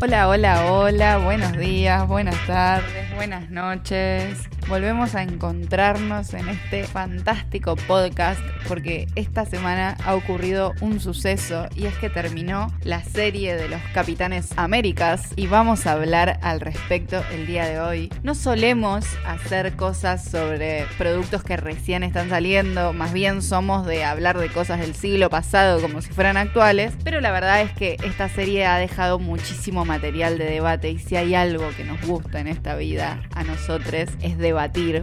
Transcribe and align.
Hola, 0.00 0.28
hola, 0.28 0.72
hola, 0.72 1.18
buenos 1.18 1.56
días, 1.56 2.06
buenas 2.06 2.46
tardes, 2.46 3.12
buenas 3.16 3.50
noches. 3.50 4.48
Volvemos 4.68 5.14
a 5.14 5.22
encontrarnos 5.22 6.34
en 6.34 6.46
este 6.50 6.84
fantástico 6.84 7.74
podcast 7.74 8.38
porque 8.68 9.06
esta 9.14 9.46
semana 9.46 9.96
ha 10.04 10.14
ocurrido 10.14 10.74
un 10.82 11.00
suceso 11.00 11.66
y 11.74 11.86
es 11.86 11.96
que 11.96 12.10
terminó 12.10 12.70
la 12.82 13.02
serie 13.02 13.56
de 13.56 13.70
los 13.70 13.80
Capitanes 13.94 14.50
Américas 14.56 15.32
y 15.36 15.46
vamos 15.46 15.86
a 15.86 15.92
hablar 15.92 16.38
al 16.42 16.60
respecto 16.60 17.22
el 17.32 17.46
día 17.46 17.64
de 17.64 17.80
hoy. 17.80 18.12
No 18.22 18.34
solemos 18.34 19.06
hacer 19.26 19.74
cosas 19.74 20.22
sobre 20.22 20.84
productos 20.98 21.42
que 21.42 21.56
recién 21.56 22.02
están 22.02 22.28
saliendo, 22.28 22.92
más 22.92 23.14
bien 23.14 23.40
somos 23.40 23.86
de 23.86 24.04
hablar 24.04 24.38
de 24.38 24.50
cosas 24.50 24.80
del 24.80 24.94
siglo 24.94 25.30
pasado 25.30 25.80
como 25.80 26.02
si 26.02 26.10
fueran 26.10 26.36
actuales, 26.36 26.92
pero 27.04 27.22
la 27.22 27.30
verdad 27.30 27.62
es 27.62 27.72
que 27.72 27.96
esta 28.04 28.28
serie 28.28 28.66
ha 28.66 28.76
dejado 28.76 29.18
muchísimo 29.18 29.86
material 29.86 30.36
de 30.36 30.44
debate 30.44 30.90
y 30.90 30.98
si 30.98 31.16
hay 31.16 31.34
algo 31.34 31.70
que 31.74 31.84
nos 31.84 32.02
gusta 32.06 32.38
en 32.40 32.48
esta 32.48 32.76
vida 32.76 33.22
a 33.34 33.44
nosotros 33.44 34.10
es 34.20 34.36
debatir, 34.36 34.57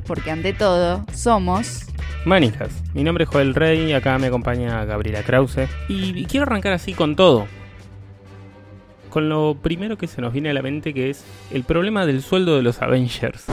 porque 0.05 0.31
ante 0.31 0.53
todo 0.53 1.05
somos... 1.13 1.85
Manijas, 2.25 2.71
mi 2.93 3.03
nombre 3.03 3.23
es 3.23 3.29
Joel 3.29 3.55
Rey, 3.55 3.93
acá 3.93 4.17
me 4.17 4.27
acompaña 4.27 4.83
Gabriela 4.83 5.23
Krause 5.23 5.69
y, 5.87 6.19
y 6.19 6.25
quiero 6.25 6.45
arrancar 6.45 6.73
así 6.73 6.93
con 6.93 7.15
todo. 7.15 7.47
Con 9.09 9.29
lo 9.29 9.55
primero 9.61 9.97
que 9.97 10.07
se 10.07 10.21
nos 10.21 10.33
viene 10.33 10.49
a 10.49 10.53
la 10.53 10.61
mente 10.61 10.93
que 10.93 11.09
es 11.09 11.23
el 11.51 11.63
problema 11.63 12.05
del 12.05 12.21
sueldo 12.21 12.57
de 12.57 12.63
los 12.63 12.81
Avengers. 12.81 13.45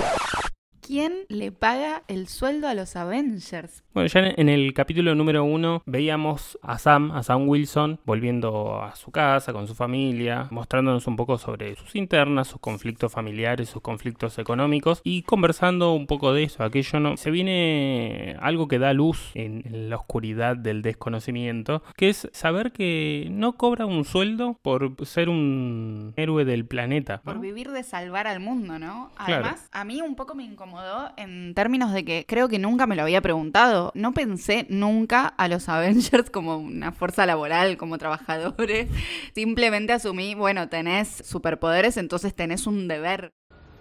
¿Quién 0.93 1.25
le 1.31 1.53
paga 1.53 2.03
el 2.07 2.29
sueldo 2.29 2.69
a 2.69 2.75
los 2.75 2.97
Avengers? 2.97 3.83
Bueno, 3.95 4.09
ya 4.09 4.21
en 4.37 4.51
el 4.51 4.75
capítulo 4.75 5.15
número 5.15 5.43
uno 5.43 5.83
veíamos 5.87 6.59
a 6.61 6.79
Sam, 6.79 7.13
a 7.13 7.23
Sam 7.23 7.49
Wilson, 7.49 7.99
volviendo 8.05 8.83
a 8.83 8.95
su 8.95 9.11
casa 9.11 9.55
con 9.55 9.67
su 9.67 9.75
familia, 9.75 10.49
mostrándonos 10.51 11.07
un 11.07 11.17
poco 11.17 11.39
sobre 11.39 11.77
sus 11.77 11.97
internas, 11.97 12.49
sus 12.49 12.61
conflictos 12.61 13.11
familiares, 13.11 13.71
sus 13.71 13.81
conflictos 13.81 14.39
económicos 14.39 15.01
y 15.03 15.23
conversando 15.23 15.95
un 15.95 16.07
poco 16.07 16.35
de 16.35 16.43
eso, 16.43 16.63
aquello 16.63 17.01
no. 17.01 17.17
Se 17.17 17.31
viene 17.31 18.37
algo 18.41 18.69
que 18.69 18.79
da 18.79 18.93
luz 18.93 19.31
en 19.33 19.89
la 19.89 19.97
oscuridad 19.97 20.57
del 20.57 20.83
desconocimiento, 20.83 21.83
que 21.97 22.11
es 22.11 22.29
saber 22.33 22.73
que 22.73 23.29
no 23.31 23.55
cobra 23.55 23.87
un 23.87 24.05
sueldo 24.05 24.59
por 24.61 24.95
ser 25.07 25.31
un 25.31 26.13
héroe 26.17 26.45
del 26.45 26.67
planeta. 26.67 27.23
Por 27.23 27.41
vivir 27.41 27.71
de 27.71 27.83
salvar 27.83 28.27
al 28.27 28.41
mundo, 28.41 28.79
¿no? 28.79 29.11
Además, 29.17 29.71
a 29.73 29.85
mí 29.85 30.03
un 30.03 30.17
poco 30.17 30.35
me 30.35 30.45
incomodó 30.45 30.82
en 31.17 31.55
términos 31.55 31.93
de 31.93 32.05
que 32.05 32.25
creo 32.27 32.49
que 32.49 32.59
nunca 32.59 32.87
me 32.87 32.97
lo 32.97 33.03
había 33.03 33.21
preguntado 33.21 33.93
no 33.95 34.13
pensé 34.13 34.67
nunca 34.69 35.27
a 35.27 35.49
los 35.49 35.69
Avengers 35.69 36.31
como 36.31 36.57
una 36.59 36.93
fuerza 36.93 37.27
laboral, 37.27 37.77
como 37.77 37.99
trabajadores. 37.99 38.89
Simplemente 39.35 39.93
asumí, 39.93 40.35
bueno, 40.35 40.69
tenés 40.69 41.23
superpoderes, 41.25 41.97
entonces 41.97 42.35
tenés 42.35 42.67
un 42.67 42.89
deber. 42.89 43.33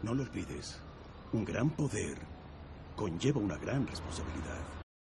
No 0.03 0.13
lo 0.13 0.23
olvides, 0.23 0.81
un 1.33 1.45
gran 1.45 1.69
poder 1.69 2.17
conlleva 2.95 3.39
una 3.39 3.57
gran 3.57 3.87
responsabilidad. 3.87 4.70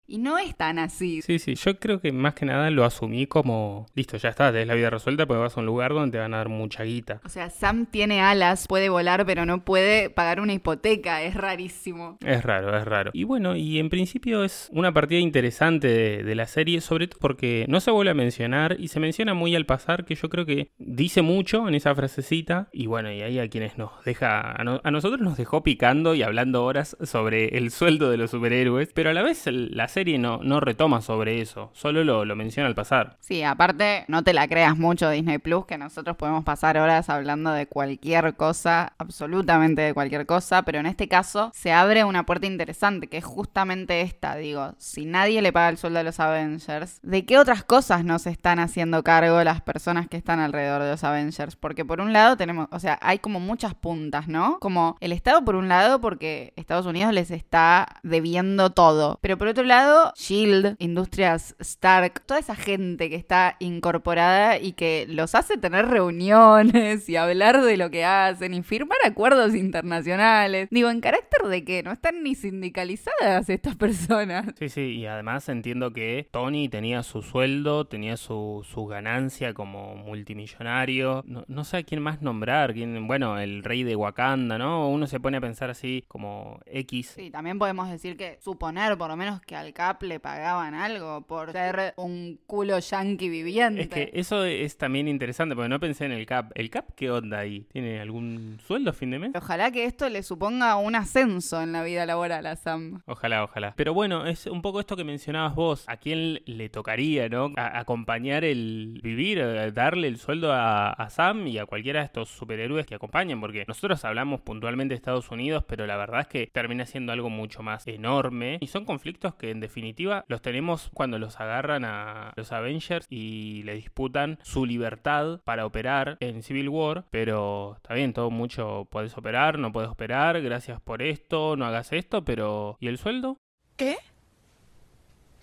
Y 0.07 0.19
no 0.19 0.39
es 0.39 0.55
tan 0.57 0.79
así. 0.79 1.23
Sí, 1.23 1.39
sí, 1.39 1.55
yo 1.55 1.79
creo 1.79 2.01
que 2.01 2.13
más 2.13 2.35
que 2.35 2.45
nada 2.45 2.71
lo 2.71 2.85
asumí 2.85 3.27
como, 3.27 3.87
listo, 3.95 4.17
ya 4.19 4.29
está, 4.29 4.53
tenés 4.53 4.67
la 4.67 4.75
vida 4.75 4.91
resuelta, 4.91 5.27
pues 5.27 5.41
vas 5.41 5.57
a 5.57 5.61
un 5.61 5.67
lugar 5.67 5.95
donde 5.95 6.13
te 6.13 6.19
van 6.19 6.35
a 6.35 6.39
dar 6.39 6.49
mucha 6.49 6.85
guita. 6.85 7.21
O 7.25 7.29
sea, 7.29 7.49
Sam 7.49 7.87
tiene 7.87 8.21
alas, 8.21 8.67
puede 8.69 8.91
volar, 8.91 9.25
pero 9.25 9.47
no 9.47 9.65
puede 9.65 10.11
pagar 10.11 10.41
una 10.41 10.53
hipoteca, 10.53 11.23
es 11.23 11.35
rarísimo. 11.35 12.19
Es 12.25 12.43
raro, 12.43 12.77
es 12.77 12.85
raro. 12.85 13.11
Y 13.15 13.25
bueno, 13.25 13.57
y 13.57 13.79
en 13.79 13.89
principio 13.89 14.45
es 14.45 14.69
una 14.73 14.93
partida 14.93 15.21
interesante 15.21 15.89
de, 16.23 16.35
la 16.35 16.47
serie, 16.47 16.81
sobre 16.81 17.07
todo 17.07 17.21
porque 17.21 17.65
no 17.69 17.81
se 17.81 17.93
vuelve 17.93 18.11
a 18.11 18.15
mencionar 18.15 18.77
y 18.81 18.89
se 18.89 18.99
menciona 18.99 19.35
muy 19.35 19.55
al 19.55 19.67
pasar, 19.67 20.05
que 20.05 20.17
yo 20.17 20.29
creo 20.29 20.45
que 20.45 20.73
dice 20.79 21.23
mucho 21.23 21.69
en 21.69 21.77
esa 21.77 21.95
frasecita, 21.95 22.69
y 22.73 22.87
bueno, 22.87 23.13
y 23.13 23.23
ahí 23.23 23.39
a 23.39 23.49
quienes 23.49 23.79
nos 23.79 23.91
deja, 24.05 24.51
a, 24.51 24.91
nosotros 24.91 25.21
nos 25.21 25.37
dejó 25.37 25.63
picando 25.63 26.15
y 26.17 26.23
hablando 26.23 26.65
horas 26.65 26.97
sobre 27.05 27.57
el 27.57 27.71
sueldo 27.71 28.11
de 28.11 28.17
los 28.17 28.33
superhéroes, 28.33 28.93
pero 28.93 29.11
a 29.11 29.13
la 29.13 29.23
vez 29.23 29.45
la 29.47 29.87
serie 29.95 30.19
no, 30.19 30.41
no 30.43 30.59
retoma 30.59 31.01
sobre 31.01 31.41
eso, 31.41 31.71
solo 31.73 32.03
lo, 32.03 32.25
lo, 32.25 32.35
menciona 32.35 32.69
al 32.69 32.75
pasar. 32.75 33.17
Sí, 33.21 33.45
aparte, 33.45 34.05
no 34.09 34.25
te 34.25 34.33
la 34.33 34.49
creas 34.49 34.77
mucho 34.77 35.09
Disney 35.09 35.39
Plus, 35.39 35.67
que 35.67 35.79
nosotros 35.79 36.17
podemos 36.17 36.43
pasar 36.43 36.77
horas 36.79 37.09
hablando 37.09 37.53
de 37.53 37.69
cualquier 37.69 38.35
cosa, 38.35 38.93
absolutamente 38.99 39.83
de 39.83 39.95
cualquier 39.95 40.27
cosa, 40.27 40.63
pero 40.63 40.81
en 40.81 40.87
este 40.87 41.07
caso 41.07 41.53
se 41.55 41.73
abre 41.73 42.03
una 42.03 42.27
puerta 42.27 42.47
interesante, 42.47 43.07
que 43.07 43.19
es 43.19 43.25
justamente 43.25 44.01
esta, 44.01 44.35
digo, 44.35 44.75
si 44.79 45.05
nadie 45.07 45.41
le 45.43 45.53
paga 45.53 45.69
el 45.69 45.79
sueldo 45.79 46.01
a 46.01 46.03
los 46.03 46.19
Avengers, 46.19 46.99
¿de 47.03 47.25
qué 47.25 47.39
otras 47.39 47.63
cosas 47.63 48.05
nos 48.05 48.27
están 48.27 48.59
haciendo 48.59 49.05
cargo 49.05 49.45
las 49.45 49.61
personas 49.61 50.09
que 50.09 50.17
están 50.17 50.41
alrededor 50.41 50.83
de 50.83 50.91
los 50.91 51.05
Avengers? 51.05 51.55
Porque 51.55 51.85
por 51.85 52.01
un 52.01 52.13
lado 52.13 52.37
tenemos, 52.37 52.67
o 52.73 52.81
sea, 52.81 52.99
hay 53.01 53.21
como 53.21 53.39
muchas 53.39 53.75
puntas, 53.75 54.27
¿no? 54.27 54.59
Como 54.59 54.97
el 55.01 55.13
Estado 55.13 55.45
por 55.45 55.55
un 55.55 55.69
lado, 55.69 56.01
porque 56.01 56.53
Estados 56.57 56.87
Unidos 56.87 57.13
les 57.13 57.31
está 57.31 58.01
debiendo 58.03 58.71
todo, 58.71 59.21
pero 59.23 59.39
por 59.39 59.47
otro 59.47 59.63
lado, 59.63 59.84
Shield, 60.17 60.77
Industrias 60.79 61.57
Stark, 61.59 62.21
toda 62.27 62.41
esa 62.41 62.55
gente 62.55 63.11
que 63.11 63.17
está 63.17 63.57
incorporada 63.59 64.59
y 64.59 64.73
que 64.73 65.07
los 65.09 65.35
hace 65.35 65.57
tener 65.59 65.87
reuniones 65.87 67.09
y 67.09 67.17
hablar 67.17 67.63
de 67.63 67.77
lo 67.77 67.91
que 67.91 68.05
hacen 68.05 68.55
y 68.55 68.63
firmar 68.63 68.99
acuerdos 69.05 69.55
internacionales. 69.55 70.69
Digo, 70.71 70.91
en 70.91 71.01
carácter 71.01 71.49
de 71.49 71.65
que 71.65 71.83
no 71.83 71.93
están 71.93 72.23
ni 72.23 72.35
sindicalizadas 72.35 73.49
estas 73.49 73.77
personas. 73.77 74.47
Sí, 74.59 74.69
sí, 74.69 74.81
y 74.81 75.07
además 75.07 75.49
entiendo 75.49 75.93
que 75.93 76.29
Tony 76.31 76.69
tenía 76.69 77.03
su 77.03 77.23
sueldo, 77.23 77.87
tenía 77.87 78.17
su, 78.17 78.65
ganancia 78.89 79.55
como 79.55 79.97
multimillonario. 79.97 81.25
No, 81.27 81.65
sé 81.65 81.79
a 81.79 81.83
quién 81.83 82.03
más 82.03 82.23
nombrar, 82.23 82.75
quién, 82.75 83.07
bueno, 83.07 83.39
el 83.39 83.65
rey 83.65 83.83
de 83.83 83.97
Wakanda, 83.97 84.59
¿no? 84.59 84.89
Uno 84.89 85.07
se 85.07 85.21
pone 85.21 85.39
a 85.39 85.41
pensar 85.41 85.71
así 85.71 86.05
como 86.09 86.61
X. 86.67 87.15
Sí, 87.17 87.31
también 87.31 87.59
podemos 87.59 87.91
decir 87.91 88.17
que 88.17 88.39
suponer 88.41 88.97
por 88.97 89.09
lo 89.09 89.17
menos 89.17 89.41
que 89.41 89.57
al 89.57 89.73
Cap 89.75 90.03
le 90.03 90.21
pagaban 90.21 90.75
algo 90.75 91.23
por 91.27 91.53
ser 91.53 91.93
un 91.97 92.41
culo 92.47 92.79
yankee 92.79 93.29
viviente. 93.29 93.83
Es 93.83 93.89
que 93.89 94.11
eso 94.15 94.45
es 94.45 94.79
también 94.79 95.09
interesante, 95.09 95.55
porque 95.55 95.69
no 95.69 95.81
pensé 95.81 96.07
en 96.07 96.13
el 96.13 96.25
Cap. 96.25 96.53
¿El 96.55 96.71
Cap 96.71 96.93
qué 96.97 97.11
onda 97.11 97.41
ahí? 97.41 97.67
¿Tiene 97.73 98.01
algún 98.01 98.59
sueldo 98.67 98.91
a 98.91 98.93
fin 98.93 99.11
de 99.11 99.19
mes? 99.19 99.33
Ojalá 99.35 99.71
que 99.71 99.85
esto 99.85 100.09
le 100.09 100.23
suponga 100.23 100.77
un 100.77 100.95
ascenso 100.95 101.61
en 101.61 101.73
la 101.73 101.83
vida 101.83 102.07
laboral 102.07 102.47
a 102.47 102.57
Sam. 102.57 103.03
Ojalá, 103.07 103.45
ojalá. 103.45 103.75
Pero 103.77 103.93
bueno, 103.93 104.27
es 104.27 104.47
un 104.47 104.63
poco 104.63 104.81
esto 104.81 104.97
que 104.97 105.05
mencionabas 105.05 105.55
vos. 105.55 105.85
¿A 105.89 105.99
quién 105.99 106.41
le 106.47 106.69
tocaría, 106.69 107.29
no? 107.29 107.53
acompañar 107.57 108.45
el 108.45 109.01
vivir, 109.03 109.73
darle 109.73 110.09
el 110.09 110.19
sueldo 110.19 110.53
a, 110.53 110.91
a 110.91 111.11
Sam 111.11 111.47
y 111.47 111.59
a 111.59 111.67
cualquiera 111.67 112.01
de 112.01 112.07
estos 112.07 112.29
superhéroes 112.29 112.87
que 112.87 112.95
acompañen, 112.95 113.41
porque 113.41 113.65
nosotros 113.67 114.05
hablamos 114.05 114.41
puntualmente 114.41 114.93
de 114.93 114.97
Estados 114.97 115.31
Unidos, 115.31 115.65
pero 115.67 115.87
la 115.87 115.97
verdad 115.97 116.21
es 116.21 116.27
que 116.29 116.47
termina 116.47 116.87
siendo 116.87 117.13
algo 117.13 117.31
mucho 117.31 117.63
más 117.63 117.87
enorme 117.87 118.59
y 118.61 118.69
son 118.69 118.85
conflictos 118.85 119.35
que 119.35 119.51
en 119.51 119.61
definitiva 119.65 120.25
los 120.29 120.43
tenemos 120.43 120.91
cuando 120.95 121.19
los 121.19 121.41
agarran 121.41 121.85
a 121.85 122.33
los 122.37 122.53
Avengers 122.53 123.07
y 123.11 123.63
le 123.65 123.75
disputan 123.75 124.39
su 124.43 124.67
libertad 124.67 125.41
para 125.45 125.67
operar 125.67 126.17
en 126.21 126.43
Civil 126.43 126.69
War, 126.69 127.05
pero 127.11 127.75
está 127.77 127.95
bien, 127.95 128.13
todo 128.13 128.31
mucho 128.31 128.87
puedes 128.91 129.17
operar, 129.17 129.59
no 129.59 129.73
puedes 129.73 129.91
operar, 129.91 130.41
gracias 130.41 130.81
por 130.81 131.03
esto, 131.03 131.57
no 131.57 131.67
hagas 131.67 131.93
esto, 131.93 132.25
pero 132.25 132.77
¿y 132.81 132.89
el 132.89 132.99
sueldo? 132.99 133.39
¿Qué? 133.77 133.97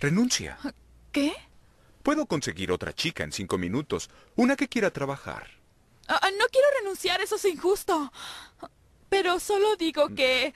Renuncia. 0.00 0.58
¿Qué? 1.12 1.32
Puedo 2.02 2.26
conseguir 2.26 2.72
otra 2.72 2.92
chica 2.92 3.22
en 3.22 3.32
cinco 3.32 3.58
minutos, 3.58 4.10
una 4.34 4.56
que 4.56 4.68
quiera 4.68 4.90
trabajar. 4.90 5.46
Ah, 6.08 6.18
ah, 6.20 6.30
no 6.38 6.46
quiero 6.50 6.66
renunciar, 6.80 7.20
eso 7.20 7.36
es 7.36 7.44
injusto. 7.44 8.12
Pero 9.08 9.38
solo 9.38 9.76
digo 9.76 10.08
que... 10.08 10.54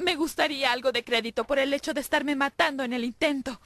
Me 0.00 0.16
gustaría 0.16 0.72
algo 0.72 0.92
de 0.92 1.04
crédito 1.04 1.44
por 1.44 1.58
el 1.58 1.74
hecho 1.74 1.92
de 1.92 2.00
estarme 2.00 2.34
matando 2.34 2.84
en 2.84 2.94
el 2.94 3.04
intento. 3.04 3.60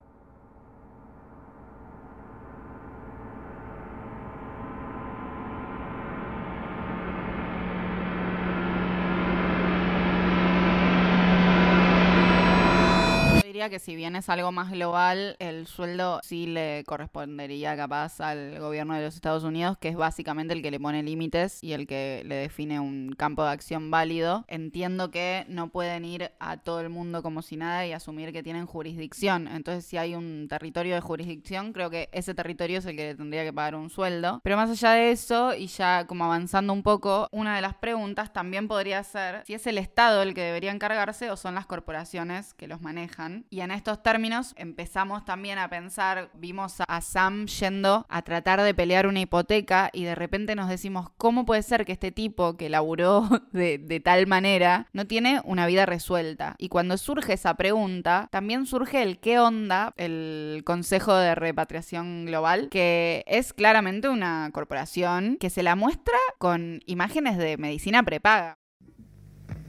Que 13.74 13.80
si 13.80 13.96
bien 13.96 14.14
es 14.14 14.28
algo 14.28 14.52
más 14.52 14.70
global, 14.70 15.34
el 15.40 15.66
sueldo 15.66 16.20
sí 16.22 16.46
le 16.46 16.84
correspondería 16.84 17.76
capaz 17.76 18.20
al 18.20 18.60
gobierno 18.60 18.94
de 18.94 19.02
los 19.02 19.16
Estados 19.16 19.42
Unidos, 19.42 19.76
que 19.78 19.88
es 19.88 19.96
básicamente 19.96 20.54
el 20.54 20.62
que 20.62 20.70
le 20.70 20.78
pone 20.78 21.02
límites 21.02 21.58
y 21.60 21.72
el 21.72 21.88
que 21.88 22.22
le 22.24 22.36
define 22.36 22.78
un 22.78 23.16
campo 23.18 23.42
de 23.42 23.50
acción 23.50 23.90
válido. 23.90 24.44
Entiendo 24.46 25.10
que 25.10 25.44
no 25.48 25.70
pueden 25.70 26.04
ir 26.04 26.30
a 26.38 26.56
todo 26.58 26.80
el 26.82 26.88
mundo 26.88 27.20
como 27.20 27.42
si 27.42 27.56
nada 27.56 27.84
y 27.84 27.92
asumir 27.92 28.32
que 28.32 28.44
tienen 28.44 28.66
jurisdicción. 28.66 29.48
Entonces, 29.48 29.84
si 29.84 29.96
hay 29.96 30.14
un 30.14 30.46
territorio 30.48 30.94
de 30.94 31.00
jurisdicción, 31.00 31.72
creo 31.72 31.90
que 31.90 32.08
ese 32.12 32.32
territorio 32.32 32.78
es 32.78 32.86
el 32.86 32.94
que 32.94 33.06
le 33.06 33.14
tendría 33.16 33.42
que 33.42 33.52
pagar 33.52 33.74
un 33.74 33.90
sueldo. 33.90 34.40
Pero 34.44 34.56
más 34.56 34.70
allá 34.70 34.92
de 34.92 35.10
eso, 35.10 35.52
y 35.52 35.66
ya 35.66 36.06
como 36.06 36.26
avanzando 36.26 36.72
un 36.72 36.84
poco, 36.84 37.26
una 37.32 37.56
de 37.56 37.62
las 37.62 37.74
preguntas 37.74 38.32
también 38.32 38.68
podría 38.68 39.02
ser 39.02 39.42
si 39.44 39.54
es 39.54 39.66
el 39.66 39.78
Estado 39.78 40.22
el 40.22 40.32
que 40.32 40.42
debería 40.42 40.70
encargarse 40.70 41.32
o 41.32 41.36
son 41.36 41.56
las 41.56 41.66
corporaciones 41.66 42.54
que 42.54 42.68
los 42.68 42.80
manejan 42.80 43.46
en 43.64 43.70
estos 43.70 44.02
términos 44.02 44.54
empezamos 44.56 45.24
también 45.24 45.58
a 45.58 45.68
pensar, 45.68 46.30
vimos 46.34 46.76
a 46.86 47.00
Sam 47.00 47.46
yendo 47.46 48.06
a 48.08 48.22
tratar 48.22 48.62
de 48.62 48.74
pelear 48.74 49.06
una 49.06 49.20
hipoteca 49.20 49.90
y 49.92 50.04
de 50.04 50.14
repente 50.14 50.54
nos 50.54 50.68
decimos, 50.68 51.08
¿cómo 51.16 51.44
puede 51.44 51.62
ser 51.62 51.84
que 51.84 51.92
este 51.92 52.12
tipo 52.12 52.56
que 52.56 52.68
laburó 52.68 53.28
de, 53.52 54.00
tal 54.04 54.26
manera 54.26 54.86
no 54.92 55.06
tiene 55.06 55.40
una 55.44 55.66
vida 55.66 55.86
resuelta? 55.86 56.54
Y 56.58 56.68
cuando 56.68 56.96
surge 56.98 57.32
esa 57.32 57.54
pregunta, 57.54 58.28
también 58.30 58.66
surge 58.66 59.02
el 59.02 59.18
qué 59.18 59.38
onda 59.38 59.92
el 59.96 60.62
Consejo 60.64 61.14
de 61.14 61.34
Repatriación 61.34 62.26
Global, 62.26 62.68
que 62.70 63.24
es 63.26 63.52
claramente 63.52 64.08
una 64.08 64.50
corporación 64.52 65.36
que 65.40 65.50
se 65.50 65.62
la 65.62 65.74
muestra 65.74 66.18
con 66.38 66.80
imágenes 66.86 67.38
de 67.38 67.56
medicina 67.56 68.02
prepaga. 68.02 68.58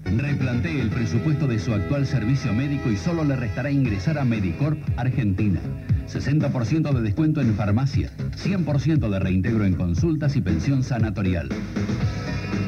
Replantee 0.06 0.80
el 0.80 0.90
presupuesto 0.90 1.48
de 1.48 1.60
su 1.60 1.74
actual 1.74 2.06
servicio 2.06 2.54
médico 2.54 2.90
y 2.90 2.96
solo 2.96 3.24
le 3.24 3.36
restará 3.36 3.72
ingresar 3.72 4.18
a 4.18 4.24
Medicorp 4.24 4.78
Argentina. 4.98 5.60
60% 6.08 6.94
de 6.94 7.02
descuento 7.02 7.42
en 7.42 7.56
farmacia, 7.56 8.12
100% 8.38 9.10
de 9.10 9.20
reintegro 9.20 9.66
en 9.66 9.74
consultas 9.74 10.36
y 10.36 10.42
pensión 10.42 10.84
sanatorial. 10.84 11.50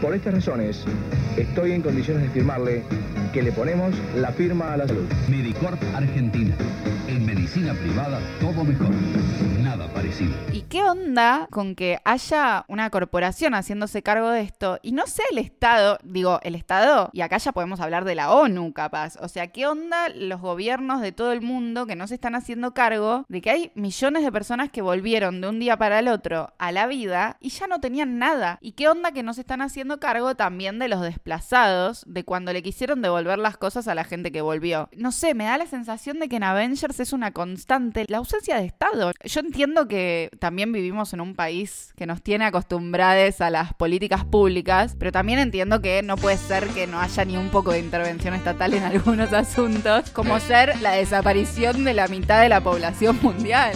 Por 0.02 0.16
estas 0.16 0.34
razones, 0.34 0.84
estoy 1.38 1.72
en 1.72 1.82
condiciones 1.84 2.24
de 2.24 2.30
firmarle 2.30 2.84
que 3.32 3.44
le 3.44 3.52
ponemos 3.52 3.94
la 4.16 4.32
firma 4.32 4.74
a 4.74 4.78
la 4.78 4.88
salud. 4.88 5.06
Medicorp 5.30 5.82
Argentina. 5.96 6.56
En 7.08 7.26
medicina 7.26 7.74
privada, 7.74 8.20
todo 8.40 8.64
mejor. 8.64 8.94
Nada. 9.78 9.98
¿Y 10.54 10.62
qué 10.64 10.84
onda 10.84 11.48
con 11.52 11.76
que 11.76 12.00
haya 12.04 12.66
una 12.68 12.90
corporación 12.90 13.54
haciéndose 13.54 14.02
cargo 14.02 14.30
de 14.30 14.42
esto 14.42 14.80
y 14.82 14.92
no 14.92 15.06
sea 15.06 15.26
el 15.32 15.38
Estado, 15.38 16.00
digo, 16.04 16.40
el 16.44 16.56
Estado, 16.56 17.10
y 17.14 17.22
acá 17.22 17.38
ya 17.38 17.52
podemos 17.52 17.80
hablar 17.80 18.06
de 18.06 18.16
la 18.16 18.32
ONU 18.32 18.74
capaz, 18.74 19.18
o 19.22 19.28
sea, 19.28 19.48
¿qué 19.48 19.68
onda 19.68 20.10
los 20.10 20.42
gobiernos 20.42 21.02
de 21.02 21.12
todo 21.12 21.32
el 21.32 21.42
mundo 21.42 21.86
que 21.86 21.96
no 21.96 22.08
se 22.08 22.16
están 22.16 22.34
haciendo 22.34 22.74
cargo 22.74 23.26
de 23.30 23.42
que 23.42 23.52
hay 23.52 23.72
millones 23.76 24.24
de 24.24 24.32
personas 24.32 24.72
que 24.72 24.82
volvieron 24.82 25.42
de 25.42 25.50
un 25.50 25.60
día 25.60 25.78
para 25.78 26.00
el 26.00 26.08
otro 26.08 26.54
a 26.58 26.72
la 26.72 26.88
vida 26.88 27.38
y 27.40 27.50
ya 27.50 27.68
no 27.68 27.80
tenían 27.80 28.18
nada? 28.18 28.58
¿Y 28.62 28.72
qué 28.72 28.90
onda 28.90 29.12
que 29.12 29.24
no 29.24 29.34
se 29.34 29.42
están 29.42 29.62
haciendo 29.62 30.00
cargo 30.00 30.36
también 30.36 30.80
de 30.80 30.88
los 30.88 31.02
desplazados, 31.02 32.04
de 32.08 32.24
cuando 32.24 32.52
le 32.52 32.64
quisieron 32.64 33.02
devolver 33.02 33.38
las 33.38 33.58
cosas 33.58 33.88
a 33.88 33.96
la 33.96 34.06
gente 34.06 34.32
que 34.32 34.42
volvió? 34.42 34.90
No 34.96 35.12
sé, 35.12 35.34
me 35.34 35.46
da 35.46 35.58
la 35.58 35.68
sensación 35.68 36.20
de 36.20 36.30
que 36.30 36.38
en 36.38 36.44
Avengers 36.44 37.00
es 37.00 37.14
una 37.14 37.32
constante 37.32 38.06
la 38.08 38.18
ausencia 38.18 38.58
de 38.58 38.66
Estado. 38.66 39.12
Yo 39.24 39.40
entiendo 39.42 39.67
que 39.88 40.30
también 40.40 40.72
vivimos 40.72 41.14
en 41.14 41.22
un 41.22 41.36
país 41.36 41.94
que 41.96 42.06
nos 42.06 42.22
tiene 42.22 42.46
acostumbrados 42.46 43.42
a 43.42 43.50
las 43.50 43.74
políticas 43.74 44.26
públicas, 44.26 44.96
pero 44.98 45.12
también 45.12 45.40
entiendo 45.40 45.82
que 45.82 46.02
no 46.04 46.18
puede 46.18 46.38
ser 46.38 46.68
que 46.70 46.88
no 46.88 47.00
haya 47.00 47.26
ni 47.26 47.38
un 47.38 47.50
poco 47.50 47.72
de 47.72 47.80
intervención 47.80 48.34
estatal 48.34 48.74
en 48.74 48.84
algunos 48.92 49.34
asuntos, 49.34 50.10
como 50.12 50.40
ser 50.40 50.82
la 50.82 50.92
desaparición 50.92 51.84
de 51.84 51.94
la 51.94 52.08
mitad 52.08 52.42
de 52.42 52.50
la 52.50 52.62
población 52.62 53.20
mundial. 53.22 53.74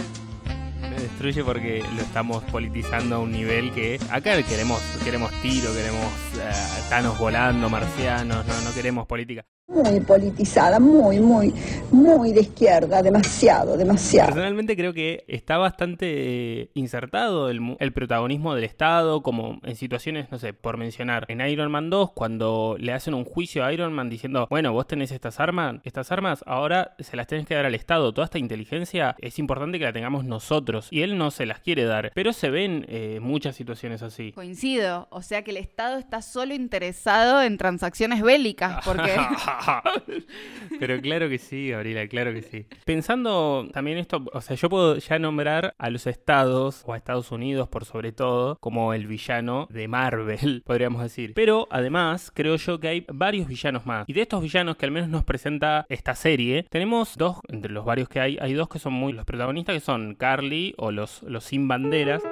Me 0.82 0.96
destruye 0.96 1.42
porque 1.44 1.84
lo 1.94 2.02
estamos 2.02 2.42
politizando 2.44 3.16
a 3.16 3.18
un 3.18 3.32
nivel 3.32 3.72
que 3.72 3.98
acá 4.10 4.42
queremos 4.42 4.80
queremos 5.02 5.30
tiro, 5.40 5.72
queremos 5.72 6.12
uh, 6.34 6.90
tanos 6.90 7.18
volando, 7.18 7.70
marcianos, 7.70 8.44
no, 8.46 8.60
no 8.60 8.74
queremos 8.74 9.06
política. 9.06 9.44
Muy 9.72 10.00
politizada, 10.00 10.78
muy, 10.78 11.18
muy, 11.18 11.54
muy 11.90 12.34
de 12.34 12.42
izquierda, 12.42 13.02
demasiado, 13.02 13.74
demasiado. 13.74 14.28
Personalmente 14.28 14.76
creo 14.76 14.92
que 14.92 15.24
está 15.28 15.56
bastante 15.56 16.68
insertado 16.74 17.48
el, 17.48 17.76
el, 17.78 17.92
protagonismo 17.92 18.54
del 18.54 18.64
Estado, 18.64 19.22
como 19.22 19.60
en 19.62 19.74
situaciones, 19.74 20.30
no 20.30 20.38
sé, 20.38 20.52
por 20.52 20.76
mencionar, 20.76 21.24
en 21.28 21.40
Iron 21.40 21.72
Man 21.72 21.88
2, 21.88 22.12
cuando 22.12 22.76
le 22.78 22.92
hacen 22.92 23.14
un 23.14 23.24
juicio 23.24 23.64
a 23.64 23.72
Iron 23.72 23.94
Man 23.94 24.10
diciendo, 24.10 24.46
bueno, 24.50 24.74
vos 24.74 24.86
tenés 24.86 25.10
estas 25.10 25.40
armas, 25.40 25.76
estas 25.84 26.12
armas, 26.12 26.44
ahora 26.46 26.94
se 26.98 27.16
las 27.16 27.26
tenés 27.26 27.46
que 27.46 27.54
dar 27.54 27.64
al 27.64 27.74
Estado, 27.74 28.12
toda 28.12 28.26
esta 28.26 28.38
inteligencia 28.38 29.16
es 29.20 29.38
importante 29.38 29.78
que 29.78 29.86
la 29.86 29.92
tengamos 29.94 30.26
nosotros, 30.26 30.88
y 30.90 31.00
él 31.00 31.16
no 31.16 31.30
se 31.30 31.46
las 31.46 31.60
quiere 31.60 31.84
dar, 31.84 32.12
pero 32.14 32.34
se 32.34 32.50
ven 32.50 32.84
eh, 32.88 33.20
muchas 33.22 33.56
situaciones 33.56 34.02
así. 34.02 34.32
Coincido, 34.32 35.08
o 35.10 35.22
sea 35.22 35.42
que 35.42 35.50
el 35.52 35.56
Estado 35.56 35.96
está 35.96 36.20
solo 36.20 36.52
interesado 36.52 37.40
en 37.40 37.56
transacciones 37.56 38.20
bélicas, 38.20 38.84
porque... 38.84 39.16
Pero 40.78 41.00
claro 41.00 41.28
que 41.28 41.38
sí, 41.38 41.70
Gabriela, 41.70 42.06
claro 42.08 42.32
que 42.32 42.42
sí. 42.42 42.66
Pensando 42.84 43.68
también 43.72 43.98
esto, 43.98 44.24
o 44.32 44.40
sea, 44.40 44.56
yo 44.56 44.68
puedo 44.68 44.96
ya 44.96 45.18
nombrar 45.18 45.74
a 45.78 45.90
los 45.90 46.06
estados, 46.06 46.82
o 46.86 46.92
a 46.92 46.96
Estados 46.96 47.30
Unidos 47.30 47.68
por 47.68 47.84
sobre 47.84 48.12
todo, 48.12 48.56
como 48.60 48.94
el 48.94 49.06
villano 49.06 49.66
de 49.70 49.88
Marvel, 49.88 50.62
podríamos 50.66 51.02
decir. 51.02 51.32
Pero 51.34 51.68
además, 51.70 52.30
creo 52.34 52.56
yo 52.56 52.80
que 52.80 52.88
hay 52.88 53.06
varios 53.12 53.48
villanos 53.48 53.86
más. 53.86 54.08
Y 54.08 54.12
de 54.12 54.22
estos 54.22 54.42
villanos 54.42 54.76
que 54.76 54.86
al 54.86 54.92
menos 54.92 55.08
nos 55.08 55.24
presenta 55.24 55.86
esta 55.88 56.14
serie, 56.14 56.64
tenemos 56.70 57.16
dos, 57.16 57.38
entre 57.48 57.72
los 57.72 57.84
varios 57.84 58.08
que 58.08 58.20
hay, 58.20 58.38
hay 58.40 58.54
dos 58.54 58.68
que 58.68 58.78
son 58.78 58.92
muy 58.92 59.12
los 59.12 59.24
protagonistas, 59.24 59.74
que 59.74 59.80
son 59.80 60.14
Carly 60.14 60.74
o 60.76 60.90
los, 60.90 61.22
los 61.22 61.44
sin 61.44 61.68
banderas. 61.68 62.22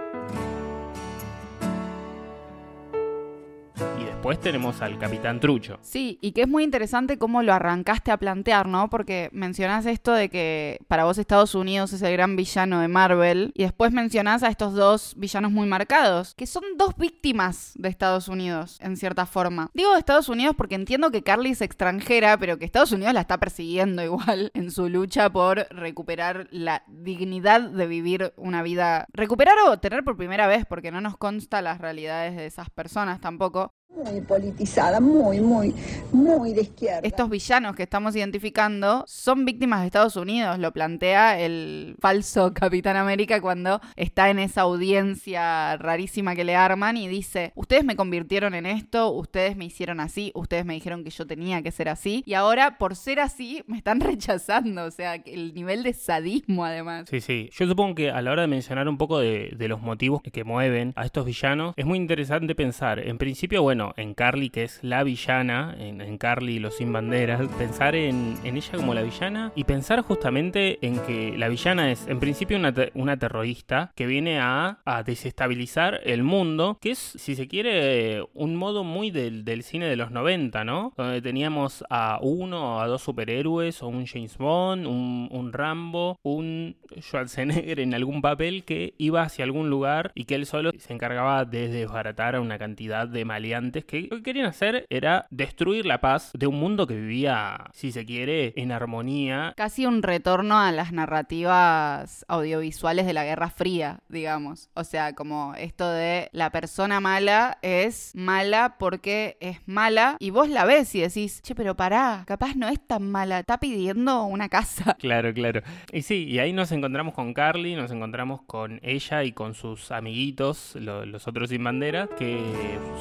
Después 4.20 4.38
tenemos 4.38 4.82
al 4.82 4.98
Capitán 4.98 5.40
Trucho. 5.40 5.78
Sí, 5.80 6.18
y 6.20 6.32
que 6.32 6.42
es 6.42 6.48
muy 6.48 6.62
interesante 6.62 7.16
cómo 7.16 7.42
lo 7.42 7.54
arrancaste 7.54 8.10
a 8.10 8.18
plantear, 8.18 8.68
¿no? 8.68 8.90
Porque 8.90 9.30
mencionás 9.32 9.86
esto 9.86 10.12
de 10.12 10.28
que 10.28 10.78
para 10.88 11.04
vos 11.04 11.16
Estados 11.16 11.54
Unidos 11.54 11.94
es 11.94 12.02
el 12.02 12.12
gran 12.12 12.36
villano 12.36 12.80
de 12.80 12.88
Marvel, 12.88 13.50
y 13.54 13.62
después 13.62 13.92
mencionás 13.92 14.42
a 14.42 14.48
estos 14.48 14.74
dos 14.74 15.14
villanos 15.16 15.52
muy 15.52 15.66
marcados, 15.66 16.34
que 16.34 16.46
son 16.46 16.64
dos 16.76 16.98
víctimas 16.98 17.72
de 17.76 17.88
Estados 17.88 18.28
Unidos, 18.28 18.76
en 18.82 18.98
cierta 18.98 19.24
forma. 19.24 19.70
Digo 19.72 19.94
de 19.94 19.98
Estados 19.98 20.28
Unidos 20.28 20.54
porque 20.54 20.74
entiendo 20.74 21.10
que 21.10 21.22
Carly 21.22 21.52
es 21.52 21.62
extranjera, 21.62 22.36
pero 22.36 22.58
que 22.58 22.66
Estados 22.66 22.92
Unidos 22.92 23.14
la 23.14 23.22
está 23.22 23.38
persiguiendo 23.38 24.04
igual 24.04 24.50
en 24.52 24.70
su 24.70 24.90
lucha 24.90 25.30
por 25.30 25.66
recuperar 25.70 26.46
la 26.50 26.82
dignidad 26.88 27.62
de 27.62 27.86
vivir 27.86 28.34
una 28.36 28.62
vida. 28.62 29.06
Recuperar 29.14 29.56
o 29.66 29.78
tener 29.78 30.04
por 30.04 30.18
primera 30.18 30.46
vez, 30.46 30.66
porque 30.66 30.90
no 30.90 31.00
nos 31.00 31.16
consta 31.16 31.62
las 31.62 31.80
realidades 31.80 32.36
de 32.36 32.44
esas 32.44 32.68
personas 32.68 33.22
tampoco, 33.22 33.72
muy 33.96 34.20
politizada, 34.20 35.00
muy, 35.00 35.40
muy, 35.40 35.74
muy 36.12 36.54
de 36.54 36.62
izquierda. 36.62 37.00
Estos 37.02 37.28
villanos 37.28 37.74
que 37.74 37.82
estamos 37.82 38.14
identificando 38.14 39.04
son 39.06 39.44
víctimas 39.44 39.80
de 39.80 39.86
Estados 39.86 40.16
Unidos, 40.16 40.58
lo 40.58 40.72
plantea 40.72 41.40
el 41.40 41.96
falso 42.00 42.54
Capitán 42.54 42.96
América 42.96 43.40
cuando 43.40 43.80
está 43.96 44.30
en 44.30 44.38
esa 44.38 44.62
audiencia 44.62 45.76
rarísima 45.76 46.36
que 46.36 46.44
le 46.44 46.54
arman 46.54 46.96
y 46.96 47.08
dice, 47.08 47.52
ustedes 47.56 47.84
me 47.84 47.96
convirtieron 47.96 48.54
en 48.54 48.66
esto, 48.66 49.10
ustedes 49.10 49.56
me 49.56 49.64
hicieron 49.64 50.00
así, 50.00 50.30
ustedes 50.34 50.64
me 50.64 50.74
dijeron 50.74 51.02
que 51.02 51.10
yo 51.10 51.26
tenía 51.26 51.62
que 51.62 51.72
ser 51.72 51.88
así 51.88 52.22
y 52.26 52.34
ahora 52.34 52.78
por 52.78 52.94
ser 52.94 53.18
así 53.20 53.62
me 53.66 53.76
están 53.76 54.00
rechazando, 54.00 54.84
o 54.84 54.90
sea, 54.90 55.14
el 55.14 55.52
nivel 55.52 55.82
de 55.82 55.92
sadismo 55.94 56.64
además. 56.64 57.08
Sí, 57.10 57.20
sí, 57.20 57.50
yo 57.52 57.66
supongo 57.66 57.96
que 57.96 58.10
a 58.10 58.22
la 58.22 58.30
hora 58.30 58.42
de 58.42 58.48
mencionar 58.48 58.88
un 58.88 58.98
poco 58.98 59.18
de, 59.18 59.54
de 59.56 59.68
los 59.68 59.82
motivos 59.82 60.22
que 60.22 60.44
mueven 60.44 60.92
a 60.96 61.04
estos 61.04 61.26
villanos, 61.26 61.74
es 61.76 61.84
muy 61.84 61.98
interesante 61.98 62.54
pensar, 62.54 63.00
en 63.00 63.18
principio, 63.18 63.62
bueno, 63.62 63.79
en 63.96 64.14
Carly, 64.14 64.50
que 64.50 64.64
es 64.64 64.78
la 64.82 65.02
villana, 65.02 65.74
en, 65.78 66.18
Carly 66.18 66.56
y 66.56 66.58
los 66.58 66.76
sin 66.76 66.92
banderas, 66.92 67.40
pensar 67.58 67.94
en, 67.94 68.36
ella 68.44 68.72
como 68.76 68.94
la 68.94 69.02
villana 69.02 69.52
y 69.54 69.64
pensar 69.64 70.02
justamente 70.02 70.78
en 70.82 70.98
que 71.00 71.34
la 71.36 71.48
villana 71.48 71.90
es 71.90 72.06
en 72.06 72.20
principio 72.20 72.58
una, 72.58 73.16
terrorista 73.16 73.92
que 73.94 74.06
viene 74.06 74.38
a, 74.40 74.78
desestabilizar 75.04 76.00
el 76.04 76.22
mundo, 76.22 76.78
que 76.80 76.90
es, 76.90 76.98
si 76.98 77.34
se 77.34 77.48
quiere, 77.48 78.22
un 78.34 78.56
modo 78.56 78.84
muy 78.84 79.10
del, 79.10 79.62
cine 79.62 79.86
de 79.86 79.96
los 79.96 80.10
90, 80.10 80.64
¿no? 80.64 80.92
Donde 80.96 81.22
teníamos 81.22 81.84
a 81.90 82.18
uno 82.22 82.76
o 82.76 82.80
a 82.80 82.86
dos 82.86 83.02
superhéroes, 83.02 83.82
o 83.82 83.88
un 83.88 84.06
James 84.06 84.36
Bond, 84.36 84.86
un, 84.86 85.28
un 85.30 85.52
Rambo, 85.52 86.18
un 86.22 86.76
Schwarzenegger 86.98 87.80
en 87.80 87.94
algún 87.94 88.20
papel 88.22 88.64
que 88.64 88.94
iba 88.98 89.22
hacia 89.22 89.44
algún 89.44 89.70
lugar 89.70 90.12
y 90.14 90.24
que 90.24 90.34
él 90.34 90.46
solo 90.46 90.70
se 90.78 90.92
encargaba 90.92 91.44
de 91.44 91.68
desbaratar 91.68 92.36
a 92.36 92.40
una 92.40 92.58
cantidad 92.58 93.08
de 93.08 93.24
maleantes 93.24 93.69
que 93.72 94.02
lo 94.10 94.16
que 94.16 94.22
querían 94.22 94.46
hacer 94.46 94.86
era 94.90 95.26
destruir 95.30 95.86
la 95.86 96.00
paz 96.00 96.30
de 96.34 96.46
un 96.46 96.58
mundo 96.58 96.86
que 96.86 96.94
vivía, 96.94 97.64
si 97.72 97.92
se 97.92 98.04
quiere, 98.04 98.52
en 98.56 98.72
armonía. 98.72 99.54
Casi 99.56 99.86
un 99.86 100.02
retorno 100.02 100.58
a 100.58 100.72
las 100.72 100.92
narrativas 100.92 102.24
audiovisuales 102.28 103.06
de 103.06 103.12
la 103.12 103.24
Guerra 103.24 103.50
Fría, 103.50 104.00
digamos. 104.08 104.70
O 104.74 104.84
sea, 104.84 105.14
como 105.14 105.54
esto 105.56 105.90
de 105.90 106.28
la 106.32 106.50
persona 106.50 107.00
mala 107.00 107.58
es 107.62 108.12
mala 108.14 108.76
porque 108.78 109.36
es 109.40 109.60
mala 109.66 110.16
y 110.18 110.30
vos 110.30 110.48
la 110.48 110.64
ves 110.64 110.94
y 110.94 111.00
decís, 111.00 111.42
che, 111.42 111.54
pero 111.54 111.76
pará, 111.76 112.24
capaz 112.26 112.54
no 112.56 112.68
es 112.68 112.80
tan 112.86 113.10
mala, 113.10 113.40
está 113.40 113.58
pidiendo 113.58 114.24
una 114.24 114.48
casa. 114.48 114.96
Claro, 115.10 115.32
claro. 115.32 115.62
Y 115.92 116.02
sí, 116.02 116.24
y 116.24 116.38
ahí 116.38 116.52
nos 116.52 116.72
encontramos 116.72 117.14
con 117.14 117.32
Carly, 117.32 117.74
nos 117.74 117.90
encontramos 117.90 118.42
con 118.42 118.80
ella 118.82 119.24
y 119.24 119.32
con 119.32 119.54
sus 119.54 119.90
amiguitos, 119.90 120.76
los 120.76 121.26
otros 121.26 121.48
sin 121.48 121.64
bandera, 121.64 122.08
que 122.18 122.38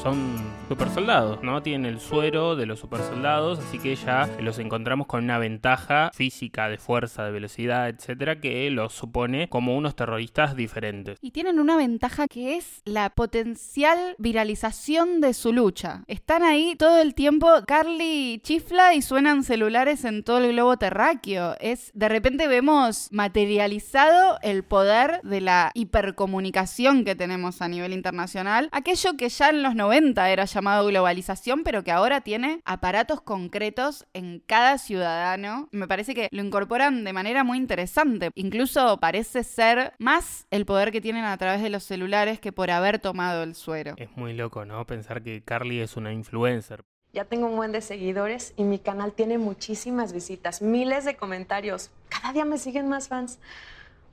son 0.01 0.37
supersoldados, 0.67 1.41
¿no? 1.43 1.63
Tienen 1.63 1.85
el 1.85 1.99
suero 1.99 2.55
de 2.55 2.65
los 2.65 2.79
supersoldados, 2.79 3.59
así 3.59 3.79
que 3.79 3.95
ya 3.95 4.29
los 4.39 4.59
encontramos 4.59 5.07
con 5.07 5.23
una 5.23 5.39
ventaja 5.39 6.11
física, 6.13 6.69
de 6.69 6.77
fuerza, 6.77 7.25
de 7.25 7.31
velocidad, 7.31 7.89
etcétera, 7.89 8.39
que 8.39 8.69
los 8.69 8.93
supone 8.93 9.49
como 9.49 9.75
unos 9.75 9.95
terroristas 9.95 10.55
diferentes. 10.55 11.17
Y 11.21 11.31
tienen 11.31 11.59
una 11.59 11.77
ventaja 11.77 12.27
que 12.27 12.57
es 12.57 12.81
la 12.85 13.09
potencial 13.09 14.15
viralización 14.17 15.21
de 15.21 15.33
su 15.33 15.53
lucha. 15.53 16.03
Están 16.07 16.43
ahí 16.43 16.75
todo 16.77 17.01
el 17.01 17.15
tiempo, 17.15 17.47
Carly 17.67 18.39
chifla 18.43 18.93
y 18.93 19.01
suenan 19.01 19.43
celulares 19.43 20.05
en 20.05 20.23
todo 20.23 20.39
el 20.39 20.51
globo 20.51 20.77
terráqueo. 20.77 21.55
Es, 21.59 21.91
de 21.93 22.09
repente 22.09 22.47
vemos 22.47 23.09
materializado 23.11 24.37
el 24.41 24.63
poder 24.63 25.21
de 25.23 25.41
la 25.41 25.71
hipercomunicación 25.73 27.05
que 27.05 27.15
tenemos 27.15 27.61
a 27.61 27.67
nivel 27.67 27.93
internacional. 27.93 28.69
Aquello 28.71 29.15
que 29.17 29.29
ya 29.29 29.49
en 29.49 29.63
los 29.63 29.75
90 29.75 30.29
era 30.29 30.38
llamado 30.45 30.85
globalización, 30.85 31.63
pero 31.63 31.83
que 31.83 31.91
ahora 31.91 32.21
tiene 32.21 32.61
aparatos 32.65 33.21
concretos 33.21 34.05
en 34.13 34.39
cada 34.45 34.77
ciudadano. 34.77 35.67
Me 35.71 35.87
parece 35.87 36.13
que 36.13 36.29
lo 36.31 36.43
incorporan 36.43 37.03
de 37.03 37.13
manera 37.13 37.43
muy 37.43 37.57
interesante. 37.57 38.31
Incluso 38.35 38.99
parece 38.99 39.43
ser 39.43 39.93
más 39.99 40.47
el 40.51 40.65
poder 40.65 40.91
que 40.91 41.01
tienen 41.01 41.25
a 41.25 41.37
través 41.37 41.61
de 41.61 41.69
los 41.69 41.83
celulares 41.83 42.39
que 42.39 42.51
por 42.51 42.71
haber 42.71 42.99
tomado 42.99 43.43
el 43.43 43.55
suero. 43.55 43.95
Es 43.97 44.15
muy 44.15 44.33
loco, 44.33 44.65
¿no? 44.65 44.85
Pensar 44.85 45.21
que 45.23 45.41
Carly 45.43 45.79
es 45.79 45.97
una 45.97 46.13
influencer. 46.13 46.83
Ya 47.11 47.25
tengo 47.25 47.47
un 47.47 47.55
buen 47.55 47.71
de 47.71 47.81
seguidores 47.81 48.53
y 48.55 48.63
mi 48.63 48.77
canal 48.77 49.13
tiene 49.13 49.39
muchísimas 49.39 50.13
visitas, 50.13 50.61
miles 50.61 51.05
de 51.05 51.15
comentarios. 51.15 51.89
Cada 52.07 52.33
día 52.33 52.45
me 52.45 52.59
siguen 52.59 52.87
más 52.87 53.07
fans, 53.07 53.39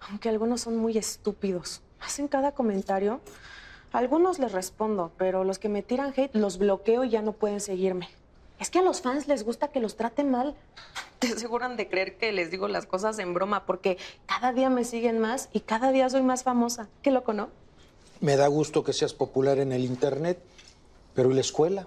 aunque 0.01 0.31
algunos 0.31 0.63
son 0.63 0.79
muy 0.79 0.97
estúpidos. 0.97 1.83
Hacen 2.01 2.27
cada 2.27 2.53
comentario. 2.53 3.21
A 3.97 3.99
algunos 3.99 4.39
les 4.39 4.53
respondo, 4.53 5.11
pero 5.17 5.43
los 5.43 5.59
que 5.59 5.71
me 5.71 5.83
tiran 5.83 6.13
hate 6.15 6.35
los 6.35 6.59
bloqueo 6.59 7.05
y 7.05 7.09
ya 7.09 7.23
no 7.23 7.33
pueden 7.33 7.63
seguirme. 7.63 8.11
Es 8.61 8.69
que 8.69 8.81
a 8.81 8.83
los 8.83 9.01
fans 9.01 9.27
les 9.27 9.43
gusta 9.43 9.69
que 9.69 9.81
los 9.81 9.97
traten 9.97 10.31
mal. 10.31 10.55
Te 11.19 11.29
aseguran 11.29 11.79
de 11.79 11.89
creer 11.89 12.19
que 12.19 12.31
les 12.31 12.51
digo 12.51 12.69
las 12.69 12.85
cosas 12.85 13.19
en 13.19 13.33
broma 13.33 13.65
porque 13.65 13.97
cada 14.27 14.53
día 14.53 14.69
me 14.69 14.85
siguen 14.85 15.19
más 15.19 15.49
y 15.55 15.61
cada 15.61 15.93
día 15.93 16.11
soy 16.11 16.21
más 16.21 16.43
famosa. 16.43 16.91
Qué 17.01 17.11
loco, 17.11 17.33
¿no? 17.33 17.49
Me 18.21 18.37
da 18.37 18.49
gusto 18.49 18.85
que 18.85 18.93
seas 18.93 19.15
popular 19.15 19.61
en 19.61 19.73
el 19.73 19.83
internet, 19.83 20.43
pero 21.15 21.31
¿y 21.31 21.35
la 21.35 21.41
escuela? 21.41 21.87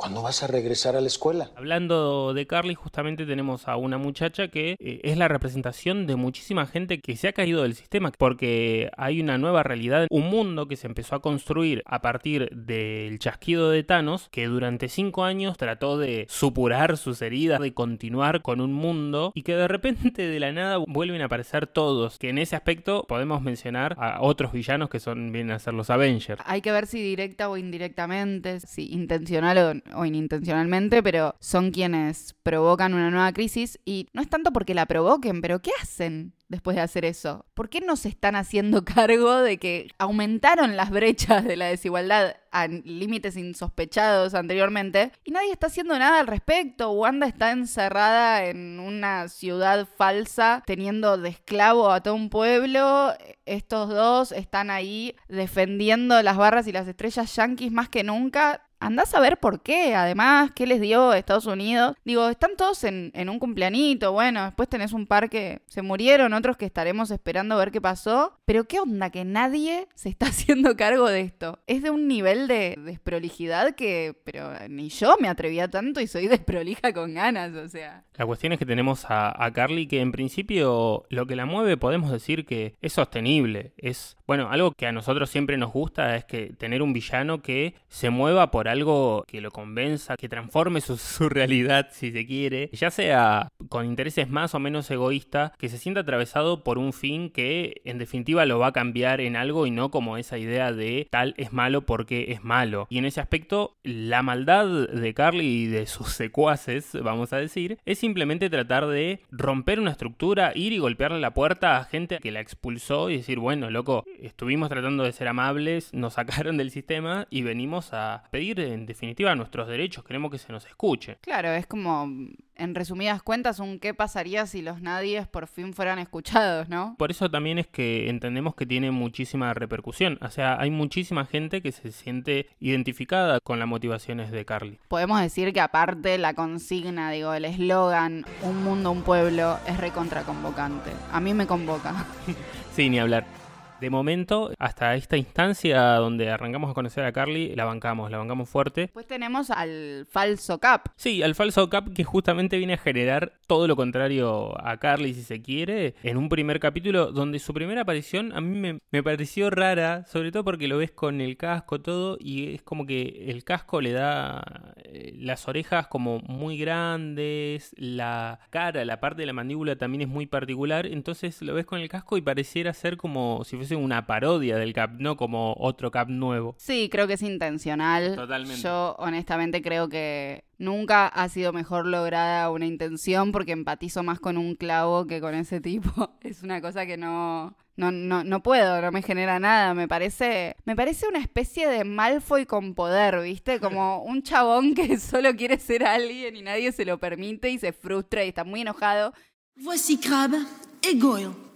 ¿Cuándo 0.00 0.22
vas 0.22 0.42
a 0.42 0.46
regresar 0.46 0.96
a 0.96 1.02
la 1.02 1.08
escuela? 1.08 1.50
Hablando 1.56 2.32
de 2.32 2.46
Carly, 2.46 2.74
justamente 2.74 3.26
tenemos 3.26 3.68
a 3.68 3.76
una 3.76 3.98
muchacha 3.98 4.48
que 4.48 4.76
eh, 4.80 5.00
es 5.04 5.18
la 5.18 5.28
representación 5.28 6.06
de 6.06 6.16
muchísima 6.16 6.64
gente 6.64 7.02
que 7.02 7.16
se 7.16 7.28
ha 7.28 7.34
caído 7.34 7.64
del 7.64 7.74
sistema, 7.74 8.10
porque 8.16 8.90
hay 8.96 9.20
una 9.20 9.36
nueva 9.36 9.62
realidad, 9.62 10.06
un 10.08 10.30
mundo 10.30 10.68
que 10.68 10.76
se 10.76 10.86
empezó 10.86 11.16
a 11.16 11.20
construir 11.20 11.82
a 11.84 12.00
partir 12.00 12.48
del 12.48 13.18
chasquido 13.18 13.68
de 13.68 13.82
Thanos, 13.82 14.30
que 14.30 14.46
durante 14.46 14.88
cinco 14.88 15.24
años 15.24 15.58
trató 15.58 15.98
de 15.98 16.24
supurar 16.30 16.96
sus 16.96 17.20
heridas, 17.20 17.60
de 17.60 17.74
continuar 17.74 18.40
con 18.40 18.62
un 18.62 18.72
mundo, 18.72 19.32
y 19.34 19.42
que 19.42 19.54
de 19.54 19.68
repente 19.68 20.26
de 20.26 20.40
la 20.40 20.50
nada 20.50 20.78
vuelven 20.78 21.20
a 21.20 21.26
aparecer 21.26 21.66
todos, 21.66 22.18
que 22.18 22.30
en 22.30 22.38
ese 22.38 22.56
aspecto 22.56 23.04
podemos 23.06 23.42
mencionar 23.42 23.96
a 23.98 24.22
otros 24.22 24.52
villanos 24.52 24.88
que 24.88 24.98
son, 24.98 25.30
vienen 25.30 25.54
a 25.54 25.58
ser 25.58 25.74
los 25.74 25.90
Avengers. 25.90 26.40
Hay 26.46 26.62
que 26.62 26.72
ver 26.72 26.86
si 26.86 27.02
directa 27.02 27.50
o 27.50 27.58
indirectamente, 27.58 28.60
si 28.60 28.90
intencional 28.94 29.58
o 29.58 29.89
o 29.94 30.04
inintencionalmente, 30.04 31.02
pero 31.02 31.34
son 31.40 31.70
quienes 31.70 32.34
provocan 32.42 32.94
una 32.94 33.10
nueva 33.10 33.32
crisis 33.32 33.78
y 33.84 34.08
no 34.12 34.22
es 34.22 34.28
tanto 34.28 34.52
porque 34.52 34.74
la 34.74 34.86
provoquen, 34.86 35.40
pero 35.40 35.60
¿qué 35.60 35.70
hacen? 35.80 36.34
después 36.50 36.76
de 36.76 36.82
hacer 36.82 37.06
eso? 37.06 37.46
¿Por 37.54 37.70
qué 37.70 37.80
no 37.80 37.96
se 37.96 38.08
están 38.10 38.36
haciendo 38.36 38.84
cargo 38.84 39.38
de 39.38 39.56
que 39.56 39.88
aumentaron 39.98 40.76
las 40.76 40.90
brechas 40.90 41.44
de 41.44 41.56
la 41.56 41.66
desigualdad 41.66 42.36
a 42.52 42.66
límites 42.66 43.36
insospechados 43.36 44.34
anteriormente 44.34 45.12
y 45.24 45.30
nadie 45.30 45.52
está 45.52 45.68
haciendo 45.68 45.98
nada 45.98 46.20
al 46.20 46.26
respecto? 46.26 46.90
Wanda 46.90 47.26
está 47.26 47.52
encerrada 47.52 48.44
en 48.44 48.80
una 48.80 49.28
ciudad 49.28 49.88
falsa 49.96 50.62
teniendo 50.66 51.16
de 51.16 51.30
esclavo 51.30 51.90
a 51.90 52.02
todo 52.02 52.14
un 52.14 52.28
pueblo. 52.28 53.14
Estos 53.46 53.88
dos 53.88 54.32
están 54.32 54.70
ahí 54.70 55.14
defendiendo 55.28 56.20
las 56.22 56.36
barras 56.36 56.66
y 56.66 56.72
las 56.72 56.88
estrellas 56.88 57.34
yanquis 57.34 57.70
más 57.70 57.88
que 57.88 58.02
nunca 58.02 58.66
andás 58.80 59.14
a 59.14 59.20
ver 59.20 59.38
por 59.38 59.62
qué, 59.62 59.94
además, 59.94 60.50
qué 60.54 60.66
les 60.66 60.80
dio 60.80 61.12
Estados 61.12 61.46
Unidos. 61.46 61.94
Digo, 62.04 62.28
están 62.28 62.56
todos 62.56 62.82
en, 62.84 63.12
un 63.28 63.38
cumpleanito, 63.38 64.12
bueno, 64.12 64.44
después 64.44 64.68
tenés 64.68 64.92
un 64.92 65.06
par 65.06 65.30
que 65.30 65.62
se 65.66 65.82
murieron, 65.82 66.32
otros 66.32 66.56
que 66.56 66.64
estaremos 66.64 67.10
esperando 67.10 67.54
a 67.54 67.58
ver 67.58 67.70
qué 67.70 67.80
pasó. 67.80 68.38
Pero 68.44 68.64
qué 68.64 68.80
onda 68.80 69.10
que 69.10 69.24
nadie 69.24 69.86
se 69.94 70.08
está 70.08 70.26
haciendo 70.30 70.76
cargo 70.76 71.08
de 71.08 71.20
esto. 71.20 71.60
Es 71.66 71.82
de 71.82 71.90
un 71.90 72.08
nivel 72.08 72.48
de 72.48 72.76
desprolijidad 72.84 73.74
que, 73.74 74.16
pero 74.24 74.50
ni 74.68 74.88
yo 74.88 75.16
me 75.20 75.28
atrevía 75.28 75.68
tanto 75.68 76.00
y 76.00 76.06
soy 76.06 76.26
desprolija 76.28 76.92
con 76.92 77.14
ganas, 77.14 77.54
o 77.54 77.68
sea. 77.68 78.04
La 78.16 78.26
cuestión 78.26 78.52
es 78.52 78.58
que 78.58 78.66
tenemos 78.66 79.04
a, 79.08 79.44
a 79.44 79.52
Carly 79.52 79.86
que 79.86 80.00
en 80.00 80.12
principio 80.12 81.04
lo 81.08 81.26
que 81.26 81.36
la 81.36 81.46
mueve 81.46 81.76
podemos 81.76 82.10
decir 82.10 82.46
que 82.46 82.74
es 82.80 82.92
sostenible. 82.92 83.72
Es, 83.76 84.16
bueno, 84.26 84.48
algo 84.50 84.72
que 84.72 84.86
a 84.86 84.92
nosotros 84.92 85.30
siempre 85.30 85.56
nos 85.56 85.72
gusta 85.72 86.16
es 86.16 86.24
que 86.24 86.52
tener 86.58 86.82
un 86.82 86.92
villano 86.92 87.42
que 87.42 87.74
se 87.88 88.10
mueva 88.10 88.50
por 88.50 88.68
algo 88.70 89.24
que 89.26 89.40
lo 89.40 89.50
convenza, 89.50 90.16
que 90.16 90.28
transforme 90.28 90.80
su, 90.80 91.28
realidad 91.28 91.88
si 91.92 92.12
se 92.12 92.26
quiere, 92.26 92.70
ya 92.72 92.90
sea 92.90 93.52
con 93.68 93.86
intereses 93.86 94.28
más 94.28 94.54
o 94.54 94.58
menos 94.58 94.90
egoístas, 94.90 95.52
que 95.58 95.68
se 95.68 95.78
sienta 95.78 96.00
atravesado 96.00 96.64
por 96.64 96.78
un 96.78 96.92
fin 96.92 97.30
que 97.30 97.82
en 97.84 97.98
definitiva 97.98 98.46
lo 98.46 98.58
va 98.58 98.68
a 98.68 98.72
cambiar 98.72 99.20
en 99.20 99.36
algo 99.36 99.66
y 99.66 99.70
no 99.70 99.90
como 99.90 100.16
esa 100.16 100.38
idea 100.38 100.72
de 100.72 101.08
tal 101.10 101.34
es 101.36 101.52
malo 101.52 101.82
porque 101.82 102.32
es 102.32 102.42
malo. 102.42 102.86
Y 102.90 102.98
en 102.98 103.04
ese 103.04 103.20
aspecto, 103.20 103.76
la 103.82 104.22
maldad 104.22 104.88
de 104.88 105.14
Carly 105.14 105.46
y 105.46 105.66
de 105.66 105.86
sus 105.86 106.08
secuaces, 106.08 106.96
vamos 107.02 107.32
a 107.32 107.38
decir, 107.38 107.78
es 107.84 107.98
simplemente 107.98 108.50
tratar 108.50 108.86
de 108.86 109.20
romper 109.30 109.80
una 109.80 109.90
estructura, 109.90 110.52
ir 110.54 110.72
y 110.72 110.78
golpearle 110.78 111.20
la 111.20 111.34
puerta 111.34 111.76
a 111.76 111.84
gente 111.84 112.18
que 112.18 112.30
la 112.30 112.40
expulsó 112.40 113.10
y 113.10 113.18
decir, 113.18 113.38
bueno, 113.38 113.70
loco, 113.70 114.04
estuvimos 114.20 114.68
tratando 114.68 115.04
de 115.04 115.12
ser 115.12 115.28
amables, 115.28 115.92
nos 115.92 116.14
sacaron 116.14 116.56
del 116.56 116.70
sistema 116.70 117.26
y 117.30 117.42
venimos 117.42 117.92
a 117.92 118.24
pedir 118.30 118.59
en 118.60 118.86
definitiva 118.86 119.34
nuestros 119.34 119.68
derechos, 119.68 120.04
queremos 120.04 120.30
que 120.30 120.38
se 120.38 120.52
nos 120.52 120.66
escuche. 120.66 121.18
Claro, 121.20 121.48
es 121.50 121.66
como, 121.66 122.08
en 122.56 122.74
resumidas 122.74 123.22
cuentas, 123.22 123.58
un 123.58 123.78
qué 123.78 123.94
pasaría 123.94 124.46
si 124.46 124.62
los 124.62 124.80
nadies 124.80 125.26
por 125.26 125.46
fin 125.46 125.72
fueran 125.72 125.98
escuchados, 125.98 126.68
¿no? 126.68 126.94
Por 126.98 127.10
eso 127.10 127.30
también 127.30 127.58
es 127.58 127.66
que 127.66 128.08
entendemos 128.08 128.54
que 128.54 128.66
tiene 128.66 128.90
muchísima 128.90 129.52
repercusión, 129.54 130.18
o 130.22 130.30
sea, 130.30 130.60
hay 130.60 130.70
muchísima 130.70 131.26
gente 131.26 131.62
que 131.62 131.72
se 131.72 131.92
siente 131.92 132.48
identificada 132.60 133.40
con 133.40 133.58
las 133.58 133.68
motivaciones 133.68 134.30
de 134.30 134.44
Carly. 134.44 134.78
Podemos 134.88 135.20
decir 135.20 135.52
que 135.52 135.60
aparte 135.60 136.18
la 136.18 136.34
consigna, 136.34 137.10
digo, 137.10 137.34
el 137.34 137.44
eslogan, 137.44 138.24
un 138.42 138.62
mundo, 138.62 138.90
un 138.90 139.02
pueblo, 139.02 139.58
es 139.66 139.78
recontraconvocante. 139.78 140.90
A 141.12 141.20
mí 141.20 141.34
me 141.34 141.46
convoca. 141.46 142.06
sí, 142.74 142.88
ni 142.88 142.98
hablar 142.98 143.40
de 143.80 143.90
momento, 143.90 144.50
hasta 144.58 144.94
esta 144.94 145.16
instancia 145.16 145.80
donde 145.94 146.30
arrancamos 146.30 146.70
a 146.70 146.74
conocer 146.74 147.04
a 147.04 147.12
Carly, 147.12 147.54
la 147.54 147.64
bancamos, 147.64 148.10
la 148.10 148.18
bancamos 148.18 148.48
fuerte. 148.48 148.88
Pues 148.92 149.06
tenemos 149.06 149.50
al 149.50 150.06
falso 150.10 150.58
Cap. 150.58 150.88
Sí, 150.96 151.22
al 151.22 151.34
falso 151.34 151.68
Cap 151.70 151.92
que 151.94 152.04
justamente 152.04 152.58
viene 152.58 152.74
a 152.74 152.78
generar 152.78 153.32
todo 153.46 153.66
lo 153.66 153.76
contrario 153.76 154.54
a 154.64 154.76
Carly, 154.78 155.14
si 155.14 155.22
se 155.22 155.42
quiere, 155.42 155.94
en 156.02 156.16
un 156.16 156.28
primer 156.28 156.60
capítulo 156.60 157.12
donde 157.12 157.38
su 157.38 157.52
primera 157.54 157.82
aparición 157.82 158.32
a 158.34 158.40
mí 158.40 158.80
me, 158.90 159.02
pareció 159.02 159.50
rara, 159.50 160.04
sobre 160.06 160.30
todo 160.30 160.44
porque 160.44 160.68
lo 160.68 160.78
ves 160.78 160.90
con 160.90 161.20
el 161.20 161.36
casco 161.36 161.80
todo 161.80 162.16
y 162.20 162.54
es 162.54 162.62
como 162.62 162.86
que 162.86 163.26
el 163.28 163.44
casco 163.44 163.80
le 163.80 163.92
da 163.92 164.74
eh, 164.84 165.12
las 165.16 165.48
orejas 165.48 165.86
como 165.86 166.20
muy 166.20 166.58
grandes, 166.58 167.74
la 167.76 168.40
cara, 168.50 168.84
la 168.84 169.00
parte 169.00 169.22
de 169.22 169.26
la 169.26 169.32
mandíbula 169.32 169.76
también 169.76 170.02
es 170.02 170.08
muy 170.08 170.26
particular, 170.26 170.86
entonces 170.86 171.40
lo 171.42 171.54
ves 171.54 171.66
con 171.66 171.80
el 171.80 171.88
casco 171.88 172.16
y 172.16 172.20
pareciera 172.20 172.72
ser 172.74 172.96
como 172.96 173.42
si 173.44 173.56
fuese 173.56 173.69
una 173.76 174.06
parodia 174.06 174.56
del 174.56 174.72
Cap, 174.72 174.92
no 174.98 175.16
como 175.16 175.54
otro 175.58 175.90
Cap 175.90 176.08
nuevo. 176.08 176.54
Sí, 176.58 176.88
creo 176.90 177.06
que 177.06 177.14
es 177.14 177.22
intencional. 177.22 178.16
Totalmente. 178.16 178.62
Yo 178.62 178.96
honestamente 178.98 179.62
creo 179.62 179.88
que 179.88 180.44
nunca 180.58 181.06
ha 181.06 181.28
sido 181.28 181.52
mejor 181.52 181.86
lograda 181.86 182.50
una 182.50 182.66
intención 182.66 183.32
porque 183.32 183.52
empatizo 183.52 184.02
más 184.02 184.20
con 184.20 184.36
un 184.36 184.54
clavo 184.54 185.06
que 185.06 185.20
con 185.20 185.34
ese 185.34 185.60
tipo. 185.60 186.10
Es 186.20 186.42
una 186.42 186.60
cosa 186.60 186.86
que 186.86 186.96
no, 186.96 187.56
no, 187.76 187.90
no, 187.90 188.22
no 188.24 188.42
puedo, 188.42 188.80
no 188.80 188.92
me 188.92 189.02
genera 189.02 189.40
nada. 189.40 189.74
Me 189.74 189.88
parece, 189.88 190.56
me 190.64 190.76
parece 190.76 191.08
una 191.08 191.18
especie 191.18 191.66
de 191.66 191.84
Malfoy 191.84 192.46
con 192.46 192.74
poder, 192.74 193.20
¿viste? 193.22 193.58
Como 193.58 194.02
un 194.04 194.22
chabón 194.22 194.74
que 194.74 194.98
solo 195.00 195.34
quiere 195.34 195.58
ser 195.58 195.84
alguien 195.84 196.36
y 196.36 196.42
nadie 196.42 196.72
se 196.72 196.84
lo 196.84 196.98
permite 196.98 197.50
y 197.50 197.58
se 197.58 197.72
frustra 197.72 198.24
y 198.24 198.28
está 198.28 198.44
muy 198.44 198.60
enojado. 198.60 199.12
Voici 199.56 199.98
Crabbe 199.98 200.38
et 200.82 201.00
Goyle. 201.00 201.49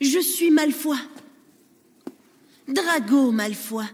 Je 0.00 0.20
suis 0.20 0.50
Malfoy. 0.50 0.96
Drago 2.68 3.32
Malfoy. 3.32 3.84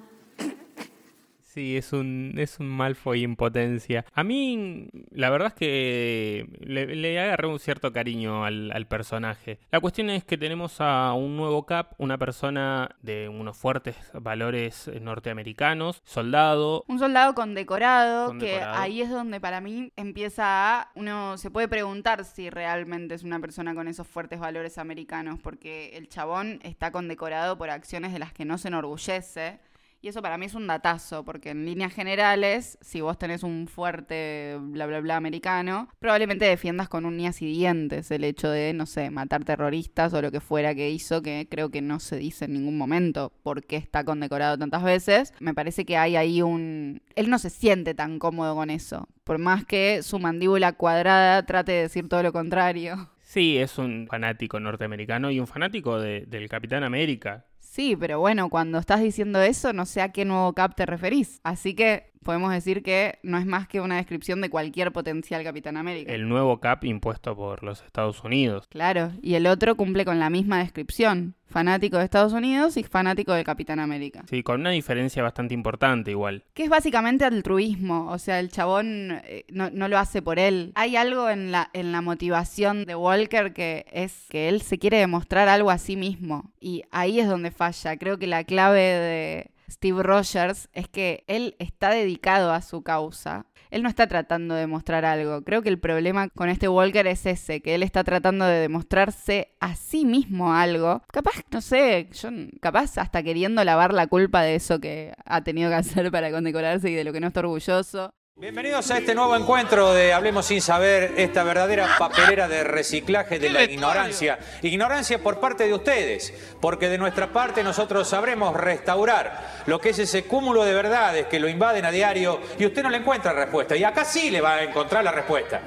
Sí, 1.54 1.76
es 1.76 1.92
un, 1.92 2.34
es 2.36 2.58
un 2.58 2.66
Malfoy 2.66 3.22
en 3.22 3.36
potencia. 3.36 4.04
A 4.12 4.24
mí, 4.24 4.88
la 5.12 5.30
verdad 5.30 5.50
es 5.50 5.54
que 5.54 6.48
le, 6.58 6.96
le 6.96 7.20
agarré 7.20 7.46
un 7.46 7.60
cierto 7.60 7.92
cariño 7.92 8.44
al, 8.44 8.72
al, 8.72 8.88
personaje. 8.88 9.60
La 9.70 9.78
cuestión 9.78 10.10
es 10.10 10.24
que 10.24 10.36
tenemos 10.36 10.80
a 10.80 11.12
un 11.12 11.36
nuevo 11.36 11.64
Cap, 11.64 11.92
una 11.98 12.18
persona 12.18 12.96
de 13.02 13.28
unos 13.28 13.56
fuertes 13.56 13.94
valores 14.14 14.90
norteamericanos, 15.00 16.02
soldado. 16.04 16.84
Un 16.88 16.98
soldado 16.98 17.36
condecorado, 17.36 18.30
condecorado, 18.30 18.72
que 18.72 18.80
ahí 18.80 19.00
es 19.00 19.10
donde 19.10 19.40
para 19.40 19.60
mí 19.60 19.92
empieza 19.94 20.80
a... 20.80 20.90
Uno 20.96 21.38
se 21.38 21.52
puede 21.52 21.68
preguntar 21.68 22.24
si 22.24 22.50
realmente 22.50 23.14
es 23.14 23.22
una 23.22 23.38
persona 23.38 23.76
con 23.76 23.86
esos 23.86 24.08
fuertes 24.08 24.40
valores 24.40 24.76
americanos, 24.76 25.38
porque 25.40 25.96
el 25.96 26.08
chabón 26.08 26.58
está 26.64 26.90
condecorado 26.90 27.56
por 27.56 27.70
acciones 27.70 28.12
de 28.12 28.18
las 28.18 28.32
que 28.32 28.44
no 28.44 28.58
se 28.58 28.66
enorgullece. 28.66 29.60
Y 30.04 30.08
eso 30.08 30.20
para 30.20 30.36
mí 30.36 30.44
es 30.44 30.54
un 30.54 30.66
datazo, 30.66 31.24
porque 31.24 31.48
en 31.48 31.64
líneas 31.64 31.90
generales, 31.90 32.76
si 32.82 33.00
vos 33.00 33.16
tenés 33.16 33.42
un 33.42 33.66
fuerte 33.66 34.58
bla 34.60 34.84
bla 34.84 35.00
bla 35.00 35.16
americano, 35.16 35.88
probablemente 35.98 36.44
defiendas 36.44 36.90
con 36.90 37.06
uñas 37.06 37.40
y 37.40 37.46
dientes 37.46 38.10
el 38.10 38.24
hecho 38.24 38.50
de, 38.50 38.74
no 38.74 38.84
sé, 38.84 39.08
matar 39.08 39.44
terroristas 39.44 40.12
o 40.12 40.20
lo 40.20 40.30
que 40.30 40.40
fuera 40.40 40.74
que 40.74 40.90
hizo, 40.90 41.22
que 41.22 41.48
creo 41.50 41.70
que 41.70 41.80
no 41.80 42.00
se 42.00 42.18
dice 42.18 42.44
en 42.44 42.52
ningún 42.52 42.76
momento 42.76 43.32
por 43.42 43.64
qué 43.64 43.76
está 43.76 44.04
condecorado 44.04 44.58
tantas 44.58 44.82
veces. 44.82 45.32
Me 45.40 45.54
parece 45.54 45.86
que 45.86 45.96
hay 45.96 46.16
ahí 46.16 46.42
un... 46.42 47.00
Él 47.16 47.30
no 47.30 47.38
se 47.38 47.48
siente 47.48 47.94
tan 47.94 48.18
cómodo 48.18 48.54
con 48.54 48.68
eso, 48.68 49.08
por 49.24 49.38
más 49.38 49.64
que 49.64 50.02
su 50.02 50.18
mandíbula 50.18 50.74
cuadrada 50.74 51.46
trate 51.46 51.72
de 51.72 51.80
decir 51.80 52.10
todo 52.10 52.22
lo 52.22 52.34
contrario. 52.34 53.08
Sí, 53.22 53.56
es 53.56 53.78
un 53.78 54.06
fanático 54.06 54.60
norteamericano 54.60 55.30
y 55.30 55.40
un 55.40 55.46
fanático 55.46 55.98
de, 55.98 56.26
del 56.26 56.50
Capitán 56.50 56.84
América. 56.84 57.46
Sí, 57.74 57.96
pero 57.96 58.20
bueno, 58.20 58.50
cuando 58.50 58.78
estás 58.78 59.00
diciendo 59.00 59.42
eso, 59.42 59.72
no 59.72 59.84
sé 59.84 60.00
a 60.00 60.12
qué 60.12 60.24
nuevo 60.24 60.52
cap 60.52 60.76
te 60.76 60.86
referís. 60.86 61.40
Así 61.42 61.74
que 61.74 62.12
podemos 62.24 62.52
decir 62.52 62.82
que 62.82 63.18
no 63.22 63.38
es 63.38 63.46
más 63.46 63.68
que 63.68 63.80
una 63.80 63.96
descripción 63.96 64.40
de 64.40 64.50
cualquier 64.50 64.92
potencial 64.92 65.44
Capitán 65.44 65.76
América. 65.76 66.12
El 66.12 66.28
nuevo 66.28 66.58
cap 66.58 66.84
impuesto 66.84 67.36
por 67.36 67.62
los 67.62 67.82
Estados 67.82 68.24
Unidos. 68.24 68.66
Claro, 68.68 69.12
y 69.22 69.34
el 69.34 69.46
otro 69.46 69.76
cumple 69.76 70.04
con 70.04 70.18
la 70.18 70.30
misma 70.30 70.58
descripción. 70.58 71.34
Fanático 71.46 71.98
de 71.98 72.04
Estados 72.04 72.32
Unidos 72.32 72.76
y 72.76 72.82
fanático 72.82 73.32
de 73.32 73.44
Capitán 73.44 73.78
América. 73.78 74.24
Sí, 74.28 74.42
con 74.42 74.60
una 74.60 74.70
diferencia 74.70 75.22
bastante 75.22 75.54
importante 75.54 76.10
igual. 76.10 76.42
Que 76.52 76.64
es 76.64 76.68
básicamente 76.68 77.24
altruismo, 77.24 78.10
o 78.10 78.18
sea, 78.18 78.40
el 78.40 78.50
chabón 78.50 79.20
eh, 79.24 79.44
no, 79.50 79.70
no, 79.70 79.86
lo 79.86 79.98
hace 79.98 80.20
por 80.20 80.40
él. 80.40 80.72
Hay 80.74 80.96
algo 80.96 81.30
en 81.30 81.52
la, 81.52 81.70
en 81.72 81.92
la 81.92 82.00
motivación 82.00 82.86
de 82.86 82.96
Walker 82.96 83.52
que 83.52 83.86
es 83.92 84.26
que 84.30 84.48
él 84.48 84.62
se 84.62 84.78
quiere 84.78 84.96
demostrar 84.98 85.48
algo 85.48 85.70
a 85.70 85.78
sí 85.78 85.96
mismo. 85.96 86.50
Y 86.60 86.82
ahí 86.90 87.20
es 87.20 87.28
donde 87.28 87.52
falla. 87.52 87.96
Creo 87.98 88.18
que 88.18 88.26
la 88.26 88.42
clave 88.42 88.80
de 88.80 89.50
Steve 89.70 90.02
Rogers 90.02 90.68
es 90.72 90.88
que 90.88 91.24
él 91.26 91.56
está 91.58 91.90
dedicado 91.90 92.52
a 92.52 92.62
su 92.62 92.82
causa. 92.82 93.46
Él 93.70 93.82
no 93.82 93.88
está 93.88 94.06
tratando 94.06 94.54
de 94.54 94.60
demostrar 94.60 95.04
algo. 95.04 95.42
Creo 95.42 95.62
que 95.62 95.68
el 95.68 95.80
problema 95.80 96.28
con 96.28 96.48
este 96.48 96.68
Walker 96.68 97.06
es 97.06 97.26
ese, 97.26 97.60
que 97.60 97.74
él 97.74 97.82
está 97.82 98.04
tratando 98.04 98.44
de 98.44 98.60
demostrarse 98.60 99.56
a 99.60 99.74
sí 99.74 100.04
mismo 100.04 100.54
algo. 100.54 101.02
Capaz, 101.12 101.42
no 101.50 101.60
sé, 101.60 102.08
yo 102.12 102.28
capaz 102.60 102.98
hasta 102.98 103.22
queriendo 103.22 103.64
lavar 103.64 103.92
la 103.92 104.06
culpa 104.06 104.42
de 104.42 104.54
eso 104.54 104.80
que 104.80 105.12
ha 105.24 105.42
tenido 105.42 105.70
que 105.70 105.76
hacer 105.76 106.10
para 106.12 106.30
condecorarse 106.30 106.90
y 106.90 106.94
de 106.94 107.04
lo 107.04 107.12
que 107.12 107.20
no 107.20 107.28
está 107.28 107.40
orgulloso. 107.40 108.14
Bienvenidos 108.36 108.90
a 108.90 108.98
este 108.98 109.14
nuevo 109.14 109.36
encuentro 109.36 109.94
de 109.94 110.12
Hablemos 110.12 110.46
sin 110.46 110.60
saber, 110.60 111.12
esta 111.18 111.44
verdadera 111.44 111.86
papelera 111.96 112.48
de 112.48 112.64
reciclaje 112.64 113.38
de 113.38 113.48
la 113.48 113.62
ignorancia. 113.62 114.40
Ignorancia 114.60 115.22
por 115.22 115.38
parte 115.38 115.68
de 115.68 115.72
ustedes, 115.72 116.34
porque 116.60 116.88
de 116.88 116.98
nuestra 116.98 117.32
parte 117.32 117.62
nosotros 117.62 118.08
sabremos 118.08 118.56
restaurar 118.56 119.62
lo 119.66 119.80
que 119.80 119.90
es 119.90 120.00
ese 120.00 120.24
cúmulo 120.24 120.64
de 120.64 120.74
verdades 120.74 121.26
que 121.28 121.38
lo 121.38 121.48
invaden 121.48 121.84
a 121.84 121.92
diario 121.92 122.40
y 122.58 122.66
usted 122.66 122.82
no 122.82 122.90
le 122.90 122.96
encuentra 122.96 123.32
respuesta. 123.32 123.76
Y 123.76 123.84
acá 123.84 124.04
sí 124.04 124.32
le 124.32 124.40
va 124.40 124.54
a 124.56 124.64
encontrar 124.64 125.04
la 125.04 125.12
respuesta. 125.12 125.60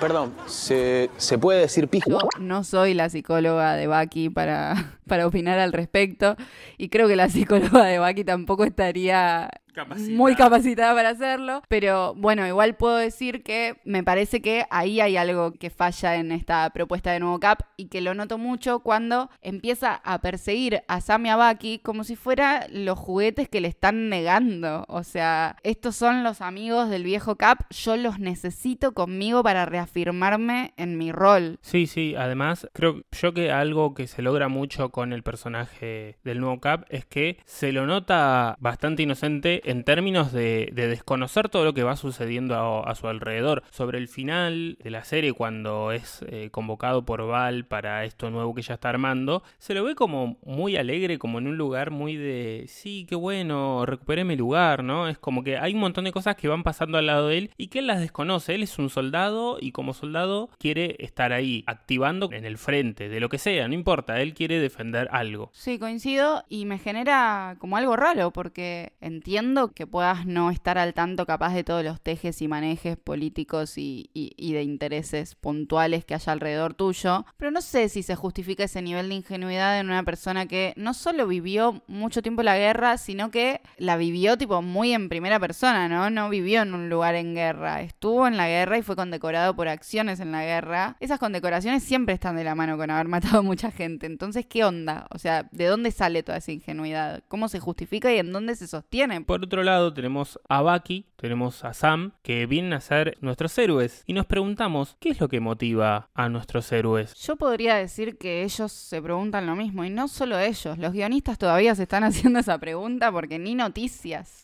Perdón, 0.00 0.34
¿se, 0.46 1.08
¿se 1.18 1.38
puede 1.38 1.60
decir 1.60 1.86
pijo? 1.86 2.18
No 2.40 2.64
soy 2.64 2.94
la 2.94 3.08
psicóloga 3.08 3.76
de 3.76 3.86
Baki 3.86 4.28
para, 4.28 4.96
para 5.06 5.24
opinar 5.24 5.60
al 5.60 5.72
respecto 5.72 6.34
y 6.78 6.88
creo 6.88 7.06
que 7.06 7.14
la 7.14 7.28
psicóloga 7.28 7.84
de 7.84 8.00
Baki 8.00 8.24
tampoco 8.24 8.64
estaría 8.64 9.48
Capacitada. 9.74 10.16
muy 10.16 10.34
capacitada 10.36 10.94
para 10.94 11.10
hacerlo, 11.10 11.62
pero 11.68 12.14
bueno, 12.14 12.46
igual 12.46 12.76
puedo 12.76 12.96
decir 12.96 13.42
que 13.42 13.76
me 13.84 14.02
parece 14.02 14.40
que 14.40 14.64
ahí 14.70 15.00
hay 15.00 15.16
algo 15.16 15.52
que 15.52 15.70
falla 15.70 16.16
en 16.16 16.32
esta 16.32 16.70
propuesta 16.70 17.10
de 17.12 17.20
nuevo 17.20 17.40
Cap 17.40 17.60
y 17.76 17.86
que 17.86 18.00
lo 18.00 18.14
noto 18.14 18.38
mucho 18.38 18.80
cuando 18.80 19.30
empieza 19.42 19.94
a 19.94 20.20
perseguir 20.20 20.82
a 20.88 21.00
Sam 21.00 21.26
y 21.26 21.30
a 21.30 21.36
Bucky 21.36 21.80
como 21.80 22.04
si 22.04 22.16
fuera 22.16 22.66
los 22.70 22.98
juguetes 22.98 23.48
que 23.48 23.60
le 23.60 23.68
están 23.68 24.08
negando. 24.08 24.84
O 24.88 25.02
sea, 25.02 25.56
estos 25.62 25.96
son 25.96 26.22
los 26.22 26.40
amigos 26.40 26.88
del 26.90 27.04
viejo 27.04 27.36
Cap, 27.36 27.64
yo 27.70 27.96
los 27.96 28.18
necesito 28.18 28.92
conmigo 28.92 29.42
para 29.42 29.66
reafirmarme 29.66 30.72
en 30.76 30.96
mi 30.98 31.12
rol. 31.12 31.58
Sí, 31.62 31.86
sí, 31.86 32.14
además 32.16 32.68
creo 32.72 33.02
yo 33.12 33.34
que 33.34 33.50
algo 33.50 33.94
que 33.94 34.06
se 34.06 34.22
logra 34.22 34.48
mucho 34.48 34.90
con 34.90 35.12
el 35.12 35.22
personaje 35.22 36.18
del 36.24 36.40
nuevo 36.40 36.60
Cap 36.60 36.84
es 36.88 37.04
que 37.04 37.38
se 37.44 37.72
lo 37.72 37.86
nota 37.86 38.56
bastante 38.60 39.02
inocente 39.02 39.62
en 39.64 39.84
términos 39.84 40.32
de, 40.32 40.70
de 40.72 40.88
desconocer 40.88 41.48
todo 41.48 41.64
lo 41.64 41.74
que 41.74 41.82
va 41.82 41.96
sucediendo 41.96 42.54
a, 42.54 42.90
a, 42.90 42.94
su 42.94 43.08
alrededor. 43.08 43.62
Sobre 43.70 43.98
el 43.98 44.08
final 44.08 44.76
de 44.82 44.90
la 44.90 45.04
serie, 45.04 45.32
cuando 45.32 45.92
es 45.92 46.24
eh, 46.28 46.50
convocado 46.50 47.04
por 47.04 47.26
Val 47.26 47.64
para 47.64 48.04
esto 48.04 48.30
nuevo 48.30 48.54
que 48.54 48.62
ya 48.62 48.74
está 48.74 48.90
armando, 48.90 49.42
se 49.58 49.74
lo 49.74 49.84
ve 49.84 49.94
como 49.94 50.36
muy 50.44 50.76
alegre, 50.76 51.18
como 51.18 51.38
en 51.38 51.46
un 51.46 51.56
lugar 51.56 51.90
muy 51.90 52.16
de, 52.16 52.66
sí, 52.68 53.06
qué 53.08 53.14
bueno, 53.14 53.86
recuperé 53.86 54.24
mi 54.24 54.36
lugar, 54.36 54.84
¿no? 54.84 55.08
Es 55.08 55.18
como 55.18 55.42
que 55.42 55.58
hay 55.58 55.74
un 55.74 55.80
montón 55.80 56.04
de 56.04 56.12
cosas 56.12 56.36
que 56.36 56.48
van 56.48 56.62
pasando 56.62 56.98
al 56.98 57.06
lado 57.06 57.28
de 57.28 57.38
él 57.38 57.50
y 57.56 57.68
que 57.68 57.80
él 57.80 57.86
las 57.86 58.00
desconoce. 58.00 58.54
Él 58.54 58.62
es 58.62 58.78
un 58.78 58.90
soldado 58.90 59.58
y 59.60 59.72
como 59.72 59.94
soldado 59.94 60.50
quiere 60.58 60.96
estar 60.98 61.32
ahí, 61.32 61.64
activando 61.66 62.30
en 62.32 62.44
el 62.44 62.58
frente, 62.58 63.08
de 63.08 63.20
lo 63.20 63.28
que 63.28 63.38
sea, 63.38 63.66
no 63.68 63.74
importa, 63.74 64.20
él 64.20 64.34
quiere 64.34 64.58
defender 64.58 65.08
algo. 65.10 65.50
Sí, 65.52 65.78
coincido 65.78 66.44
y 66.48 66.66
me 66.66 66.78
genera 66.78 67.56
como 67.58 67.76
algo 67.76 67.96
raro 67.96 68.32
porque 68.32 68.92
entiendo 69.00 69.53
que 69.74 69.86
puedas 69.86 70.26
no 70.26 70.50
estar 70.50 70.78
al 70.78 70.94
tanto 70.94 71.26
capaz 71.26 71.54
de 71.54 71.64
todos 71.64 71.84
los 71.84 72.00
tejes 72.00 72.42
y 72.42 72.48
manejes 72.48 72.96
políticos 72.96 73.74
y, 73.76 74.10
de 74.14 74.62
intereses 74.62 75.34
puntuales 75.34 76.04
que 76.04 76.14
haya 76.14 76.32
alrededor 76.32 76.74
tuyo, 76.74 77.24
pero 77.36 77.50
no 77.50 77.60
sé 77.60 77.88
si 77.88 78.02
se 78.02 78.14
justifica 78.14 78.64
ese 78.64 78.82
nivel 78.82 79.08
de 79.08 79.16
ingenuidad 79.16 79.78
en 79.80 79.86
una 79.86 80.02
persona 80.02 80.46
que 80.46 80.72
no 80.76 80.94
solo 80.94 81.26
vivió 81.26 81.82
mucho 81.86 82.22
tiempo 82.22 82.42
la 82.42 82.56
guerra, 82.56 82.98
sino 82.98 83.30
que 83.30 83.60
la 83.78 83.96
vivió 83.96 84.36
tipo 84.36 84.62
muy 84.62 84.92
en 84.92 85.08
primera 85.08 85.40
persona, 85.40 85.88
¿no? 85.88 86.10
No 86.10 86.28
vivió 86.28 86.62
en 86.62 86.74
un 86.74 86.88
lugar 86.88 87.14
en 87.14 87.34
guerra, 87.34 87.82
estuvo 87.82 88.26
en 88.26 88.36
la 88.36 88.48
guerra 88.48 88.78
y 88.78 88.82
fue 88.82 88.96
condecorado 88.96 89.54
por 89.56 89.68
acciones 89.68 90.20
en 90.20 90.32
la 90.32 90.44
guerra. 90.44 90.96
Esas 91.00 91.18
condecoraciones 91.18 91.82
siempre 91.82 92.14
están 92.14 92.36
de 92.36 92.44
la 92.44 92.54
mano 92.54 92.76
con 92.76 92.90
haber 92.90 93.08
matado 93.08 93.38
a 93.38 93.42
mucha 93.42 93.70
gente, 93.70 94.06
entonces, 94.06 94.46
¿qué 94.46 94.64
onda? 94.64 95.06
O 95.10 95.18
sea, 95.18 95.48
¿de 95.52 95.66
dónde 95.66 95.90
sale 95.90 96.22
toda 96.22 96.38
esa 96.38 96.52
ingenuidad? 96.52 97.22
¿Cómo 97.28 97.48
se 97.48 97.60
justifica 97.60 98.12
y 98.12 98.18
en 98.18 98.32
dónde 98.32 98.56
se 98.56 98.66
sostiene? 98.66 99.20
Otro 99.44 99.62
lado 99.62 99.92
tenemos 99.92 100.38
a 100.48 100.62
Bucky, 100.62 101.06
tenemos 101.16 101.64
a 101.64 101.72
Sam, 101.72 102.12
que 102.22 102.46
vienen 102.46 102.72
a 102.72 102.80
ser 102.80 103.16
nuestros 103.20 103.56
héroes. 103.58 104.02
Y 104.06 104.12
nos 104.12 104.26
preguntamos, 104.26 104.96
¿qué 105.00 105.10
es 105.10 105.20
lo 105.20 105.28
que 105.28 105.40
motiva 105.40 106.10
a 106.14 106.28
nuestros 106.28 106.70
héroes? 106.72 107.14
Yo 107.14 107.36
podría 107.36 107.76
decir 107.76 108.18
que 108.18 108.42
ellos 108.42 108.72
se 108.72 109.00
preguntan 109.00 109.46
lo 109.46 109.56
mismo, 109.56 109.84
y 109.84 109.90
no 109.90 110.08
solo 110.08 110.38
ellos, 110.38 110.78
los 110.78 110.92
guionistas 110.92 111.38
todavía 111.38 111.74
se 111.74 111.84
están 111.84 112.04
haciendo 112.04 112.38
esa 112.38 112.58
pregunta 112.58 113.12
porque 113.12 113.38
ni 113.38 113.54
noticias. 113.54 114.43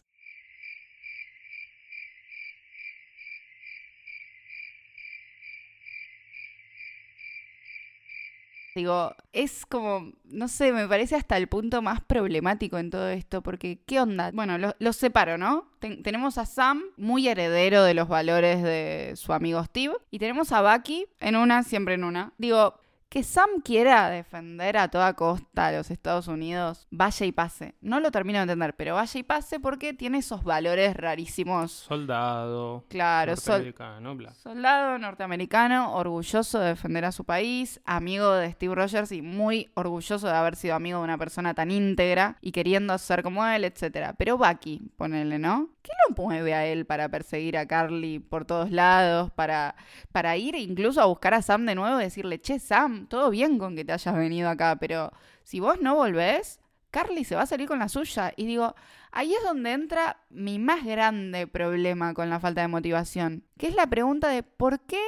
Digo, 8.80 9.14
es 9.34 9.66
como, 9.66 10.10
no 10.24 10.48
sé, 10.48 10.72
me 10.72 10.88
parece 10.88 11.14
hasta 11.14 11.36
el 11.36 11.48
punto 11.48 11.82
más 11.82 12.00
problemático 12.00 12.78
en 12.78 12.88
todo 12.88 13.10
esto, 13.10 13.42
porque 13.42 13.82
¿qué 13.84 14.00
onda? 14.00 14.30
Bueno, 14.32 14.56
los 14.56 14.74
lo 14.78 14.94
separo, 14.94 15.36
¿no? 15.36 15.68
Ten 15.80 16.02
tenemos 16.02 16.38
a 16.38 16.46
Sam, 16.46 16.82
muy 16.96 17.28
heredero 17.28 17.84
de 17.84 17.92
los 17.92 18.08
valores 18.08 18.62
de 18.62 19.12
su 19.16 19.34
amigo 19.34 19.62
Steve, 19.64 19.96
y 20.10 20.18
tenemos 20.18 20.50
a 20.52 20.62
Bucky 20.62 21.08
en 21.18 21.36
una, 21.36 21.62
siempre 21.62 21.92
en 21.92 22.04
una. 22.04 22.32
Digo, 22.38 22.80
que 23.10 23.24
Sam 23.24 23.60
quiera 23.64 24.08
defender 24.08 24.76
a 24.76 24.86
toda 24.86 25.14
costa 25.14 25.66
a 25.66 25.72
los 25.72 25.90
Estados 25.90 26.28
Unidos, 26.28 26.86
vaya 26.92 27.26
y 27.26 27.32
pase. 27.32 27.74
No 27.80 27.98
lo 27.98 28.12
termino 28.12 28.38
de 28.38 28.44
entender, 28.44 28.76
pero 28.76 28.94
vaya 28.94 29.18
y 29.18 29.24
pase 29.24 29.58
porque 29.58 29.92
tiene 29.92 30.18
esos 30.18 30.44
valores 30.44 30.96
rarísimos. 30.96 31.72
Soldado. 31.72 32.84
Claro, 32.88 33.32
norteamericano, 33.32 34.14
sol 34.14 34.34
soldado 34.34 34.98
norteamericano, 34.98 35.94
orgulloso 35.96 36.60
de 36.60 36.68
defender 36.68 37.04
a 37.04 37.10
su 37.10 37.24
país, 37.24 37.80
amigo 37.84 38.32
de 38.32 38.52
Steve 38.52 38.76
Rogers 38.76 39.10
y 39.10 39.22
muy 39.22 39.72
orgulloso 39.74 40.28
de 40.28 40.34
haber 40.34 40.54
sido 40.54 40.76
amigo 40.76 40.98
de 40.98 41.04
una 41.04 41.18
persona 41.18 41.52
tan 41.52 41.72
íntegra 41.72 42.36
y 42.40 42.52
queriendo 42.52 42.96
ser 42.96 43.24
como 43.24 43.44
él, 43.44 43.64
etc. 43.64 44.14
Pero 44.16 44.38
Bucky, 44.38 44.88
ponele, 44.96 45.40
¿no? 45.40 45.70
¿Qué 45.82 45.92
lo 46.08 46.14
mueve 46.16 46.54
a 46.54 46.66
él 46.66 46.84
para 46.84 47.08
perseguir 47.08 47.56
a 47.56 47.66
Carly 47.66 48.18
por 48.18 48.44
todos 48.44 48.70
lados? 48.70 49.30
Para, 49.32 49.74
para 50.12 50.36
ir 50.36 50.54
incluso 50.54 51.00
a 51.00 51.06
buscar 51.06 51.34
a 51.34 51.42
Sam 51.42 51.66
de 51.66 51.74
nuevo 51.74 52.00
y 52.00 52.04
decirle, 52.04 52.40
che, 52.40 52.58
Sam, 52.58 53.06
todo 53.06 53.30
bien 53.30 53.58
con 53.58 53.76
que 53.76 53.84
te 53.84 53.92
hayas 53.92 54.14
venido 54.14 54.48
acá, 54.48 54.76
pero 54.76 55.12
si 55.42 55.60
vos 55.60 55.80
no 55.80 55.94
volvés, 55.94 56.60
Carly 56.90 57.24
se 57.24 57.36
va 57.36 57.42
a 57.42 57.46
salir 57.46 57.68
con 57.68 57.78
la 57.78 57.88
suya. 57.88 58.32
Y 58.36 58.46
digo, 58.46 58.74
ahí 59.10 59.32
es 59.34 59.42
donde 59.42 59.72
entra 59.72 60.18
mi 60.28 60.58
más 60.58 60.84
grande 60.84 61.46
problema 61.46 62.14
con 62.14 62.28
la 62.30 62.40
falta 62.40 62.60
de 62.60 62.68
motivación, 62.68 63.44
que 63.56 63.68
es 63.68 63.74
la 63.74 63.86
pregunta 63.86 64.28
de 64.28 64.42
por 64.42 64.80
qué 64.80 65.02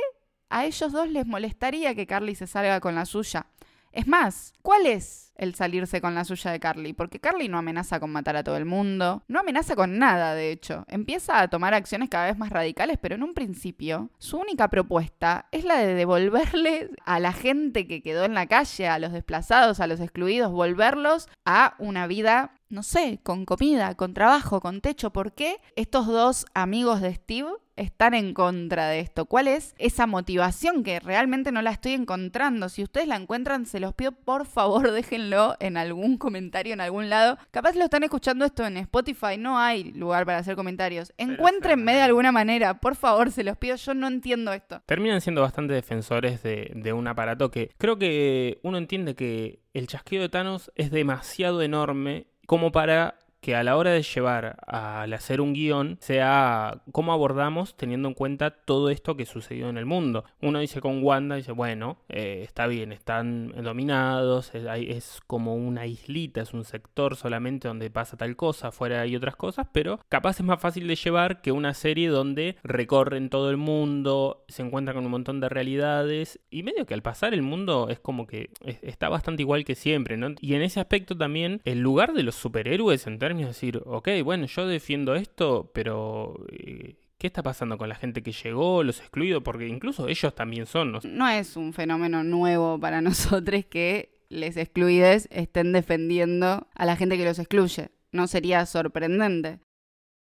a 0.49 0.65
ellos 0.65 0.93
dos 0.93 1.09
les 1.09 1.27
molestaría 1.27 1.95
que 1.95 2.07
Carly 2.07 2.35
se 2.35 2.47
salga 2.47 2.81
con 2.81 2.95
la 2.95 3.07
suya. 3.07 3.47
Es 3.93 4.07
más, 4.07 4.55
¿cuál 4.63 4.87
es 4.87 5.33
el 5.37 5.55
salirse 5.55 6.01
con 6.01 6.15
la 6.15 6.25
suya 6.25 6.51
de 6.51 6.61
Carly? 6.61 6.95
Porque 6.95 7.21
Carly 7.21 7.49
no 7.49 7.59
amenaza 7.59 8.01
con 8.01 8.11
matar 8.11 8.37
a 8.37 8.45
todo 8.45 8.57
el 8.57 8.65
mundo, 8.65 9.23
no 9.29 9.41
amenaza 9.41 9.77
con 9.77 9.99
nada, 9.99 10.35
de 10.35 10.51
hecho. 10.51 10.85
Empieza 10.89 11.41
a 11.41 11.49
tomar 11.49 11.75
acciones 11.75 12.09
cada 12.09 12.27
vez 12.27 12.39
más 12.39 12.51
radicales, 12.51 12.99
pero 13.01 13.15
en 13.15 13.23
un 13.23 13.35
principio 13.35 14.11
su 14.19 14.39
única 14.39 14.69
propuesta 14.69 15.49
es 15.53 15.65
la 15.65 15.77
de 15.79 15.95
devolverle 15.95 16.91
a 17.05 17.21
la 17.21 17.33
gente 17.33 17.87
que 17.87 18.03
quedó 18.03 18.25
en 18.25 18.35
la 18.35 18.47
calle, 18.47 18.89
a 18.89 18.99
los 18.99 19.13
desplazados, 19.13 19.81
a 19.81 19.87
los 19.87 20.01
excluidos, 20.01 20.51
volverlos 20.51 21.29
a 21.45 21.75
una 21.79 22.07
vida 22.07 22.55
no 22.73 22.83
sé, 22.83 23.21
con 23.23 23.45
comida, 23.45 23.95
con 23.97 24.15
trabajo, 24.15 24.63
con 24.63 24.81
techo. 24.81 25.13
¿Por 25.13 25.35
qué 25.35 25.61
estos 25.77 26.07
dos 26.07 26.47
amigos 26.55 27.03
de 27.03 27.15
Steve 27.15 27.51
están 27.77 28.15
en 28.15 28.35
contra 28.35 28.89
de 28.89 29.01
esto? 29.01 29.27
¿Cuál 29.27 29.49
es 29.49 29.75
esa 29.79 30.07
motivación 30.07 30.83
que 30.83 31.01
realmente 31.01 31.53
no 31.53 31.63
la 31.63 31.71
estoy 31.71 31.93
encontrando? 31.93 32.69
Si 32.69 32.83
ustedes 32.83 33.09
la 33.09 33.17
encuentran, 33.17 33.67
se 33.67 33.81
los 33.81 33.95
pido, 33.95 34.13
por 34.13 34.47
favor, 34.47 34.91
déjenlo 34.93 35.57
en 35.61 35.77
algún 35.77 36.19
comentario, 36.19 36.73
en 36.73 36.81
algún 36.81 37.09
lado. 37.09 37.39
Capaz 37.51 37.75
lo 37.75 37.85
están 37.85 38.03
escuchando 38.03 38.45
esto 38.45 38.67
en 38.67 38.77
Spotify, 38.77 39.39
no 39.39 39.59
hay 39.59 39.93
lugar 39.93 40.27
para 40.27 40.39
hacer 40.39 40.57
comentarios. 40.57 41.13
Encuéntrenme 41.17 41.95
de 41.95 42.03
alguna 42.03 42.33
manera, 42.33 42.81
por 42.81 42.97
favor, 42.97 43.31
se 43.31 43.45
los 43.45 43.57
pido, 43.57 43.77
yo 43.77 43.95
no 43.95 44.07
entiendo 44.07 44.53
esto. 44.53 44.83
Terminan 44.87 45.21
siendo 45.21 45.43
bastante 45.43 45.75
defensores 45.75 46.43
de, 46.43 46.73
de 46.75 46.93
un 46.93 47.07
aparato 47.07 47.51
que 47.51 47.71
creo 47.79 47.99
que 47.99 48.61
uno 48.63 48.79
entiende 48.79 49.15
que 49.15 49.61
el 49.73 49.87
chasquido 49.87 50.23
de 50.23 50.29
Thanos 50.29 50.71
es 50.75 50.91
demasiado 50.91 51.63
enorme 51.63 52.27
como 52.47 52.73
para 52.73 53.19
que 53.43 53.57
a 53.57 53.65
la 53.65 53.77
hora 53.77 53.91
de 53.91 54.03
llevar 54.03 54.57
al 54.67 55.13
hacer 55.13 55.41
un 55.41 55.53
guion 55.53 55.99
sea 56.01 56.81
cómo 56.93 57.13
abordamos 57.13 57.77
teniendo 57.77 58.07
en 58.07 58.15
cuenta 58.15 58.53
todo 58.53 58.89
esto 58.89 59.17
que 59.17 59.27
sucedió 59.27 59.69
en 59.69 59.77
el 59.77 59.85
mundo. 59.85 60.25
Uno 60.41 60.61
dice 60.61 60.81
con 60.81 61.03
Wanda, 61.03 61.35
dice, 61.35 61.51
bueno, 61.51 61.99
eh, 62.09 62.43
está 62.45 62.69
bien, 62.69 62.93
están 62.93 63.49
dominados, 63.63 64.53
es, 64.55 65.21
como 65.27 65.57
una 65.57 65.87
islita, 65.87 66.41
es 66.41 66.55
un 66.55 66.65
sector 66.65 67.17
solamente 67.17 67.67
donde 67.67 67.91
pasa 67.91 68.17
tal 68.17 68.37
cosa, 68.37 68.69
afuera 68.69 69.01
hay 69.01 69.17
otras 69.17 69.35
cosas, 69.35 69.67
pero 69.73 69.99
capaz 70.09 70.39
es 70.39 70.47
más 70.47 70.61
fácil 70.61 70.87
de 70.87 70.95
llevar 70.95 71.43
que 71.43 71.51
una 71.51 71.75
serie 71.75 72.11
donde 72.11 72.57
recorren 72.63 73.29
todo 73.29 73.51
el 73.51 73.57
mundo, 73.57 74.45
se 74.47 74.63
encuentran 74.63 74.95
con 74.95 75.05
un 75.05 75.11
montón 75.11 75.41
de 75.41 75.49
realidades 75.49 76.39
y 76.49 76.63
medio 76.63 76.87
que 76.87 76.95
al 76.95 77.03
pasar 77.03 77.35
el 77.35 77.43
mundo 77.43 77.89
es 77.89 77.99
como 77.99 78.29
que 78.29 78.51
está 78.83 79.09
bastante 79.09 79.43
igual 79.43 79.65
que 79.65 79.75
siempre, 79.75 80.17
¿no? 80.17 80.29
Y 80.41 80.55
en 80.55 80.63
ese 80.63 80.79
aspecto 80.79 81.17
también 81.17 81.61
el 81.65 81.81
lugar 81.81 82.13
de 82.13 82.23
los 82.23 82.37
superhéroes 82.37 83.09
en 83.09 83.19
términos 83.33 83.61
de 83.61 83.67
decir, 83.67 83.83
ok, 83.87 84.09
bueno, 84.25 84.47
yo 84.47 84.67
defiendo 84.67 85.15
esto, 85.15 85.71
pero 85.73 86.45
eh, 86.53 86.97
¿qué 87.17 87.27
está 87.27 87.43
pasando 87.43 87.79
con 87.79 87.89
la 87.89 87.95
gente 87.95 88.23
que 88.23 88.33
llegó, 88.33 88.83
los 88.83 89.01
excluidos? 89.01 89.43
Porque 89.43 89.67
incluso 89.67 90.07
ellos 90.09 90.35
también 90.35 90.67
son. 90.67 90.93
¿no? 90.93 91.01
no 91.03 91.29
es 91.29 91.57
un 91.57 91.73
fenómeno 91.73 92.23
nuevo 92.25 92.79
para 92.79 93.01
nosotros 93.01 93.65
que 93.71 94.23
les 94.29 94.57
excluides 94.59 95.29
estén 95.31 95.73
defendiendo 95.73 96.67
a 96.75 96.85
la 96.85 96.97
gente 96.97 97.17
que 97.17 97.25
los 97.25 97.39
excluye. 97.39 97.91
No 98.13 98.27
sería 98.27 98.67
sorprendente. 98.67 99.61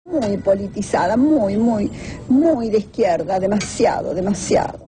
Muy 0.06 0.38
politizada, 0.38 1.16
muy, 1.16 1.58
muy, 1.58 1.90
muy 2.28 2.70
de 2.70 2.78
izquierda, 2.78 3.38
demasiado, 3.38 4.14
demasiado. 4.14 4.86